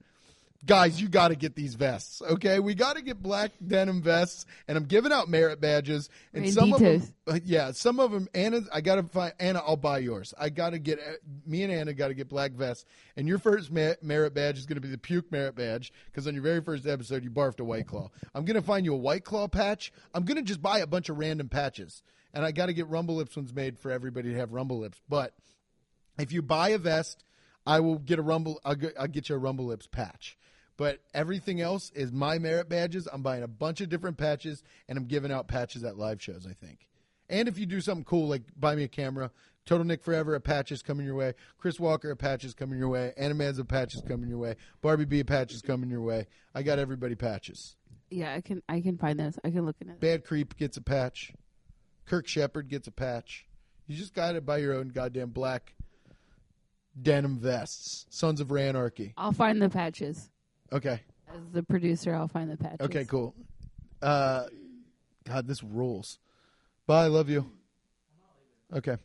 Guys, 0.66 1.00
you 1.00 1.08
got 1.08 1.28
to 1.28 1.36
get 1.36 1.56
these 1.56 1.76
vests, 1.76 2.24
okay? 2.24 2.60
We 2.60 2.74
got 2.74 2.96
to 2.96 3.04
get 3.04 3.22
black 3.22 3.52
denim 3.66 4.02
vests, 4.02 4.48
and 4.68 4.78
I'm 4.78 4.86
giving 4.86 5.12
out 5.12 5.30
merit 5.30 5.62
badges. 5.62 6.10
And 6.34 6.52
some 6.52 6.74
of 6.74 6.80
them, 6.80 7.04
uh, 7.28 7.40
yeah, 7.44 7.72
some 7.72 8.00
of 8.00 8.12
them. 8.12 8.28
Anna, 8.34 8.62
I 8.74 8.82
got 8.82 8.96
to 8.96 9.04
find 9.04 9.34
Anna. 9.40 9.62
I'll 9.66 9.78
buy 9.78 10.00
yours. 10.00 10.34
I 10.40 10.50
got 10.50 10.72
to 10.72 10.80
get 10.80 10.98
uh, 10.98 11.14
me 11.46 11.62
and 11.62 11.72
Anna 11.72 11.94
got 11.94 12.08
to 12.08 12.16
get 12.16 12.30
black 12.30 12.54
vests. 12.54 12.86
And 13.16 13.28
your 13.28 13.38
first 13.38 13.72
merit 13.72 14.34
badge 14.34 14.58
is 14.58 14.66
going 14.66 14.78
to 14.78 14.82
be 14.82 14.90
the 14.90 14.98
puke 14.98 15.32
merit 15.32 15.56
badge 15.56 15.94
because 16.08 16.26
on 16.26 16.34
your 16.34 16.44
very 16.44 16.62
first 16.62 16.88
episode 16.88 17.24
you 17.24 17.30
barfed 17.30 17.60
a 17.60 17.64
white 17.64 17.86
claw. 17.86 18.10
I'm 18.34 18.44
going 18.46 18.56
to 18.56 18.66
find 18.66 18.86
you 18.86 18.94
a 18.94 18.98
white 18.98 19.24
claw 19.24 19.48
patch. 19.48 19.94
I'm 20.16 20.26
going 20.26 20.38
to 20.38 20.44
just 20.44 20.64
buy 20.64 20.80
a 20.80 20.88
bunch 20.88 21.10
of 21.10 21.20
random 21.20 21.48
patches, 21.48 22.02
and 22.34 22.44
I 22.44 22.52
got 22.52 22.68
to 22.68 22.74
get 22.74 22.88
Rumble 22.88 23.16
Lips 23.16 23.36
ones 23.36 23.54
made 23.54 23.78
for 23.78 23.92
everybody 23.92 24.32
to 24.32 24.40
have 24.40 24.52
Rumble 24.52 24.80
Lips. 24.80 25.00
But 25.08 25.34
if 26.18 26.32
you 26.32 26.42
buy 26.42 26.70
a 26.70 26.80
vest, 26.80 27.24
I 27.68 27.82
will 27.82 28.00
get 28.00 28.18
a 28.18 28.24
Rumble. 28.24 28.60
I'll 28.66 28.76
get, 28.76 28.94
I'll 29.00 29.08
get 29.08 29.30
you 29.30 29.36
a 29.36 29.40
Rumble 29.40 29.66
Lips 29.66 29.86
patch. 29.86 30.38
But 30.78 31.00
everything 31.14 31.62
else 31.62 31.92
is 31.96 32.12
my 32.12 32.38
merit 32.38 32.68
badges. 32.68 33.08
I'm 33.12 33.22
buying 33.22 33.44
a 33.44 33.48
bunch 33.48 33.82
of 33.82 33.90
different 33.90 34.18
patches, 34.18 34.64
and 34.90 34.98
I'm 34.98 35.06
giving 35.06 35.32
out 35.32 35.48
patches 35.48 35.84
at 35.84 35.98
live 35.98 36.22
shows. 36.22 36.46
I 36.50 36.54
think. 36.54 36.88
And 37.30 37.48
if 37.48 37.58
you 37.58 37.66
do 37.66 37.82
something 37.82 38.04
cool, 38.04 38.28
like 38.28 38.44
buy 38.58 38.76
me 38.76 38.84
a 38.84 38.88
camera, 38.88 39.32
Total 39.66 39.86
Nick 39.86 40.04
Forever, 40.04 40.36
a 40.36 40.40
patch 40.40 40.72
is 40.72 40.82
coming 40.82 41.06
your 41.06 41.16
way. 41.16 41.34
Chris 41.58 41.80
Walker, 41.80 42.12
a 42.12 42.16
patch 42.16 42.44
is 42.44 42.54
coming 42.54 42.78
your 42.78 42.90
way. 42.90 43.14
Anna 43.18 43.34
Mazza, 43.34 43.60
a 43.60 43.66
patch 43.66 43.96
is 43.96 44.04
coming 44.08 44.30
your 44.30 44.38
way. 44.38 44.56
Barbie 44.82 45.06
B, 45.06 45.22
a 45.22 45.26
patch 45.26 45.54
is 45.54 45.62
coming 45.62 45.90
your 45.90 46.02
way. 46.02 46.28
I 46.54 46.62
got 46.62 46.78
everybody 46.78 47.16
patches. 47.16 47.76
Yeah, 48.12 48.34
I 48.34 48.42
can. 48.42 48.62
I 48.70 48.82
can 48.82 48.98
find 48.98 49.20
this. 49.20 49.40
I 49.44 49.50
can 49.50 49.66
look 49.66 49.78
in 49.82 49.90
it. 49.90 50.00
Bad 50.00 50.24
Creep 50.24 50.56
gets 50.58 50.78
a 50.78 50.82
patch. 50.82 51.34
Kirk 52.06 52.28
Shepard 52.28 52.68
gets 52.70 52.88
a 52.88 52.92
patch. 52.92 53.48
You 53.88 53.98
just 53.98 54.14
got 54.14 54.34
to 54.34 54.42
buy 54.42 54.58
your 54.58 54.76
own 54.76 54.90
goddamn 54.90 55.30
black 55.30 55.74
denim 57.02 57.40
vests. 57.40 58.06
Sons 58.10 58.40
of 58.40 58.50
Ranarchy. 58.50 59.14
I'll 59.18 59.32
find 59.32 59.62
the 59.62 59.70
patches. 59.70 60.30
Okay. 60.72 61.02
As 61.28 61.42
the 61.54 61.64
producer, 61.64 62.14
I'll 62.14 62.28
find 62.28 62.50
the 62.50 62.58
patches. 62.58 62.82
Okay, 62.82 63.06
cool. 63.06 63.36
Uh, 64.02 64.46
God, 65.26 65.48
this 65.48 65.64
rules. 65.64 66.20
Bye, 66.88 67.08
love 67.08 67.30
you. 67.30 67.50
Okay. 68.74 68.98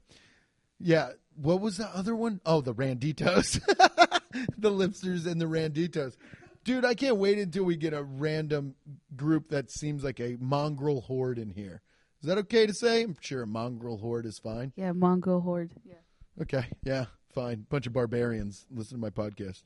Yeah. 0.79 1.11
What 1.37 1.61
was 1.61 1.77
the 1.77 1.87
other 1.87 2.15
one? 2.15 2.41
Oh, 2.45 2.61
the 2.61 2.75
Randitos. 2.75 3.61
the 4.59 4.71
Lipsters 4.71 5.27
and 5.27 5.41
the 5.41 5.47
Randitos. 5.47 6.17
Dude, 6.65 6.85
I 6.85 6.95
can't 6.95 7.17
wait 7.17 7.39
until 7.39 7.65
we 7.65 7.77
get 7.77 7.95
a 7.95 8.03
random 8.03 8.75
group 9.17 9.49
that 9.49 9.71
seems 9.71 10.05
like 10.05 10.21
a 10.21 10.37
mongrel 10.39 11.01
horde 11.01 11.39
in 11.39 11.51
here. 11.51 11.81
Is 12.23 12.29
that 12.29 12.37
okay 12.39 12.67
to 12.67 12.75
say? 12.75 13.03
I'm 13.03 13.17
sure 13.21 13.43
a 13.43 13.47
mongrel 13.47 13.97
horde 13.97 14.27
is 14.27 14.39
fine. 14.39 14.73
Yeah, 14.77 14.93
Mongo 14.93 15.43
horde. 15.43 15.71
Yeah. 15.85 15.95
Okay. 16.43 16.67
Yeah, 16.85 17.07
fine. 17.33 17.65
Bunch 17.71 17.87
of 17.87 17.95
barbarians 17.95 18.67
listen 18.71 18.99
to 18.99 19.01
my 19.01 19.09
podcast. 19.09 19.63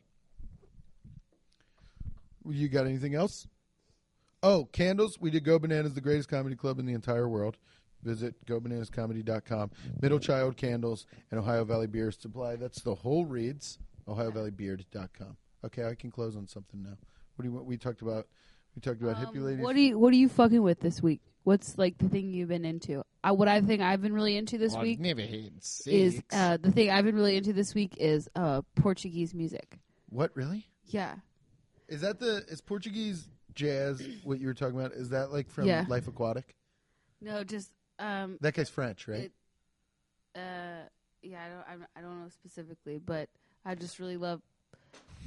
You 2.49 2.69
got 2.69 2.87
anything 2.87 3.15
else? 3.15 3.47
Oh, 4.43 4.67
candles. 4.67 5.19
We 5.21 5.31
did 5.31 5.45
Go 5.45 5.59
Bananas, 5.59 5.95
the 5.95 6.01
greatest 6.01 6.29
comedy 6.29 6.55
club 6.57 6.79
in 6.79 6.87
the 6.87 6.93
entire 6.93 7.29
world. 7.29 7.57
Visit 8.03 8.35
gobananascomedy.com. 8.47 9.71
Middle 10.03 10.19
Child 10.19 10.57
Candles 10.59 11.07
and 11.31 11.41
Ohio 11.41 11.65
Valley 11.65 11.87
Beer 11.87 12.11
Supply. 12.13 12.57
That's 12.57 12.83
the 12.83 12.95
whole 12.95 13.25
reads. 13.25 13.79
OhioValleyBeard.com. 14.07 15.37
Okay, 15.65 15.85
I 15.87 15.95
can 15.95 16.11
close 16.11 16.37
on 16.37 16.47
something 16.47 16.83
now. 16.83 16.97
What 17.37 17.43
do 17.43 17.49
you 17.49 17.55
want? 17.55 17.67
We 17.67 17.77
talked 17.79 18.03
about. 18.03 18.27
We 18.77 18.81
talked 18.83 19.01
about 19.01 19.17
hippie 19.17 19.39
Um, 19.39 19.45
ladies. 19.45 19.63
what 19.63 19.77
are 19.77 19.81
you 19.81 19.99
What 19.99 20.13
are 20.13 20.17
you 20.17 20.29
fucking 20.29 20.63
with 20.63 20.81
this 20.81 21.03
week? 21.03 21.21
What's 21.45 21.79
like 21.79 21.97
the 21.99 22.09
thing 22.09 22.31
you've 22.33 22.49
been 22.49 22.65
into? 22.65 23.03
I, 23.23 23.33
what 23.33 23.49
I 23.49 23.61
think 23.61 23.81
I've 23.81 24.03
been 24.03 24.13
really 24.13 24.37
into 24.37 24.59
this 24.59 24.77
week 24.77 24.99
never 25.01 25.21
had 25.21 25.63
sex. 25.63 25.87
is 25.87 26.23
uh, 26.33 26.59
the 26.61 26.73
thing 26.73 26.91
I've 26.91 27.05
been 27.05 27.15
really 27.15 27.37
into 27.37 27.53
this 27.53 27.75
week 27.75 27.97
is 27.99 28.29
uh, 28.35 28.63
Portuguese 28.77 29.33
music. 29.35 29.79
what 30.09 30.31
really? 30.35 30.67
Yeah, 30.87 31.15
Is 31.89 32.01
that 32.01 32.19
the 32.19 32.45
is 32.49 32.61
Portuguese 32.61 33.29
jazz? 33.55 34.03
What 34.25 34.41
you 34.41 34.47
were 34.47 34.55
talking 34.55 34.79
about? 34.79 34.93
Is 34.93 35.11
that 35.11 35.33
like 35.33 35.51
from 35.51 35.67
Yeah. 35.67 35.85
Life 35.89 36.09
Aquatic? 36.09 36.55
no, 37.21 37.43
just 37.45 37.71
um, 37.99 38.39
That 38.41 38.55
guy's 38.55 38.69
French, 38.69 39.07
right? 39.09 39.31
It- 39.31 39.33
uh, 40.37 40.89
yeah, 41.23 41.45
I 41.45 41.49
don't, 41.49 41.69
I'm- 41.69 41.87
I 41.97 42.01
don't 42.01 42.23
know 42.23 42.29
specifically, 42.29 42.99
but 42.99 43.29
I 43.65 43.75
just 43.77 43.99
really 43.99 44.17
love 44.17 44.43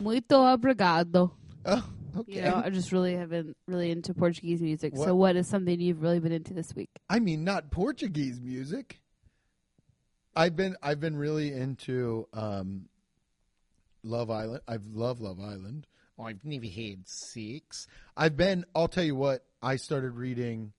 muito 0.02 0.32
obrigado. 0.32 1.32
oh, 1.66 1.90
Okay. 2.18 2.36
You 2.36 2.42
know, 2.42 2.56
I 2.64 2.70
just 2.70 2.92
really 2.92 3.16
have 3.16 3.30
been 3.30 3.54
really 3.68 3.90
into 3.92 4.14
Portuguese 4.14 4.62
music. 4.62 4.94
What- 4.96 5.06
So, 5.06 5.16
what 5.16 5.36
is 5.36 5.48
something 5.48 5.80
you've 5.80 6.02
really 6.02 6.20
been 6.20 6.32
into 6.32 6.54
this 6.54 6.76
week? 6.76 6.90
I 7.10 7.20
mean, 7.20 7.44
not 7.44 7.72
Portuguese 7.72 8.40
music. 8.42 9.00
I've 10.36 10.56
been 10.56 10.76
I've 10.84 11.00
been 11.00 11.16
really 11.16 11.52
into 11.54 12.28
um, 12.34 12.90
Love 14.04 14.30
Island. 14.30 14.62
I've 14.68 14.86
loved 14.88 15.20
Love 15.22 15.40
Island. 15.40 15.88
Oh, 16.18 16.24
I've 16.24 16.44
never 16.44 16.66
had 16.66 17.08
sex. 17.08 17.88
I've 18.16 18.36
been. 18.36 18.66
I'll 18.76 18.88
tell 18.88 19.04
you 19.04 19.16
what. 19.16 19.46
I 19.62 19.76
started 19.76 20.12
reading 20.12 20.74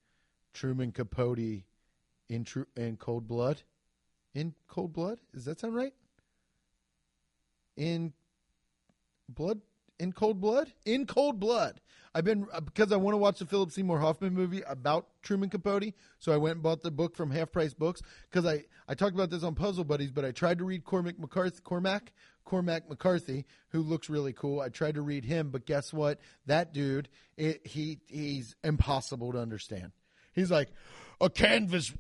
Truman 0.53 0.93
Capote 0.93 1.63
in 2.29 2.45
Tru- 2.45 2.67
in 2.77 2.97
Cold 2.97 3.29
Blood. 3.29 3.63
In 4.35 4.55
Cold 4.69 4.93
Blood, 4.93 5.21
does 5.33 5.45
that 5.47 5.61
sound 5.61 5.75
right? 5.75 5.95
In 7.77 8.13
Blood. 9.29 9.61
In 9.99 10.13
Cold 10.13 10.41
Blood? 10.41 10.73
In 10.85 11.07
Cold 11.07 11.41
Blood. 11.41 11.81
I've 12.15 12.25
been 12.25 12.47
uh, 12.53 12.61
because 12.61 12.91
I 12.91 12.97
want 12.97 13.15
to 13.15 13.19
watch 13.19 13.39
the 13.39 13.47
Philip 13.47 13.71
Seymour 13.71 14.01
Hoffman 14.01 14.35
movie 14.35 14.63
about 14.63 15.07
Truman 15.23 15.51
Capote, 15.51 15.93
so 16.19 16.33
I 16.33 16.37
went 16.37 16.55
and 16.55 16.63
bought 16.63 16.83
the 16.83 16.91
book 16.91 17.15
from 17.15 17.31
Half 17.31 17.53
Price 17.53 17.75
Books 17.75 18.03
because 18.31 18.47
I 18.47 18.65
I 18.89 18.95
talked 18.95 19.15
about 19.15 19.31
this 19.31 19.43
on 19.43 19.55
Puzzle 19.55 19.85
Buddies, 19.85 20.11
but 20.11 20.25
I 20.25 20.33
tried 20.33 20.59
to 20.59 20.65
read 20.65 20.85
Cormac 20.85 21.19
McCarthy, 21.19 21.61
Cormac 21.63 22.13
Cormac 22.49 22.89
McCarthy, 22.89 23.45
who 23.69 23.83
looks 23.83 24.09
really 24.09 24.33
cool. 24.33 24.61
I 24.63 24.71
tried 24.71 24.95
to 24.95 25.03
read 25.03 25.27
him, 25.27 25.51
but 25.51 25.67
guess 25.67 25.93
what? 25.93 26.19
That 26.47 26.73
dude, 26.73 27.11
it, 27.37 27.67
he 27.67 27.99
he's 28.07 28.57
impossible 28.65 29.33
to 29.33 29.39
understand. 29.39 29.93
He's 30.33 30.51
like 30.51 30.71
a 31.21 31.29
canvas 31.29 31.93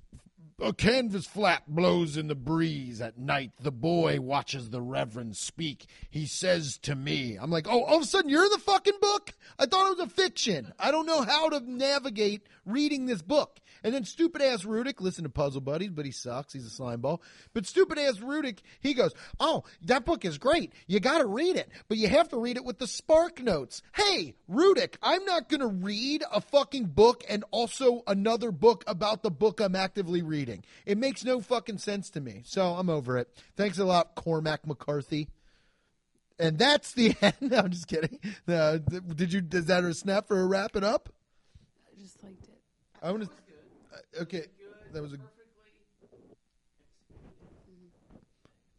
a 0.60 0.72
canvas 0.72 1.24
flap 1.24 1.64
blows 1.68 2.16
in 2.16 2.26
the 2.26 2.34
breeze 2.34 3.00
at 3.00 3.16
night. 3.16 3.52
The 3.60 3.70
boy 3.70 4.20
watches 4.20 4.70
the 4.70 4.80
reverend 4.80 5.36
speak. 5.36 5.86
He 6.10 6.26
says 6.26 6.78
to 6.78 6.96
me, 6.96 7.36
I'm 7.40 7.50
like, 7.50 7.68
oh, 7.68 7.84
all 7.84 7.96
of 7.96 8.02
a 8.02 8.06
sudden 8.06 8.30
you're 8.30 8.48
the 8.48 8.58
fucking 8.58 8.98
book? 9.00 9.34
I 9.58 9.66
thought 9.66 9.86
it 9.86 9.98
was 9.98 10.06
a 10.06 10.10
fiction. 10.10 10.72
I 10.78 10.90
don't 10.90 11.06
know 11.06 11.22
how 11.22 11.48
to 11.50 11.60
navigate 11.60 12.42
reading 12.66 13.06
this 13.06 13.22
book. 13.22 13.60
And 13.84 13.94
then 13.94 14.04
stupid 14.04 14.42
ass 14.42 14.64
Rudick, 14.64 15.00
listen 15.00 15.22
to 15.22 15.30
Puzzle 15.30 15.60
Buddies, 15.60 15.90
but 15.90 16.04
he 16.04 16.10
sucks. 16.10 16.52
He's 16.52 16.66
a 16.66 16.70
slime 16.70 17.00
ball. 17.00 17.22
But 17.54 17.66
stupid 17.66 17.98
ass 17.98 18.18
Rudick, 18.18 18.58
he 18.80 18.94
goes, 18.94 19.14
oh, 19.38 19.62
that 19.82 20.04
book 20.04 20.24
is 20.24 20.38
great. 20.38 20.72
You 20.88 20.98
got 20.98 21.18
to 21.18 21.26
read 21.26 21.54
it, 21.54 21.70
but 21.88 21.98
you 21.98 22.08
have 22.08 22.28
to 22.30 22.38
read 22.38 22.56
it 22.56 22.64
with 22.64 22.78
the 22.78 22.88
spark 22.88 23.40
notes. 23.40 23.82
Hey, 23.94 24.34
Rudick, 24.50 24.96
I'm 25.02 25.24
not 25.24 25.48
going 25.48 25.60
to 25.60 25.68
read 25.68 26.24
a 26.32 26.40
fucking 26.40 26.86
book 26.86 27.22
and 27.28 27.44
also 27.52 28.02
another 28.06 28.50
book 28.50 28.82
about 28.88 29.22
the 29.22 29.30
book 29.30 29.60
I'm 29.60 29.76
actively 29.76 30.22
reading. 30.22 30.47
It 30.86 30.98
makes 30.98 31.24
no 31.24 31.40
fucking 31.40 31.78
sense 31.78 32.10
to 32.10 32.20
me. 32.20 32.42
So 32.44 32.74
I'm 32.74 32.88
over 32.90 33.18
it. 33.18 33.28
Thanks 33.56 33.78
a 33.78 33.84
lot, 33.84 34.14
Cormac 34.14 34.66
McCarthy. 34.66 35.28
And 36.38 36.58
that's 36.58 36.92
the 36.92 37.14
end. 37.22 37.34
No, 37.40 37.58
I'm 37.58 37.70
just 37.70 37.88
kidding. 37.88 38.18
Uh, 38.46 38.78
did 38.78 39.32
you? 39.32 39.42
Is 39.52 39.66
that 39.66 39.84
a 39.84 39.94
snap 39.94 40.28
for 40.28 40.40
a 40.40 40.46
wrap 40.46 40.76
it 40.76 40.84
up? 40.84 41.08
I 41.90 42.00
just 42.00 42.22
liked 42.22 42.44
it. 42.44 42.60
I 43.02 43.10
want 43.10 43.24
to. 43.24 44.22
Okay, 44.22 44.44
that 44.92 45.02
was 45.02 45.12
a. 45.14 45.18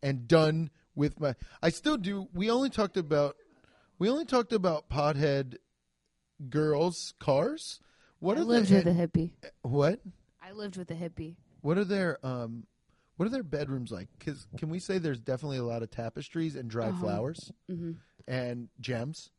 And 0.02 0.28
done 0.28 0.70
with 0.96 1.20
my. 1.20 1.36
I 1.62 1.70
still 1.70 1.98
do. 1.98 2.30
We 2.34 2.50
only 2.50 2.70
talked 2.70 2.98
about. 2.98 3.36
We 3.98 4.10
only 4.10 4.26
talked 4.26 4.54
about 4.54 4.90
pothead 4.90 5.58
girls' 6.50 7.14
cars. 7.20 7.82
What 8.20 8.38
I 8.38 8.42
are 8.42 8.44
lived 8.46 8.70
the, 8.70 8.76
with 8.76 8.88
a 8.88 8.92
hippie. 8.92 9.32
what? 9.62 10.00
I 10.42 10.52
lived 10.54 10.78
with 10.78 10.90
a 10.92 10.96
hippie. 10.96 11.36
What 11.62 11.78
are 11.78 11.84
their 11.86 12.24
um? 12.26 12.66
What 13.18 13.26
are 13.26 13.30
their 13.30 13.44
bedrooms 13.44 13.92
like? 13.92 14.08
Because 14.18 14.48
can 14.58 14.70
we 14.70 14.80
say 14.80 14.98
there's 14.98 15.20
definitely 15.20 15.58
a 15.58 15.64
lot 15.64 15.84
of 15.84 15.92
tapestries 15.92 16.56
and 16.56 16.70
dried 16.70 16.90
Uh-huh. 16.92 17.02
flowers 17.02 17.52
hmm 17.70 17.92
and 18.28 18.70
gems? 18.80 19.32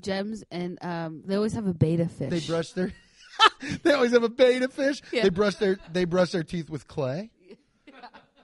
Gems 0.00 0.42
and 0.50 0.78
um, 0.84 1.22
they 1.26 1.36
always 1.36 1.52
have 1.54 1.66
a 1.66 1.74
betta 1.74 2.08
fish. 2.08 2.30
They 2.30 2.40
brush 2.40 2.72
their. 2.72 2.92
they 3.82 3.92
always 3.92 4.12
have 4.12 4.22
a 4.22 4.28
betta 4.28 4.68
fish. 4.68 5.00
Yeah. 5.12 5.22
They 5.24 5.28
brush 5.30 5.56
their. 5.56 5.78
They 5.92 6.04
brush 6.04 6.30
their 6.32 6.42
teeth 6.44 6.68
with 6.70 6.86
clay. 6.88 7.30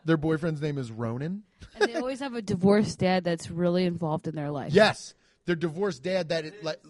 Their 0.05 0.17
boyfriend's 0.17 0.63
name 0.63 0.79
is 0.79 0.91
Ronan. 0.91 1.43
and 1.75 1.87
they 1.87 1.95
always 1.97 2.21
have 2.21 2.33
a 2.35 2.41
divorced 2.41 2.99
dad 2.99 3.25
that's 3.25 3.51
really 3.51 3.85
involved 3.85 4.27
in 4.27 4.35
their 4.35 4.51
life. 4.51 4.73
Yes, 4.73 5.13
their 5.45 5.57
divorced 5.57 6.03
dad. 6.03 6.31
That 6.31 6.47
it, 6.47 6.65
like 6.65 6.81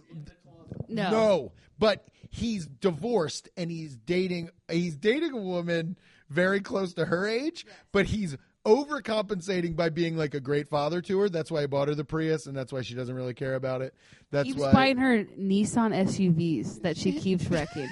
No. 0.89 1.11
no, 1.11 1.53
but 1.81 2.07
he's 2.31 2.67
divorced 2.67 3.49
and 3.57 3.71
he's 3.71 3.97
dating. 3.97 4.51
He's 4.71 4.97
dating 4.97 5.33
a 5.33 5.41
woman 5.41 5.97
very 6.29 6.61
close 6.61 6.95
to 6.95 7.07
her 7.07 7.27
age, 7.27 7.67
but 7.93 8.07
he's 8.07 8.37
overcompensating 8.65 9.75
by 9.75 9.89
being 9.89 10.17
like 10.17 10.35
a 10.35 10.41
great 10.41 10.69
father 10.69 11.01
to 11.01 11.19
her. 11.21 11.29
That's 11.29 11.51
why 11.51 11.63
he 11.63 11.67
bought 11.67 11.89
her 11.89 11.95
the 11.95 12.05
Prius, 12.05 12.47
and 12.47 12.57
that's 12.57 12.73
why 12.73 12.83
she 12.83 12.95
doesn't 12.95 13.15
really 13.15 13.35
care 13.35 13.55
about 13.55 13.83
it. 13.83 13.95
That's 14.31 14.49
Keeps 14.49 14.61
why 14.61 14.73
buying 14.73 14.99
her 14.99 15.25
Nissan 15.25 15.95
SUVs 15.95 16.83
that 16.83 16.97
she 16.97 17.13
keeps 17.13 17.47
wrecking. 17.49 17.89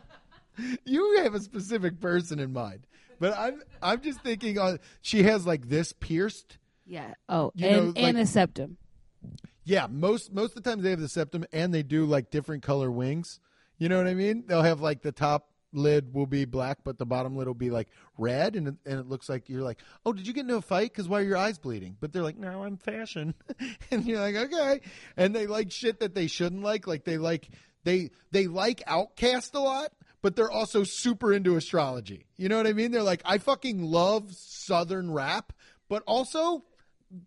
you 0.84 1.20
have 1.22 1.34
a 1.34 1.40
specific 1.40 2.00
person 2.00 2.38
in 2.38 2.52
mind. 2.52 2.86
But 3.18 3.36
I'm 3.38 3.62
I'm 3.82 4.00
just 4.00 4.20
thinking 4.20 4.58
on 4.58 4.78
she 5.02 5.22
has 5.24 5.46
like 5.46 5.68
this 5.68 5.92
pierced. 5.92 6.58
Yeah. 6.86 7.14
Oh, 7.28 7.52
and, 7.60 7.76
know, 7.76 7.92
and 7.96 8.16
like- 8.16 8.24
a 8.24 8.26
septum. 8.26 8.76
Yeah, 9.64 9.86
most 9.90 10.32
most 10.32 10.56
of 10.56 10.62
the 10.62 10.70
times 10.70 10.82
they 10.82 10.90
have 10.90 11.00
the 11.00 11.08
septum 11.08 11.44
and 11.52 11.72
they 11.72 11.82
do 11.82 12.06
like 12.06 12.30
different 12.30 12.62
color 12.62 12.90
wings. 12.90 13.40
You 13.78 13.88
know 13.88 13.96
what 13.96 14.06
I 14.06 14.14
mean? 14.14 14.44
They'll 14.46 14.62
have 14.62 14.80
like 14.80 15.02
the 15.02 15.12
top 15.12 15.50
lid 15.72 16.12
will 16.12 16.26
be 16.26 16.44
black, 16.44 16.78
but 16.84 16.98
the 16.98 17.06
bottom 17.06 17.36
lid 17.36 17.46
will 17.46 17.54
be 17.54 17.70
like 17.70 17.88
red, 18.18 18.56
and 18.56 18.68
and 18.68 19.00
it 19.00 19.08
looks 19.08 19.28
like 19.28 19.48
you're 19.48 19.62
like, 19.62 19.78
oh, 20.04 20.12
did 20.12 20.26
you 20.26 20.32
get 20.32 20.42
into 20.42 20.56
a 20.56 20.62
fight? 20.62 20.92
Because 20.92 21.08
why 21.08 21.20
are 21.20 21.24
your 21.24 21.36
eyes 21.36 21.58
bleeding? 21.58 21.96
But 22.00 22.12
they're 22.12 22.22
like, 22.22 22.38
no, 22.38 22.64
I'm 22.64 22.76
fashion, 22.76 23.34
and 23.90 24.04
you're 24.06 24.20
like, 24.20 24.36
okay, 24.36 24.80
and 25.16 25.34
they 25.34 25.46
like 25.46 25.70
shit 25.70 26.00
that 26.00 26.14
they 26.14 26.26
shouldn't 26.26 26.62
like. 26.62 26.86
Like 26.86 27.04
they 27.04 27.18
like 27.18 27.48
they 27.84 28.10
they 28.30 28.46
like 28.46 28.82
OutKast 28.86 29.54
a 29.54 29.60
lot. 29.60 29.92
But 30.22 30.36
they're 30.36 30.50
also 30.50 30.84
super 30.84 31.32
into 31.32 31.56
astrology. 31.56 32.26
You 32.36 32.50
know 32.50 32.58
what 32.58 32.66
I 32.66 32.74
mean? 32.74 32.90
They're 32.90 33.02
like, 33.02 33.22
I 33.24 33.38
fucking 33.38 33.82
love 33.82 34.30
Southern 34.34 35.10
rap, 35.10 35.54
but 35.88 36.02
also 36.06 36.62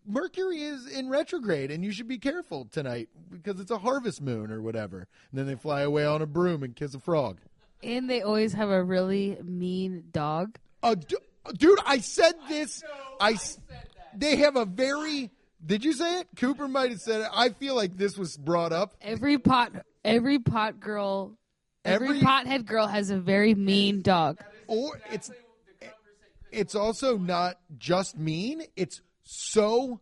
Mercury 0.06 0.62
is 0.62 0.88
in 0.88 1.10
retrograde, 1.10 1.70
and 1.72 1.84
you 1.84 1.92
should 1.92 2.08
be 2.08 2.18
careful 2.18 2.66
tonight 2.72 3.10
because 3.30 3.60
it's 3.60 3.72
a 3.72 3.78
harvest 3.78 4.22
moon 4.22 4.52
or 4.52 4.62
whatever. 4.62 5.08
And 5.32 5.40
then 5.40 5.46
they 5.48 5.56
fly 5.56 5.82
away 5.82 6.06
on 6.06 6.22
a 6.22 6.26
broom 6.26 6.64
and 6.64 6.76
kiss 6.76 6.94
a 6.96 7.00
frog. 7.00 7.40
And 7.82 8.10
they 8.10 8.22
always 8.22 8.54
have 8.54 8.70
a 8.70 8.82
really 8.84 9.38
mean 9.44 10.06
dog. 10.12 10.58
Uh, 10.82 10.96
d- 10.96 11.18
dude, 11.58 11.80
I 11.86 11.98
said 11.98 12.34
this. 12.48 12.82
I, 13.20 13.34
s- 13.34 13.60
They 14.16 14.38
have 14.38 14.56
a 14.56 14.64
very. 14.66 15.32
Did 15.66 15.84
you 15.84 15.94
say 15.94 16.20
it? 16.22 16.28
Cooper 16.38 16.68
might 16.68 16.92
have 16.92 17.00
said 17.00 17.22
it. 17.22 17.28
I 17.34 17.50
feel 17.50 17.76
like 17.76 17.98
this 17.98 18.18
was 18.18 18.38
brought 18.38 18.72
up. 18.74 18.94
Every 19.02 19.38
pot, 19.38 19.72
every 20.06 20.40
pot 20.40 20.80
girl, 20.80 21.38
every, 21.84 22.08
Every- 22.08 22.20
pothead 22.22 22.66
girl 22.66 22.88
has 22.88 23.10
a 23.10 23.18
very 23.18 23.54
mean 23.56 24.02
dog. 24.02 24.40
or 24.68 25.00
it's 25.12 25.30
it's 26.52 26.76
also 26.76 27.18
not 27.18 27.58
just 27.78 28.18
mean 28.18 28.64
it's 28.76 29.02
so 29.24 30.00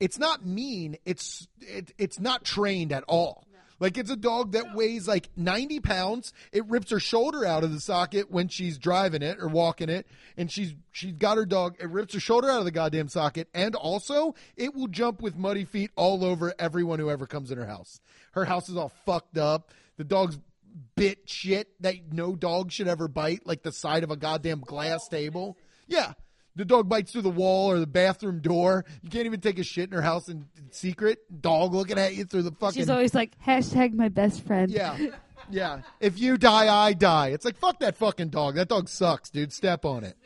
it's 0.00 0.18
not 0.18 0.44
mean 0.44 0.96
it's 1.04 1.46
it, 1.60 1.92
it's 1.98 2.18
not 2.18 2.44
trained 2.44 2.92
at 2.92 3.04
all. 3.06 3.46
Like 3.78 3.98
it's 3.98 4.10
a 4.10 4.16
dog 4.16 4.52
that 4.52 4.76
weighs 4.76 5.08
like 5.08 5.28
90 5.36 5.80
pounds. 5.80 6.32
It 6.52 6.64
rips 6.66 6.92
her 6.92 7.00
shoulder 7.00 7.44
out 7.44 7.64
of 7.64 7.72
the 7.72 7.80
socket 7.80 8.30
when 8.30 8.46
she's 8.46 8.78
driving 8.78 9.22
it 9.22 9.40
or 9.40 9.48
walking 9.48 9.88
it 9.88 10.06
and 10.36 10.48
she's 10.48 10.72
she's 10.92 11.14
got 11.14 11.36
her 11.36 11.44
dog 11.44 11.74
it 11.80 11.90
rips 11.90 12.14
her 12.14 12.20
shoulder 12.20 12.48
out 12.48 12.60
of 12.60 12.64
the 12.64 12.70
goddamn 12.70 13.08
socket 13.08 13.48
and 13.52 13.74
also 13.74 14.36
it 14.56 14.72
will 14.72 14.86
jump 14.86 15.20
with 15.20 15.36
muddy 15.36 15.64
feet 15.64 15.90
all 15.96 16.24
over 16.24 16.54
everyone 16.60 17.00
who 17.00 17.10
ever 17.10 17.26
comes 17.26 17.50
in 17.50 17.58
her 17.58 17.66
house. 17.66 18.00
Her 18.32 18.44
house 18.44 18.68
is 18.68 18.76
all 18.76 18.92
fucked 19.04 19.36
up. 19.36 19.72
The 19.96 20.04
dog's 20.04 20.38
bit 20.94 21.28
shit 21.28 21.68
that 21.80 22.12
no 22.12 22.34
dog 22.36 22.72
should 22.72 22.88
ever 22.88 23.08
bite, 23.08 23.46
like 23.46 23.62
the 23.62 23.72
side 23.72 24.04
of 24.04 24.10
a 24.10 24.16
goddamn 24.16 24.60
glass 24.60 25.08
oh, 25.08 25.10
table. 25.10 25.56
Yeah. 25.86 26.12
The 26.54 26.64
dog 26.64 26.88
bites 26.88 27.12
through 27.12 27.22
the 27.22 27.30
wall 27.30 27.70
or 27.70 27.78
the 27.78 27.86
bathroom 27.86 28.40
door. 28.40 28.84
You 29.02 29.08
can't 29.08 29.26
even 29.26 29.40
take 29.40 29.58
a 29.58 29.62
shit 29.62 29.88
in 29.88 29.92
her 29.92 30.02
house 30.02 30.28
in 30.28 30.46
secret. 30.70 31.18
Dog 31.40 31.72
looking 31.74 31.98
at 31.98 32.14
you 32.14 32.24
through 32.24 32.42
the 32.42 32.52
fucking. 32.52 32.80
She's 32.80 32.90
always 32.90 33.14
like 33.14 33.32
hashtag 33.44 33.94
my 33.94 34.08
best 34.08 34.44
friend. 34.44 34.70
yeah. 34.70 34.98
Yeah. 35.50 35.80
If 35.98 36.20
you 36.20 36.38
die, 36.38 36.72
I 36.72 36.92
die. 36.92 37.30
It's 37.30 37.44
like, 37.44 37.56
fuck 37.56 37.80
that 37.80 37.96
fucking 37.96 38.28
dog. 38.28 38.54
That 38.54 38.68
dog 38.68 38.88
sucks, 38.88 39.28
dude. 39.28 39.52
Step 39.52 39.84
on 39.84 40.04
it. 40.04 40.16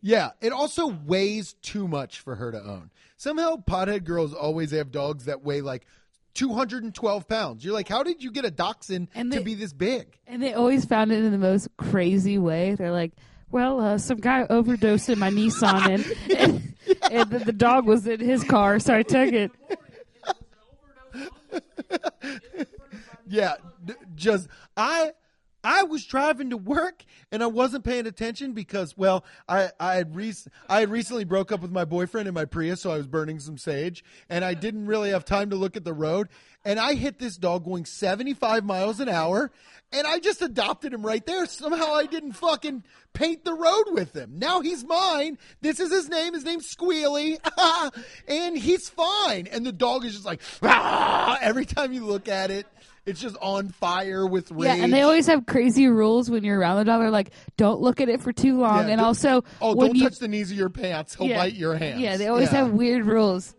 Yeah, 0.00 0.30
it 0.40 0.52
also 0.52 0.86
weighs 0.86 1.54
too 1.54 1.88
much 1.88 2.20
for 2.20 2.36
her 2.36 2.52
to 2.52 2.58
own. 2.62 2.90
Somehow, 3.16 3.56
pothead 3.56 4.04
girls 4.04 4.32
always 4.32 4.70
have 4.70 4.92
dogs 4.92 5.24
that 5.24 5.42
weigh 5.42 5.60
like 5.60 5.86
212 6.34 7.26
pounds. 7.26 7.64
You're 7.64 7.74
like, 7.74 7.88
how 7.88 8.04
did 8.04 8.22
you 8.22 8.30
get 8.30 8.44
a 8.44 8.50
dachshund 8.50 9.08
And 9.14 9.32
to 9.32 9.40
be 9.40 9.54
this 9.54 9.72
big? 9.72 10.16
And 10.26 10.40
they 10.42 10.54
always 10.54 10.84
found 10.84 11.10
it 11.10 11.24
in 11.24 11.32
the 11.32 11.38
most 11.38 11.68
crazy 11.76 12.38
way. 12.38 12.76
They're 12.76 12.92
like, 12.92 13.12
well, 13.50 13.80
uh, 13.80 13.98
some 13.98 14.18
guy 14.18 14.46
overdosed 14.48 15.08
in 15.08 15.18
my 15.18 15.30
Nissan, 15.30 15.88
and, 15.88 16.38
and, 16.38 16.74
and 17.12 17.30
the, 17.30 17.38
the 17.40 17.52
dog 17.52 17.86
was 17.86 18.06
in 18.06 18.20
his 18.20 18.44
car, 18.44 18.78
so 18.78 18.94
I 18.94 19.02
took 19.02 19.32
it. 19.32 19.50
Yeah, 23.30 23.56
just 24.14 24.48
I 24.74 25.12
I 25.68 25.82
was 25.82 26.06
driving 26.06 26.48
to 26.48 26.56
work 26.56 27.04
and 27.30 27.42
I 27.42 27.46
wasn't 27.46 27.84
paying 27.84 28.06
attention 28.06 28.54
because, 28.54 28.96
well, 28.96 29.26
I, 29.46 29.68
I 29.78 29.96
had 29.96 30.16
rec- 30.16 30.34
I 30.66 30.80
had 30.80 30.90
recently 30.90 31.24
broke 31.24 31.52
up 31.52 31.60
with 31.60 31.70
my 31.70 31.84
boyfriend 31.84 32.26
in 32.26 32.32
my 32.32 32.46
Prius, 32.46 32.80
so 32.80 32.90
I 32.90 32.96
was 32.96 33.06
burning 33.06 33.38
some 33.38 33.58
sage, 33.58 34.02
and 34.30 34.46
I 34.46 34.54
didn't 34.54 34.86
really 34.86 35.10
have 35.10 35.26
time 35.26 35.50
to 35.50 35.56
look 35.56 35.76
at 35.76 35.84
the 35.84 35.92
road. 35.92 36.30
And 36.64 36.80
I 36.80 36.94
hit 36.94 37.18
this 37.18 37.36
dog 37.36 37.66
going 37.66 37.84
75 37.84 38.64
miles 38.64 38.98
an 38.98 39.10
hour, 39.10 39.50
and 39.92 40.06
I 40.06 40.20
just 40.20 40.40
adopted 40.40 40.94
him 40.94 41.04
right 41.04 41.24
there. 41.26 41.44
Somehow 41.44 41.92
I 41.92 42.06
didn't 42.06 42.32
fucking 42.32 42.84
paint 43.12 43.44
the 43.44 43.52
road 43.54 43.84
with 43.90 44.16
him. 44.16 44.38
Now 44.38 44.62
he's 44.62 44.84
mine. 44.84 45.36
This 45.60 45.80
is 45.80 45.90
his 45.90 46.08
name. 46.08 46.32
His 46.32 46.44
name's 46.44 46.74
Squealy, 46.74 47.36
and 48.28 48.56
he's 48.56 48.88
fine. 48.88 49.46
And 49.48 49.66
the 49.66 49.72
dog 49.72 50.06
is 50.06 50.14
just 50.14 50.24
like, 50.24 50.40
every 51.42 51.66
time 51.66 51.92
you 51.92 52.06
look 52.06 52.26
at 52.26 52.50
it. 52.50 52.66
It's 53.08 53.20
just 53.20 53.36
on 53.40 53.68
fire 53.70 54.26
with 54.26 54.50
rage. 54.50 54.64
Yeah, 54.78 54.84
and 54.84 54.92
they 54.92 55.02
always 55.02 55.26
have 55.26 55.46
crazy 55.46 55.88
rules 55.88 56.30
when 56.30 56.44
you're 56.44 56.58
around 56.58 56.76
the 56.76 56.84
dog. 56.84 57.00
They're 57.00 57.10
like, 57.10 57.30
don't 57.56 57.80
look 57.80 58.00
at 58.00 58.08
it 58.08 58.20
for 58.20 58.32
too 58.32 58.58
long, 58.58 58.86
Yeah, 58.86 58.92
and 58.92 59.00
also 59.00 59.44
Oh, 59.60 59.74
when 59.74 59.88
don't 59.88 59.96
you, 59.96 60.04
touch 60.04 60.18
the 60.18 60.28
knees 60.28 60.50
of 60.50 60.56
your 60.58 60.68
pants. 60.68 61.14
He'll 61.14 61.26
yeah, 61.28 61.38
bite 61.38 61.54
your 61.54 61.76
hands. 61.76 62.00
Yeah, 62.00 62.16
they 62.18 62.26
always 62.28 62.52
Yeah. 62.52 62.58
have 62.64 62.72
weird 62.72 63.06
rules. 63.06 63.54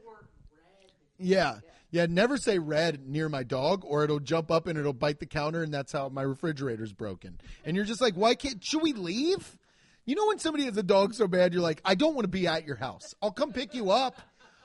Yeah. 1.17 1.59
Yeah, 1.91 2.05
never 2.07 2.37
say 2.37 2.59
red 2.59 3.07
near 3.09 3.29
my 3.29 3.41
dog 3.43 3.83
or 3.83 4.03
it'll 4.03 4.19
jump 4.19 4.51
up 4.51 4.67
and 4.67 4.77
it'll 4.77 4.93
bite 4.93 5.19
the 5.19 5.25
counter 5.25 5.63
and 5.63 5.73
that's 5.73 5.91
how 5.91 6.07
my 6.09 6.21
refrigerator's 6.21 6.93
broken. 6.93 7.39
And 7.65 7.75
you're 7.75 7.85
just 7.85 7.99
like, 8.01 8.13
why 8.13 8.35
can't, 8.35 8.63
should 8.63 8.83
we 8.83 8.93
leave? 8.93 9.57
You 10.05 10.15
know 10.15 10.27
when 10.27 10.37
somebody 10.39 10.65
has 10.65 10.77
a 10.77 10.83
dog 10.83 11.15
so 11.15 11.27
bad, 11.27 11.53
you're 11.53 11.63
like, 11.63 11.81
I 11.83 11.95
don't 11.95 12.13
want 12.13 12.25
to 12.25 12.29
be 12.29 12.47
at 12.47 12.65
your 12.67 12.75
house. 12.75 13.15
I'll 13.21 13.31
come 13.31 13.53
pick 13.53 13.73
you 13.73 13.89
up. 13.89 14.15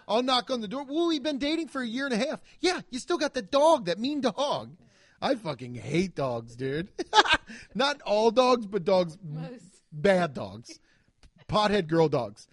I'll 0.07 0.23
knock 0.23 0.51
on 0.51 0.61
the 0.61 0.69
door. 0.69 0.85
Well, 0.85 1.09
we've 1.09 1.23
been 1.23 1.39
dating 1.39 1.69
for 1.69 1.83
a 1.83 1.87
year 1.87 2.07
and 2.07 2.15
a 2.15 2.27
half. 2.27 2.41
Yeah, 2.61 2.81
you 2.91 2.99
still 2.99 3.19
got 3.19 3.35
the 3.35 3.43
dog, 3.43 3.87
that 3.87 3.99
mean 3.99 4.21
dog. 4.21 4.77
I 5.21 5.35
fucking 5.37 5.75
hate 5.75 6.15
dogs, 6.15 6.55
dude. 6.57 6.89
Not 7.75 8.03
all 8.03 8.31
dogs, 8.31 8.67
but 8.67 8.85
dogs, 8.85 9.17
bad 9.93 10.35
dogs, 10.35 10.79
pothead 11.49 11.87
girl 11.87 12.09
dogs. 12.09 12.47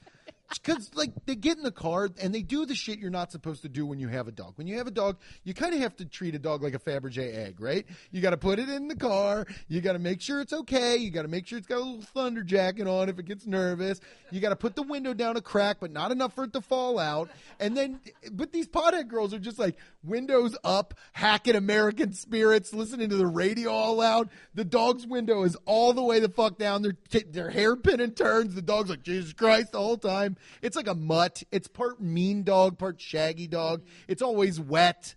Because 0.53 0.91
like 0.95 1.11
they 1.25 1.35
get 1.35 1.57
in 1.57 1.63
the 1.63 1.71
car 1.71 2.09
and 2.21 2.33
they 2.33 2.41
do 2.41 2.65
the 2.65 2.75
shit 2.75 2.99
you're 2.99 3.09
not 3.09 3.31
supposed 3.31 3.61
to 3.61 3.69
do 3.69 3.85
when 3.85 3.99
you 3.99 4.07
have 4.07 4.27
a 4.27 4.31
dog. 4.31 4.53
When 4.55 4.67
you 4.67 4.77
have 4.77 4.87
a 4.87 4.91
dog, 4.91 5.17
you 5.43 5.53
kind 5.53 5.73
of 5.73 5.79
have 5.79 5.95
to 5.97 6.05
treat 6.05 6.35
a 6.35 6.39
dog 6.39 6.63
like 6.63 6.73
a 6.73 6.79
Fabergé 6.79 7.35
egg, 7.35 7.61
right? 7.61 7.85
You 8.11 8.21
got 8.21 8.31
to 8.31 8.37
put 8.37 8.59
it 8.59 8.69
in 8.69 8.87
the 8.87 8.95
car. 8.95 9.45
You 9.67 9.81
got 9.81 9.93
to 9.93 9.99
make 9.99 10.21
sure 10.21 10.41
it's 10.41 10.53
okay. 10.53 10.97
You 10.97 11.11
got 11.11 11.23
to 11.23 11.27
make 11.27 11.47
sure 11.47 11.57
it's 11.57 11.67
got 11.67 11.77
a 11.77 11.83
little 11.83 12.01
thunder 12.01 12.43
jacket 12.43 12.87
on 12.87 13.09
if 13.09 13.19
it 13.19 13.25
gets 13.25 13.45
nervous. 13.45 13.99
You 14.31 14.41
got 14.41 14.49
to 14.49 14.55
put 14.55 14.75
the 14.75 14.83
window 14.83 15.13
down 15.13 15.37
a 15.37 15.41
crack, 15.41 15.77
but 15.79 15.91
not 15.91 16.11
enough 16.11 16.33
for 16.33 16.43
it 16.43 16.53
to 16.53 16.61
fall 16.61 16.99
out. 16.99 17.29
And 17.59 17.75
then, 17.75 17.99
but 18.31 18.51
these 18.51 18.67
pothead 18.67 19.07
girls 19.07 19.33
are 19.33 19.39
just 19.39 19.59
like 19.59 19.77
windows 20.03 20.57
up, 20.63 20.93
hacking 21.13 21.55
American 21.55 22.13
spirits, 22.13 22.73
listening 22.73 23.09
to 23.09 23.17
the 23.17 23.27
radio 23.27 23.71
all 23.71 23.95
loud. 23.97 24.29
The 24.53 24.65
dog's 24.65 25.07
window 25.07 25.43
is 25.43 25.55
all 25.65 25.93
the 25.93 26.03
way 26.03 26.19
the 26.19 26.29
fuck 26.29 26.57
down. 26.57 26.81
Their 26.81 26.97
t- 27.09 27.23
their 27.29 27.49
hairpin 27.49 27.99
and 27.99 28.15
turns. 28.15 28.53
The 28.53 28.61
dog's 28.61 28.89
like 28.89 29.03
Jesus 29.03 29.33
Christ 29.33 29.71
the 29.71 29.79
whole 29.79 29.97
time. 29.97 30.37
It's 30.61 30.75
like 30.75 30.87
a 30.87 30.95
mutt. 30.95 31.43
It's 31.51 31.67
part 31.67 32.01
mean 32.01 32.43
dog, 32.43 32.77
part 32.77 32.99
shaggy 32.99 33.47
dog. 33.47 33.83
It's 34.07 34.21
always 34.21 34.59
wet. 34.59 35.15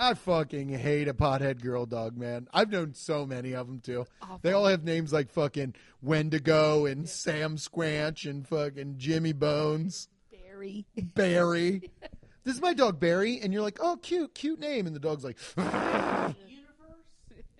I 0.00 0.14
fucking 0.14 0.68
hate 0.68 1.08
a 1.08 1.14
pothead 1.14 1.60
girl 1.60 1.84
dog, 1.84 2.16
man. 2.16 2.46
I've 2.54 2.70
known 2.70 2.94
so 2.94 3.26
many 3.26 3.52
of 3.52 3.66
them 3.66 3.80
too. 3.80 4.06
They 4.42 4.52
all 4.52 4.66
have 4.66 4.84
names 4.84 5.12
like 5.12 5.28
fucking 5.28 5.74
Wendigo 6.00 6.86
and 6.86 7.08
Sam 7.08 7.56
Squanch 7.56 8.30
and 8.30 8.46
fucking 8.46 8.94
Jimmy 8.98 9.32
Bones. 9.32 10.08
Barry. 10.30 10.86
Barry. 10.96 11.90
this 12.44 12.54
is 12.54 12.62
my 12.62 12.74
dog 12.74 13.00
Barry, 13.00 13.40
and 13.40 13.52
you're 13.52 13.62
like, 13.62 13.78
oh, 13.80 13.98
cute, 14.00 14.36
cute 14.36 14.60
name, 14.60 14.86
and 14.86 14.94
the 14.94 15.00
dog's 15.00 15.24
like, 15.24 15.38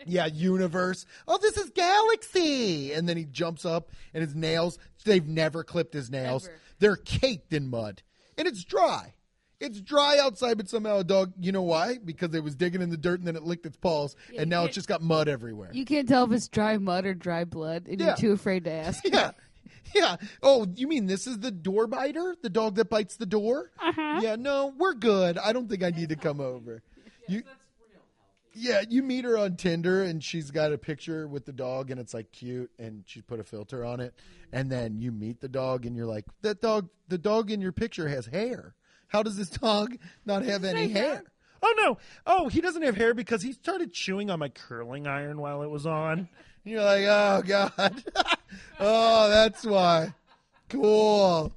yeah, 0.07 0.27
universe. 0.27 1.05
Oh, 1.27 1.39
this 1.39 1.57
is 1.57 1.71
Galaxy, 1.71 2.93
and 2.93 3.09
then 3.09 3.17
he 3.17 3.25
jumps 3.25 3.65
up, 3.65 3.91
and 4.15 4.23
his 4.23 4.35
nails. 4.35 4.79
They've 5.05 5.27
never 5.27 5.65
clipped 5.65 5.95
his 5.95 6.11
nails. 6.11 6.47
Ever. 6.49 6.57
They're 6.81 6.97
caked 6.97 7.53
in 7.53 7.69
mud, 7.71 8.03
and 8.37 8.47
it's 8.49 8.65
dry. 8.65 9.15
It's 9.61 9.81
dry 9.81 10.19
outside, 10.21 10.57
but 10.57 10.69
somehow 10.69 10.99
a 10.99 11.05
dog. 11.05 11.33
You 11.41 11.51
know 11.53 11.63
why? 11.63 11.99
Because 12.05 12.33
it 12.35 12.45
was 12.45 12.55
digging 12.55 12.81
in 12.83 12.91
the 12.91 12.97
dirt, 12.97 13.19
and 13.19 13.27
then 13.27 13.35
it 13.37 13.43
licked 13.43 13.67
its 13.67 13.77
paws, 13.77 14.15
and 14.37 14.49
now 14.49 14.65
it's 14.65 14.75
just 14.75 14.87
got 14.89 15.03
mud 15.03 15.29
everywhere. 15.29 15.71
You 15.73 15.85
can't 15.85 16.09
tell 16.09 16.25
if 16.25 16.33
it's 16.33 16.47
dry 16.49 16.79
mud 16.79 17.05
or 17.07 17.15
dry 17.15 17.45
blood, 17.45 17.87
and 17.89 17.99
Yeah. 18.01 18.07
you're 18.09 18.17
too 18.17 18.33
afraid 18.33 18.65
to 18.65 18.71
ask. 18.71 19.05
Yeah. 19.13 19.33
Yeah. 19.95 20.17
Oh, 20.43 20.67
you 20.77 20.87
mean 20.87 21.07
this 21.07 21.27
is 21.27 21.39
the 21.39 21.51
door 21.51 21.87
biter? 21.87 22.37
The 22.43 22.51
dog 22.51 22.75
that 22.75 22.91
bites 22.91 23.17
the 23.17 23.25
door? 23.25 23.71
Uh-huh. 23.81 24.21
Yeah, 24.23 24.37
no, 24.37 24.75
we're 24.77 24.93
good. 24.93 25.39
I 25.39 25.55
don't 25.55 25.67
think 25.67 25.83
I 25.83 25.89
need 25.89 26.11
to 26.11 26.17
come 26.17 26.41
over. 26.41 26.83
You 27.31 27.43
Yeah, 28.61 28.83
you 28.89 29.05
meet 29.05 29.25
her 29.25 29.39
on 29.39 29.57
Tinder 29.57 30.03
and 30.03 30.23
she's 30.23 30.51
got 30.51 30.73
a 30.73 30.79
picture 30.79 31.29
with 31.29 31.45
the 31.45 31.53
dog 31.53 31.93
and 31.93 32.01
it's 32.01 32.13
like 32.13 32.33
cute 32.33 32.71
and 32.79 33.05
she 33.07 33.23
put 33.23 33.39
a 33.39 33.45
filter 33.45 33.85
on 33.85 34.01
it. 34.01 34.15
And 34.53 34.71
then 34.71 34.99
you 34.99 35.13
meet 35.13 35.41
the 35.41 35.49
dog 35.49 35.87
and 35.87 35.95
you're 35.95 36.07
like, 36.07 36.25
"That 36.43 36.61
dog, 36.61 36.89
the 37.07 37.19
dog 37.19 37.53
in 37.53 37.61
your 37.61 37.71
picture 37.73 38.09
has 38.09 38.27
hair. 38.27 38.75
How 39.07 39.23
does 39.23 39.37
this 39.37 39.51
dog 39.51 39.97
not 40.27 40.43
have 40.43 40.65
any 40.65 40.89
hair?" 40.89 41.23
Oh 41.63 41.75
no! 41.77 41.99
Oh, 42.27 42.49
he 42.49 42.61
doesn't 42.61 42.83
have 42.83 42.97
hair 42.97 43.15
because 43.15 43.43
he 43.43 43.53
started 43.53 43.93
chewing 43.93 44.31
on 44.31 44.39
my 44.41 44.49
curling 44.49 45.07
iron 45.07 45.41
while 45.41 45.63
it 45.63 45.71
was 45.71 45.87
on. 45.87 46.19
And 46.19 46.29
you're 46.65 46.83
like, 46.83 47.05
"Oh 47.05 47.43
god." 47.47 48.05
oh, 48.81 49.29
that's 49.29 49.65
why. 49.65 50.15
Cool. 50.69 51.53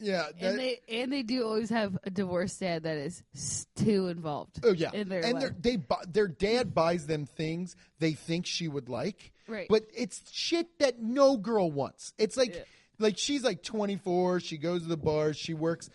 Yeah, 0.00 0.28
that- 0.38 0.50
And 0.50 0.58
they 0.58 0.80
and 0.88 1.12
they 1.12 1.22
do 1.22 1.44
always 1.44 1.70
have 1.70 1.96
a 2.04 2.10
divorced 2.10 2.60
dad 2.60 2.82
that 2.82 2.96
is 2.96 3.22
too 3.76 4.08
involved. 4.08 4.58
Oh 4.64 4.72
yeah, 4.72 4.90
in 4.92 5.08
their 5.08 5.24
and 5.24 5.34
life. 5.34 5.40
their- 5.42 5.56
they 5.58 5.76
bu- 5.76 6.06
their 6.08 6.28
dad 6.28 6.74
buys 6.74 7.06
them 7.06 7.26
things 7.26 7.76
they 8.00 8.12
think 8.12 8.46
she 8.46 8.68
would 8.68 8.88
like, 8.88 9.32
Right. 9.46 9.66
But 9.68 9.84
it's 9.94 10.22
shit 10.32 10.78
that 10.78 11.00
no 11.00 11.36
girl 11.36 11.70
wants. 11.70 12.12
It's 12.18 12.36
like 12.36 12.54
Yeah. 12.54 12.62
like 12.98 13.18
she's 13.18 13.44
like 13.44 13.62
24. 13.62 14.40
She 14.40 14.56
goes 14.56 14.82
to 14.82 14.88
the 14.88 14.96
bars. 14.96 15.36
She 15.36 15.52
works. 15.54 15.90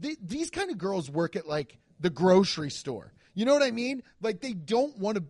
Th- 0.00 0.18
these 0.20 0.50
kind 0.50 0.70
of 0.70 0.78
girls 0.78 1.08
work 1.10 1.36
at 1.36 1.46
like 1.46 1.78
the 2.00 2.10
grocery 2.10 2.70
store. 2.70 3.12
You 3.34 3.44
know 3.44 3.52
what 3.54 3.62
I 3.62 3.70
mean? 3.70 4.02
Like 4.20 4.40
they 4.40 4.52
don't 4.52 4.98
want 4.98 5.16
to 5.18 5.24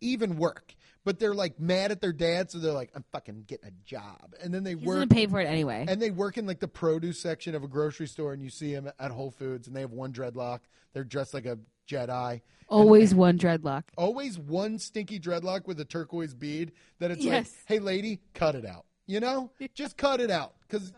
even 0.00 0.36
work, 0.38 0.74
but 1.08 1.18
they're 1.18 1.32
like 1.32 1.58
mad 1.58 1.90
at 1.90 2.02
their 2.02 2.12
dad, 2.12 2.50
so 2.50 2.58
they're 2.58 2.70
like, 2.74 2.90
"I'm 2.94 3.02
fucking 3.12 3.44
getting 3.46 3.68
a 3.68 3.72
job," 3.86 4.34
and 4.42 4.52
then 4.52 4.62
they 4.62 4.74
He's 4.74 4.84
work 4.84 4.96
gonna 4.96 5.06
pay 5.06 5.26
for 5.26 5.40
it 5.40 5.46
anyway. 5.46 5.86
and 5.88 6.02
they 6.02 6.10
work 6.10 6.36
in 6.36 6.46
like 6.46 6.60
the 6.60 6.68
produce 6.68 7.18
section 7.18 7.54
of 7.54 7.62
a 7.64 7.66
grocery 7.66 8.06
store, 8.06 8.34
and 8.34 8.42
you 8.42 8.50
see 8.50 8.74
them 8.74 8.90
at 8.98 9.10
Whole 9.10 9.30
Foods, 9.30 9.66
and 9.68 9.74
they 9.74 9.80
have 9.80 9.92
one 9.92 10.12
dreadlock. 10.12 10.58
They're 10.92 11.04
dressed 11.04 11.32
like 11.32 11.46
a 11.46 11.58
Jedi. 11.88 12.42
Always 12.68 13.14
one 13.14 13.38
dreadlock. 13.38 13.84
Always 13.96 14.38
one 14.38 14.78
stinky 14.78 15.18
dreadlock 15.18 15.66
with 15.66 15.80
a 15.80 15.86
turquoise 15.86 16.34
bead 16.34 16.72
that 16.98 17.10
it's 17.10 17.24
Yes. 17.24 17.32
like, 17.32 17.48
hey, 17.64 17.78
lady, 17.78 18.20
cut 18.34 18.54
it 18.54 18.66
out. 18.66 18.84
You 19.06 19.20
know, 19.20 19.50
just 19.74 19.96
cut 19.96 20.20
it 20.20 20.30
out 20.30 20.56
because 20.68 20.92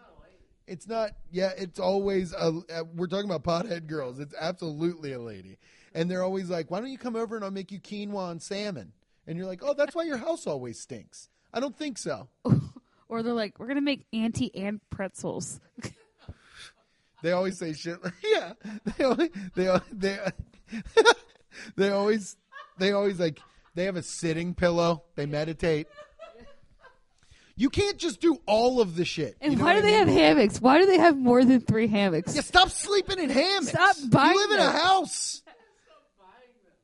it's 0.66 0.88
not. 0.88 1.12
Yeah, 1.30 1.52
it's 1.56 1.78
always 1.78 2.32
a. 2.32 2.48
Uh, 2.68 2.82
we're 2.96 3.06
talking 3.06 3.30
about 3.30 3.44
pothead 3.44 3.86
girls. 3.86 4.18
It's 4.18 4.34
absolutely 4.40 5.12
a 5.12 5.20
lady, 5.20 5.58
and 5.94 6.11
they're 6.11 6.24
always 6.24 6.50
like, 6.50 6.68
why 6.68 6.80
don't 6.80 6.90
you 6.90 6.98
come 6.98 7.14
over 7.14 7.36
and 7.36 7.44
I'll 7.44 7.52
make 7.52 7.70
you 7.70 7.78
quinoa 7.78 8.32
and 8.32 8.42
salmon? 8.42 8.92
And 9.31 9.39
you're 9.39 9.47
like, 9.47 9.61
oh, 9.62 9.74
that's 9.74 9.95
why 9.95 10.03
your 10.03 10.16
house 10.16 10.45
always 10.49 10.81
stinks. 10.81 11.28
I 11.55 11.61
don't 11.61 11.76
think 11.76 11.97
so. 11.99 12.28
Or 13.09 13.24
they're 13.24 13.33
like, 13.33 13.59
we're 13.59 13.66
gonna 13.66 13.81
make 13.81 14.07
auntie 14.12 14.51
and 14.55 14.81
pretzels. 14.91 15.61
They 17.22 17.33
always 17.33 17.59
say 17.59 17.72
shit. 17.74 18.03
like- 18.03 18.14
Yeah, 18.24 18.53
they 18.97 19.05
always, 19.05 19.31
they 19.55 19.78
they 19.93 20.18
they 21.76 21.91
always 21.91 22.37
they 22.78 22.93
always 22.93 23.18
like 23.20 23.41
they 23.74 23.85
have 23.85 23.97
a 23.97 24.03
sitting 24.03 24.55
pillow. 24.55 25.03
They 25.16 25.26
meditate. 25.26 25.87
You 27.57 27.68
can't 27.68 27.99
just 27.99 28.20
do 28.20 28.41
all 28.47 28.81
of 28.81 28.97
the 28.97 29.05
shit. 29.05 29.37
And 29.41 29.53
you 29.53 29.59
know 29.59 29.64
why 29.64 29.72
do 29.74 29.78
I 29.81 29.83
they 29.83 29.89
mean? 29.89 29.99
have 29.99 30.09
hammocks? 30.09 30.61
Why 30.61 30.78
do 30.78 30.87
they 30.87 30.99
have 30.99 31.16
more 31.16 31.45
than 31.45 31.61
three 31.61 31.89
hammocks? 31.89 32.35
Yeah, 32.35 32.41
stop 32.43 32.70
sleeping 32.70 33.18
in 33.18 33.28
hammocks. 33.28 33.68
Stop 33.68 33.97
buying 34.09 34.33
You 34.35 34.49
live 34.49 34.61
in 34.61 34.66
a 34.66 34.70
house. 34.70 35.43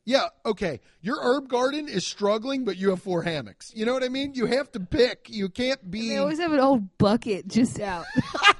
Yeah, 0.06 0.26
okay. 0.46 0.80
Your 1.02 1.18
herb 1.20 1.48
garden 1.48 1.88
is 1.88 2.06
struggling, 2.06 2.64
but 2.64 2.76
you 2.76 2.90
have 2.90 3.02
four 3.02 3.24
hammocks. 3.24 3.72
You 3.74 3.84
know 3.84 3.92
what 3.92 4.04
I 4.04 4.08
mean? 4.08 4.34
You 4.34 4.46
have 4.46 4.70
to 4.72 4.80
pick. 4.80 5.28
You 5.28 5.48
can't 5.48 5.90
be. 5.90 6.10
They 6.10 6.16
always 6.16 6.38
have 6.38 6.52
an 6.52 6.60
old 6.60 6.96
bucket 6.96 7.48
just 7.48 7.80
out. 7.80 8.06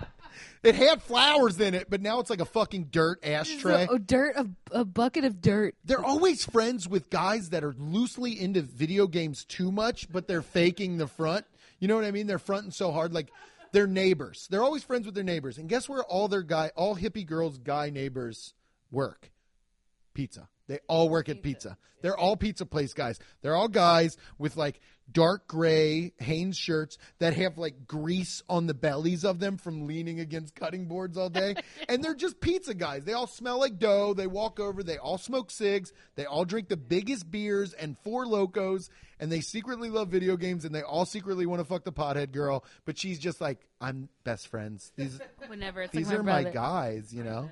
it 0.65 0.75
had 0.75 1.01
flowers 1.03 1.61
in 1.61 1.75
it, 1.75 1.89
but 1.89 2.03
now 2.03 2.19
it's 2.19 2.31
like 2.31 2.41
a 2.41 2.47
fucking 2.47 2.89
dirt 2.91 3.25
ashtray. 3.25 3.87
a 3.89 3.99
dirt, 4.01 4.35
a, 4.35 4.49
a 4.73 4.85
bucket 4.85 5.25
of 5.25 5.41
dirt. 5.41 5.77
They're 5.85 6.05
always 6.05 6.45
friends 6.45 6.89
with 6.89 7.11
guys 7.11 7.51
that 7.51 7.63
are 7.63 7.77
loosely 7.79 8.39
into 8.41 8.63
video 8.63 9.07
games 9.07 9.45
too 9.45 9.71
much, 9.71 10.11
but 10.11 10.27
they're 10.27 10.43
faking 10.43 10.99
the 10.99 11.07
front. 11.07 11.47
You 11.79 11.87
know 11.87 11.95
what 11.95 12.05
I 12.05 12.11
mean? 12.11 12.27
They're 12.27 12.41
fronting 12.41 12.73
so 12.73 12.91
hard, 12.91 13.15
like 13.15 13.31
they're 13.71 13.87
neighbors. 13.87 14.49
They're 14.51 14.65
always 14.65 14.83
friends 14.83 15.07
with 15.07 15.15
their 15.15 15.23
neighbors. 15.23 15.59
And 15.59 15.69
guess 15.69 15.89
where 15.89 16.03
all 16.03 16.27
their 16.27 16.43
guy, 16.43 16.73
all 16.75 16.97
hippie 16.97 17.25
girls' 17.25 17.57
guy 17.59 17.91
neighbors 17.91 18.53
work? 18.91 19.31
Pizza. 20.13 20.49
They 20.69 20.81
all 20.89 21.09
work 21.09 21.29
at 21.29 21.43
pizza. 21.43 21.77
They're 22.03 22.17
all 22.17 22.37
pizza 22.37 22.67
place 22.67 22.93
guys. 22.93 23.19
They're 23.43 23.57
all 23.57 23.69
guys 23.69 24.17
with 24.39 24.57
like 24.57 24.81
dark 25.11 25.47
gray 25.47 26.13
Hanes 26.19 26.57
shirts 26.57 26.99
that 27.19 27.35
have 27.35 27.59
like 27.59 27.87
grease 27.87 28.43
on 28.49 28.67
the 28.67 28.75
bellies 28.75 29.25
of 29.25 29.39
them 29.39 29.57
from 29.57 29.87
leaning 29.87 30.21
against 30.21 30.55
cutting 30.55 30.87
boards 30.87 31.17
all 31.17 31.31
day. 31.31 31.55
and 31.89 32.03
they're 32.03 32.15
just 32.15 32.41
pizza 32.41 32.75
guys. 32.75 33.05
They 33.05 33.13
all 33.13 33.27
smell 33.27 33.61
like 33.61 33.79
dough. 33.79 34.15
They 34.15 34.27
walk 34.27 34.61
over, 34.61 34.83
they 34.83 34.99
all 34.99 35.19
smoke 35.19 35.51
cigs, 35.51 35.93
they 36.17 36.27
all 36.27 36.45
drink 36.45 36.69
the 36.69 36.77
biggest 36.77 37.31
beers 37.31 37.73
and 37.73 37.97
Four 37.99 38.25
Lokos, 38.27 38.89
and 39.21 39.31
they 39.31 39.41
secretly 39.41 39.91
love 39.91 40.09
video 40.09 40.37
games 40.37 40.65
and 40.65 40.75
they 40.75 40.83
all 40.83 41.07
secretly 41.07 41.47
want 41.47 41.61
to 41.61 41.65
fuck 41.65 41.85
the 41.85 41.93
pothead 41.93 42.33
girl, 42.33 42.65
but 42.85 42.99
she's 42.99 43.19
just 43.19 43.41
like, 43.41 43.67
I'm 43.81 44.09
best 44.25 44.49
friends. 44.49 44.93
These 44.97 45.21
Whenever 45.47 45.83
it's 45.83 45.93
these 45.93 46.09
like 46.09 46.19
are 46.19 46.23
my 46.23 46.43
my 46.43 46.51
guys, 46.51 47.13
you 47.15 47.23
know? 47.23 47.51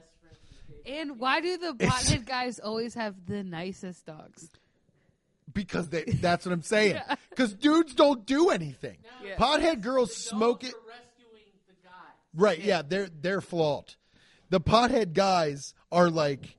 And 0.86 1.18
why 1.18 1.40
do 1.40 1.56
the 1.56 1.74
pothead 1.74 2.26
guys 2.26 2.58
always 2.58 2.94
have 2.94 3.14
the 3.26 3.42
nicest 3.42 4.06
dogs? 4.06 4.48
Because 5.52 5.88
they 5.88 6.04
that's 6.04 6.46
what 6.46 6.52
I'm 6.52 6.62
saying. 6.62 7.00
Because 7.30 7.52
dudes 7.52 7.94
don't 7.94 8.24
do 8.24 8.50
anything. 8.50 8.96
Yeah. 9.24 9.34
Pothead 9.34 9.80
girls 9.80 10.14
smoke 10.14 10.62
it. 10.62 10.72
rescuing 10.86 11.50
the 11.66 11.74
guy. 11.82 11.90
Right, 12.32 12.60
yeah, 12.60 12.82
they're 12.86 13.08
they're 13.08 13.40
flawed. 13.40 13.92
The 14.50 14.60
pothead 14.60 15.14
guys 15.14 15.74
are 15.90 16.10
like 16.10 16.56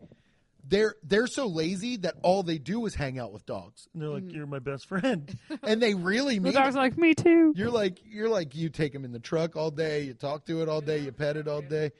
they're 0.67 0.95
they're 1.03 1.27
so 1.27 1.47
lazy 1.47 1.97
that 1.97 2.15
all 2.23 2.43
they 2.43 2.57
do 2.57 2.85
is 2.85 2.95
hang 2.95 3.19
out 3.19 3.31
with 3.31 3.45
dogs. 3.45 3.87
And 3.93 4.01
they're 4.01 4.09
like, 4.09 4.23
mm. 4.23 4.33
"You're 4.33 4.47
my 4.47 4.59
best 4.59 4.87
friend." 4.87 5.37
And 5.63 5.81
they 5.81 5.93
really 5.93 6.39
mean. 6.39 6.53
The 6.53 6.59
dog's 6.59 6.75
it. 6.75 6.79
like 6.79 6.97
me 6.97 7.13
too. 7.13 7.53
You're 7.55 7.71
like 7.71 7.99
you're 8.05 8.29
like 8.29 8.55
you 8.55 8.69
take 8.69 8.93
him 8.93 9.05
in 9.05 9.11
the 9.11 9.19
truck 9.19 9.55
all 9.55 9.71
day, 9.71 10.01
you 10.01 10.13
talk 10.13 10.45
to 10.45 10.61
it 10.61 10.69
all 10.69 10.81
day, 10.81 10.99
you 10.99 11.11
pet 11.11 11.37
it 11.37 11.47
all 11.47 11.61
day. 11.61 11.91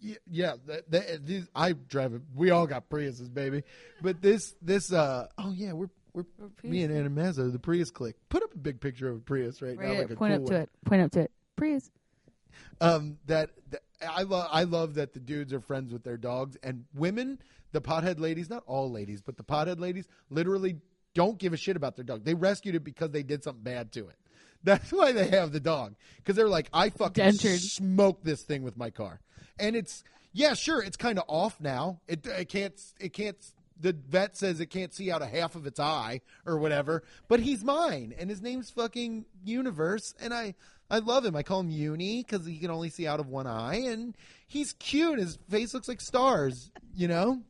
Yeah, 0.00 0.16
yeah 0.30 0.54
that, 0.66 0.90
that, 0.90 1.26
these, 1.26 1.48
I 1.54 1.72
drive 1.72 2.14
it. 2.14 2.22
We 2.34 2.50
all 2.50 2.66
got 2.66 2.88
Priuses, 2.88 3.32
baby. 3.32 3.62
But 4.02 4.22
this 4.22 4.54
this 4.62 4.92
uh 4.92 5.28
oh 5.38 5.52
yeah, 5.52 5.72
we're 5.72 5.90
we're 6.12 6.24
me 6.62 6.82
and 6.82 6.96
Anna 6.96 7.10
Mazza, 7.10 7.50
the 7.50 7.58
Prius 7.58 7.90
click. 7.90 8.16
Put 8.28 8.42
up 8.42 8.54
a 8.54 8.58
big 8.58 8.80
picture 8.80 9.08
of 9.08 9.16
a 9.16 9.20
Prius 9.20 9.60
right, 9.60 9.78
now, 9.78 9.88
Right, 9.88 9.98
like 9.98 10.10
a 10.10 10.16
point 10.16 10.34
cool 10.34 10.42
up 10.42 10.48
to 10.48 10.52
one. 10.54 10.62
it. 10.62 10.70
Point 10.84 11.02
up 11.02 11.10
to 11.12 11.20
it. 11.20 11.30
Prius. 11.56 11.90
um, 12.80 13.18
that, 13.26 13.50
that 13.70 13.82
I 14.08 14.22
love. 14.22 14.48
I 14.52 14.64
love 14.64 14.94
that 14.94 15.12
the 15.12 15.20
dudes 15.20 15.52
are 15.52 15.60
friends 15.60 15.92
with 15.92 16.04
their 16.04 16.16
dogs, 16.16 16.56
and 16.62 16.84
women, 16.94 17.40
the 17.72 17.80
pothead 17.80 18.20
ladies, 18.20 18.48
not 18.50 18.62
all 18.66 18.90
ladies, 18.90 19.22
but 19.22 19.36
the 19.36 19.44
pothead 19.44 19.80
ladies, 19.80 20.06
literally 20.30 20.76
don't 21.14 21.38
give 21.38 21.52
a 21.52 21.56
shit 21.56 21.76
about 21.76 21.96
their 21.96 22.04
dog. 22.04 22.24
They 22.24 22.34
rescued 22.34 22.74
it 22.74 22.84
because 22.84 23.10
they 23.10 23.22
did 23.22 23.42
something 23.44 23.62
bad 23.62 23.92
to 23.92 24.08
it. 24.08 24.16
That's 24.64 24.90
why 24.92 25.12
they 25.12 25.28
have 25.28 25.52
the 25.52 25.60
dog 25.60 25.94
because 26.16 26.36
they're 26.36 26.48
like, 26.48 26.68
I 26.72 26.88
fucking 26.88 27.22
Dentured. 27.22 27.60
smoked 27.60 28.24
this 28.24 28.42
thing 28.42 28.62
with 28.62 28.76
my 28.76 28.90
car, 28.90 29.20
and 29.58 29.76
it's 29.76 30.02
yeah, 30.32 30.54
sure, 30.54 30.82
it's 30.82 30.96
kind 30.96 31.18
of 31.18 31.24
off 31.28 31.60
now. 31.60 32.00
It 32.08 32.26
it 32.26 32.48
can't 32.48 32.80
it 32.98 33.12
can't. 33.12 33.36
The 33.80 33.92
vet 33.92 34.36
says 34.36 34.60
it 34.60 34.66
can't 34.66 34.94
see 34.94 35.10
out 35.10 35.20
of 35.20 35.28
half 35.28 35.56
of 35.56 35.66
its 35.66 35.78
eye 35.80 36.20
or 36.46 36.58
whatever, 36.58 37.02
but 37.28 37.40
he's 37.40 37.64
mine, 37.64 38.14
and 38.18 38.30
his 38.30 38.40
name's 38.40 38.70
fucking 38.70 39.26
Universe, 39.44 40.14
and 40.20 40.32
I 40.32 40.54
I 40.90 40.98
love 40.98 41.24
him. 41.24 41.36
I 41.36 41.42
call 41.42 41.60
him 41.60 41.70
Uni 41.70 42.22
because 42.22 42.46
he 42.46 42.58
can 42.58 42.70
only 42.70 42.88
see 42.88 43.06
out 43.06 43.20
of 43.20 43.28
one 43.28 43.46
eye, 43.46 43.82
and 43.86 44.16
he's 44.46 44.72
cute. 44.74 45.18
His 45.18 45.38
face 45.50 45.74
looks 45.74 45.88
like 45.88 46.00
stars, 46.00 46.70
you 46.94 47.08
know. 47.08 47.42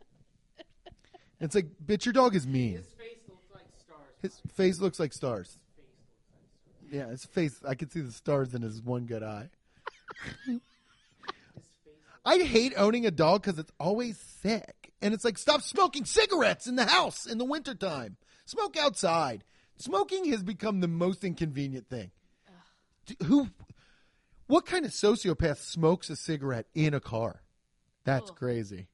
It's 1.41 1.55
like, 1.55 1.67
bitch, 1.85 2.07
your 2.07 2.12
dog 2.12 2.35
is 2.35 2.47
mean. 2.47 2.77
His 2.77 2.87
face 2.87 3.19
looks 3.29 3.47
like 3.53 3.67
stars. 3.79 4.15
His 4.23 4.41
face 4.55 4.81
looks 4.81 4.99
like 4.99 5.12
stars. 5.12 5.59
Yeah, 6.95 7.09
his 7.09 7.25
face. 7.25 7.59
I 7.67 7.75
can 7.75 7.91
see 7.91 8.03
the 8.03 8.13
stars 8.13 8.55
in 8.55 8.63
his 8.63 8.81
one 8.81 9.07
good 9.07 9.25
eye. 9.25 9.49
I 12.25 12.39
hate 12.39 12.73
owning 12.77 13.05
a 13.05 13.11
dog 13.11 13.43
because 13.43 13.59
it's 13.59 13.73
always 13.81 14.17
sick. 14.17 14.93
And 15.03 15.13
it's 15.13 15.25
like, 15.25 15.37
stop 15.37 15.61
smoking 15.63 16.05
cigarettes 16.05 16.69
in 16.69 16.77
the 16.77 16.85
house 16.87 17.27
in 17.27 17.39
the 17.39 17.45
wintertime. 17.45 18.17
Smoke 18.47 18.77
outside. 18.77 19.43
Smoking 19.77 20.27
has 20.31 20.45
become 20.45 20.79
the 20.81 20.87
most 20.89 21.25
inconvenient 21.25 21.89
thing. 21.89 22.13
D- 23.07 23.17
Who, 23.25 23.49
what 24.47 24.65
kind 24.65 24.85
of 24.85 24.93
sociopath 24.93 25.59
smokes 25.59 26.09
a 26.11 26.17
cigarette 26.17 26.67
in 26.77 26.95
a 26.95 27.01
car? 27.01 27.43
That's 28.05 28.31
crazy. 28.31 28.87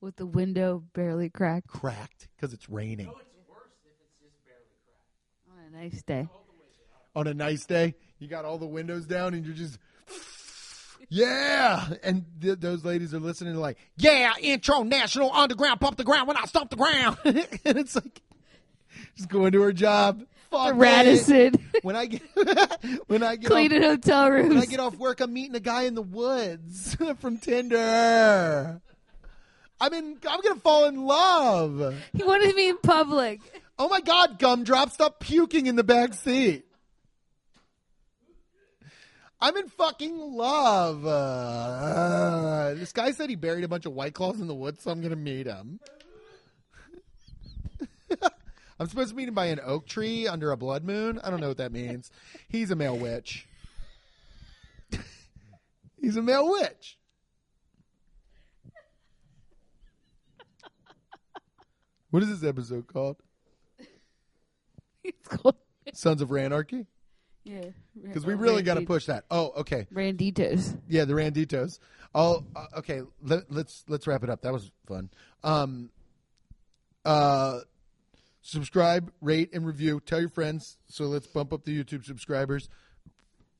With 0.00 0.16
the 0.16 0.26
window 0.26 0.84
barely 0.94 1.28
cracked 1.28 1.68
Cracked 1.68 2.28
because 2.34 2.54
it's 2.54 2.70
raining. 2.70 3.08
Oh, 3.08 3.18
it's 3.20 3.48
worse 3.48 3.76
if 3.84 3.92
it's 4.00 4.16
just 4.22 4.44
barely 4.46 4.72
cracked. 4.86 5.74
On 5.74 5.78
a 5.78 5.84
nice 5.84 6.02
day. 6.02 6.26
Oh, 6.32 6.41
on 7.14 7.26
a 7.26 7.34
nice 7.34 7.66
day, 7.66 7.94
you 8.18 8.28
got 8.28 8.44
all 8.44 8.58
the 8.58 8.66
windows 8.66 9.06
down 9.06 9.34
and 9.34 9.44
you're 9.44 9.54
just, 9.54 9.78
yeah. 11.08 11.86
And 12.02 12.24
th- 12.40 12.60
those 12.60 12.84
ladies 12.84 13.14
are 13.14 13.20
listening, 13.20 13.54
like, 13.56 13.78
yeah, 13.96 14.32
intro 14.40 14.82
national 14.82 15.32
underground, 15.32 15.80
pump 15.80 15.96
the 15.96 16.04
ground 16.04 16.28
when 16.28 16.36
I 16.36 16.44
stomp 16.44 16.70
the 16.70 16.76
ground. 16.76 17.18
and 17.24 17.78
it's 17.78 17.94
like, 17.94 18.20
just 19.16 19.28
going 19.28 19.52
to 19.52 19.62
her 19.62 19.72
job. 19.72 20.24
Fuck. 20.50 20.74
Radisson. 20.76 21.54
When 21.82 21.96
I 21.96 22.06
get, 22.06 22.22
when 23.08 23.24
I 23.24 23.34
get, 23.34 23.50
Cleaning 23.50 23.82
off, 23.82 23.90
hotel 24.04 24.30
when 24.30 24.56
I 24.56 24.66
get 24.66 24.78
off 24.78 24.96
work, 24.98 25.20
I'm 25.20 25.32
meeting 25.32 25.56
a 25.56 25.60
guy 25.60 25.82
in 25.82 25.96
the 25.96 26.02
woods 26.02 26.96
from 27.18 27.38
Tinder. 27.38 28.80
I'm 29.80 29.92
in, 29.94 30.18
I'm 30.28 30.40
going 30.42 30.54
to 30.54 30.60
fall 30.60 30.84
in 30.84 31.04
love. 31.04 31.96
He 32.12 32.22
wanted 32.22 32.54
me 32.54 32.68
in 32.68 32.78
public. 32.78 33.40
Oh 33.80 33.88
my 33.88 34.00
God, 34.00 34.38
gumdrop, 34.38 34.90
stop 34.90 35.18
puking 35.18 35.66
in 35.66 35.74
the 35.74 35.82
back 35.82 36.14
seat. 36.14 36.66
I'm 39.42 39.56
in 39.56 39.68
fucking 39.68 40.16
love. 40.36 41.04
Uh, 41.04 42.74
this 42.74 42.92
guy 42.92 43.10
said 43.10 43.28
he 43.28 43.34
buried 43.34 43.64
a 43.64 43.68
bunch 43.68 43.86
of 43.86 43.92
white 43.92 44.14
claws 44.14 44.40
in 44.40 44.46
the 44.46 44.54
woods, 44.54 44.84
so 44.84 44.92
I'm 44.92 45.02
gonna 45.02 45.16
meet 45.16 45.48
him. 45.48 45.80
I'm 48.78 48.86
supposed 48.86 49.10
to 49.10 49.16
meet 49.16 49.26
him 49.26 49.34
by 49.34 49.46
an 49.46 49.58
oak 49.64 49.88
tree 49.88 50.28
under 50.28 50.52
a 50.52 50.56
blood 50.56 50.84
moon. 50.84 51.18
I 51.24 51.30
don't 51.30 51.40
know 51.40 51.48
what 51.48 51.56
that 51.56 51.72
means. 51.72 52.12
He's 52.48 52.70
a 52.70 52.76
male 52.76 52.96
witch. 52.96 53.48
He's 56.00 56.16
a 56.16 56.22
male 56.22 56.48
witch. 56.48 56.96
What 62.10 62.22
is 62.22 62.28
this 62.28 62.48
episode 62.48 62.86
called? 62.86 63.16
It's 65.04 65.26
called. 65.26 65.56
Sons 65.94 66.22
of 66.22 66.28
Ranarchy? 66.30 66.86
Yeah. 67.44 67.64
Because 68.00 68.24
we 68.24 68.34
really 68.34 68.62
got 68.62 68.74
to 68.74 68.82
push 68.82 69.06
that. 69.06 69.24
Oh, 69.30 69.52
okay. 69.58 69.86
Randitos. 69.92 70.78
Yeah, 70.88 71.04
the 71.04 71.14
Randitos. 71.14 71.78
Oh, 72.14 72.44
uh, 72.54 72.66
okay. 72.78 73.02
Let, 73.22 73.50
let's 73.50 73.84
let's 73.88 74.06
wrap 74.06 74.22
it 74.22 74.30
up. 74.30 74.42
That 74.42 74.52
was 74.52 74.70
fun. 74.86 75.10
Um, 75.42 75.90
uh, 77.04 77.60
subscribe, 78.42 79.10
rate, 79.20 79.50
and 79.52 79.66
review. 79.66 80.00
Tell 80.04 80.20
your 80.20 80.28
friends. 80.28 80.78
So 80.86 81.04
let's 81.04 81.26
bump 81.26 81.52
up 81.52 81.64
the 81.64 81.82
YouTube 81.82 82.04
subscribers. 82.04 82.68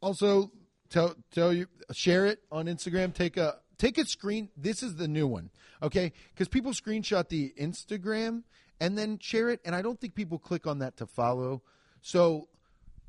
Also, 0.01 0.53
tell 0.91 1.17
tell 1.33 1.53
you 1.53 1.67
share 1.93 2.27
it 2.27 2.41
on 2.51 2.67
Instagram. 2.67 3.15
Take 3.15 3.37
a 3.37 3.57
take 3.79 3.99
a 3.99 4.05
screen. 4.05 4.51
This 4.57 4.83
is 4.83 4.97
the 4.97 5.09
new 5.09 5.27
one, 5.27 5.51
okay? 5.83 6.13
Because 6.33 6.49
people 6.49 6.73
screenshot 6.73 7.29
the 7.29 7.53
Instagram 7.59 8.43
and 8.81 8.97
then 8.99 9.19
share 9.19 9.49
it, 9.49 9.61
and 9.65 9.75
I 9.75 9.83
don't 9.83 10.01
think 10.01 10.15
people 10.15 10.39
click 10.39 10.67
on 10.67 10.81
that 10.81 10.97
to 10.99 11.07
follow. 11.07 11.63
So 12.01 12.49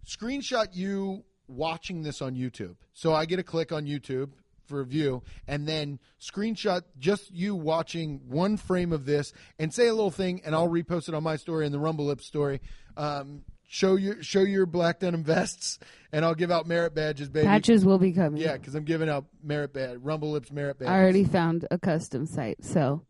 screenshot 0.06 0.68
you 0.74 1.24
watching 1.47 2.04
this 2.04 2.22
on 2.22 2.36
YouTube. 2.36 2.76
So 2.93 3.14
I 3.14 3.26
get 3.26 3.39
a 3.39 3.43
click 3.43 3.72
on 3.72 3.86
YouTube 3.86 4.32
for 4.66 4.80
a 4.80 4.86
view, 4.86 5.22
and 5.47 5.68
then 5.68 5.99
screenshot 6.22 6.84
just 6.97 7.32
you 7.32 7.54
watching 7.54 8.22
one 8.28 8.56
frame 8.58 8.93
of 8.93 9.06
this, 9.06 9.34
and 9.60 9.74
say 9.74 9.88
a 9.88 9.93
little 9.93 10.12
thing, 10.12 10.41
and 10.45 10.56
I'll 10.56 10.70
repost 10.70 11.10
it 11.10 11.16
on 11.16 11.24
my 11.24 11.36
story 11.36 11.66
and 11.66 11.74
the 11.74 11.80
Rumble 11.80 12.06
Lips 12.06 12.26
story. 12.26 12.62
Um, 12.95 13.43
show 13.68 13.95
your 13.95 14.24
show 14.24 14.41
your 14.41 14.66
black 14.66 14.99
denim 14.99 15.24
vests, 15.24 15.80
and 16.14 16.24
I'll 16.24 16.36
give 16.36 16.49
out 16.49 16.66
merit 16.66 16.95
badges, 16.95 17.30
baby. 17.30 17.47
Patches 17.47 17.84
will 17.84 17.97
be 17.97 18.14
coming. 18.14 18.41
Yeah, 18.41 18.54
because 18.54 18.74
I'm 18.74 18.86
giving 18.86 19.10
out 19.10 19.26
merit 19.43 19.74
badge, 19.74 19.97
Rumble 20.01 20.32
Lips 20.32 20.51
merit 20.51 20.80
badges. 20.80 20.91
I 20.91 20.97
already 20.97 21.26
found 21.26 21.68
a 21.70 21.78
custom 21.78 22.26
site, 22.26 22.64
so 22.64 23.06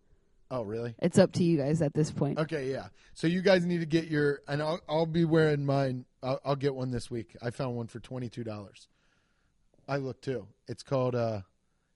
Oh, 0.54 0.62
really? 0.62 0.94
it's 1.00 1.18
up 1.18 1.32
to 1.34 1.44
you 1.44 1.58
guys 1.58 1.82
at 1.82 1.96
this 1.96 2.12
point. 2.12 2.38
Okay, 2.38 2.70
yeah. 2.70 2.90
So 3.16 3.26
you 3.26 3.42
guys 3.42 3.66
need 3.66 3.80
to 3.80 3.88
get 3.88 4.06
your, 4.06 4.42
and 4.48 4.62
I'll, 4.62 4.80
I'll 4.88 5.08
be 5.08 5.26
wearing 5.26 5.66
mine. 5.66 6.06
I'll, 6.22 6.40
I'll 6.46 6.56
get 6.56 6.76
one 6.76 6.92
this 6.92 7.10
week. 7.10 7.36
I 7.42 7.50
found 7.50 7.76
one 7.76 7.88
for 7.88 8.00
twenty 8.00 8.30
two 8.30 8.44
dollars. 8.44 8.88
I 9.88 9.98
look 9.98 10.22
too. 10.22 10.46
It's 10.68 10.84
called. 10.84 11.16
uh 11.16 11.42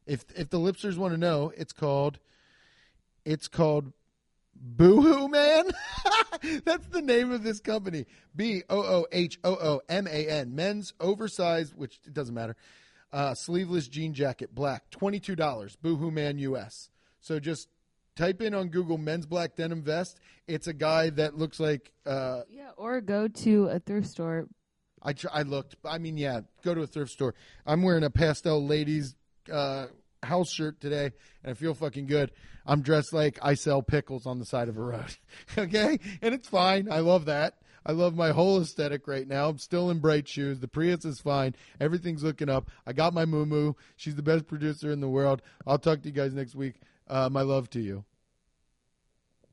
If 0.07 0.25
if 0.35 0.49
the 0.49 0.57
lipsters 0.57 0.97
want 0.97 1.13
to 1.13 1.19
know, 1.19 1.53
it's 1.55 1.71
called. 1.71 2.17
It's 3.25 3.47
called. 3.47 3.93
Boohoo 4.59 5.27
Man. 5.27 5.65
That's 6.65 6.87
the 6.87 7.03
name 7.03 7.31
of 7.31 7.43
this 7.43 7.59
company. 7.59 8.07
B 8.35 8.63
O 8.71 8.79
O 8.79 9.05
H 9.11 9.37
O 9.43 9.53
O 9.53 9.81
M 9.87 10.07
A 10.07 10.27
N. 10.27 10.55
Men's 10.55 10.95
oversized, 10.99 11.75
which 11.75 11.99
it 12.07 12.13
doesn't 12.15 12.33
matter. 12.33 12.55
Uh, 13.13 13.35
sleeveless 13.35 13.87
jean 13.87 14.15
jacket, 14.15 14.55
black, 14.55 14.89
twenty 14.89 15.19
two 15.19 15.35
dollars. 15.35 15.75
Boohoo 15.75 16.09
Man 16.09 16.39
US. 16.39 16.89
So 17.21 17.39
just 17.39 17.67
type 18.17 18.41
in 18.41 18.53
on 18.53 18.67
Google 18.69 18.97
men's 18.97 19.25
black 19.25 19.55
denim 19.55 19.81
vest. 19.81 20.19
It's 20.47 20.67
a 20.67 20.73
guy 20.73 21.09
that 21.11 21.37
looks 21.37 21.59
like 21.59 21.91
uh, 22.05 22.41
Yeah, 22.49 22.71
or 22.75 22.99
go 22.99 23.27
to 23.27 23.67
a 23.67 23.79
thrift 23.79 24.07
store. 24.07 24.47
I 25.01 25.13
tr- 25.13 25.27
I 25.31 25.43
looked. 25.43 25.75
I 25.85 25.99
mean, 25.99 26.17
yeah, 26.17 26.41
go 26.63 26.73
to 26.73 26.81
a 26.81 26.87
thrift 26.87 27.11
store. 27.11 27.35
I'm 27.65 27.83
wearing 27.83 28.03
a 28.03 28.09
pastel 28.09 28.65
ladies 28.65 29.15
uh, 29.51 29.87
house 30.23 30.51
shirt 30.51 30.81
today, 30.81 31.11
and 31.43 31.51
I 31.51 31.53
feel 31.53 31.73
fucking 31.73 32.07
good. 32.07 32.31
I'm 32.65 32.81
dressed 32.81 33.13
like 33.13 33.39
I 33.41 33.53
sell 33.53 33.81
pickles 33.81 34.25
on 34.25 34.39
the 34.39 34.45
side 34.45 34.67
of 34.67 34.77
a 34.77 34.81
road. 34.81 35.15
okay, 35.57 35.99
and 36.21 36.33
it's 36.33 36.49
fine. 36.49 36.91
I 36.91 36.99
love 36.99 37.25
that. 37.25 37.53
I 37.85 37.93
love 37.93 38.15
my 38.15 38.31
whole 38.31 38.59
aesthetic 38.59 39.07
right 39.07 39.25
now. 39.25 39.47
I'm 39.47 39.59
still 39.59 39.89
in 39.89 39.99
bright 39.99 40.27
shoes. 40.27 40.59
The 40.59 40.67
Prius 40.67 41.05
is 41.05 41.21
fine. 41.21 41.55
Everything's 41.79 42.21
looking 42.21 42.49
up. 42.49 42.69
I 42.85 42.91
got 42.91 43.13
my 43.13 43.23
moo 43.25 43.73
She's 43.95 44.15
the 44.15 44.21
best 44.21 44.45
producer 44.45 44.91
in 44.91 44.99
the 44.99 45.07
world. 45.07 45.41
I'll 45.65 45.79
talk 45.79 46.01
to 46.01 46.09
you 46.09 46.13
guys 46.13 46.33
next 46.33 46.53
week. 46.53 46.81
Um, 47.09 47.33
My 47.33 47.41
love 47.41 47.69
to 47.71 47.79
you. 47.79 48.05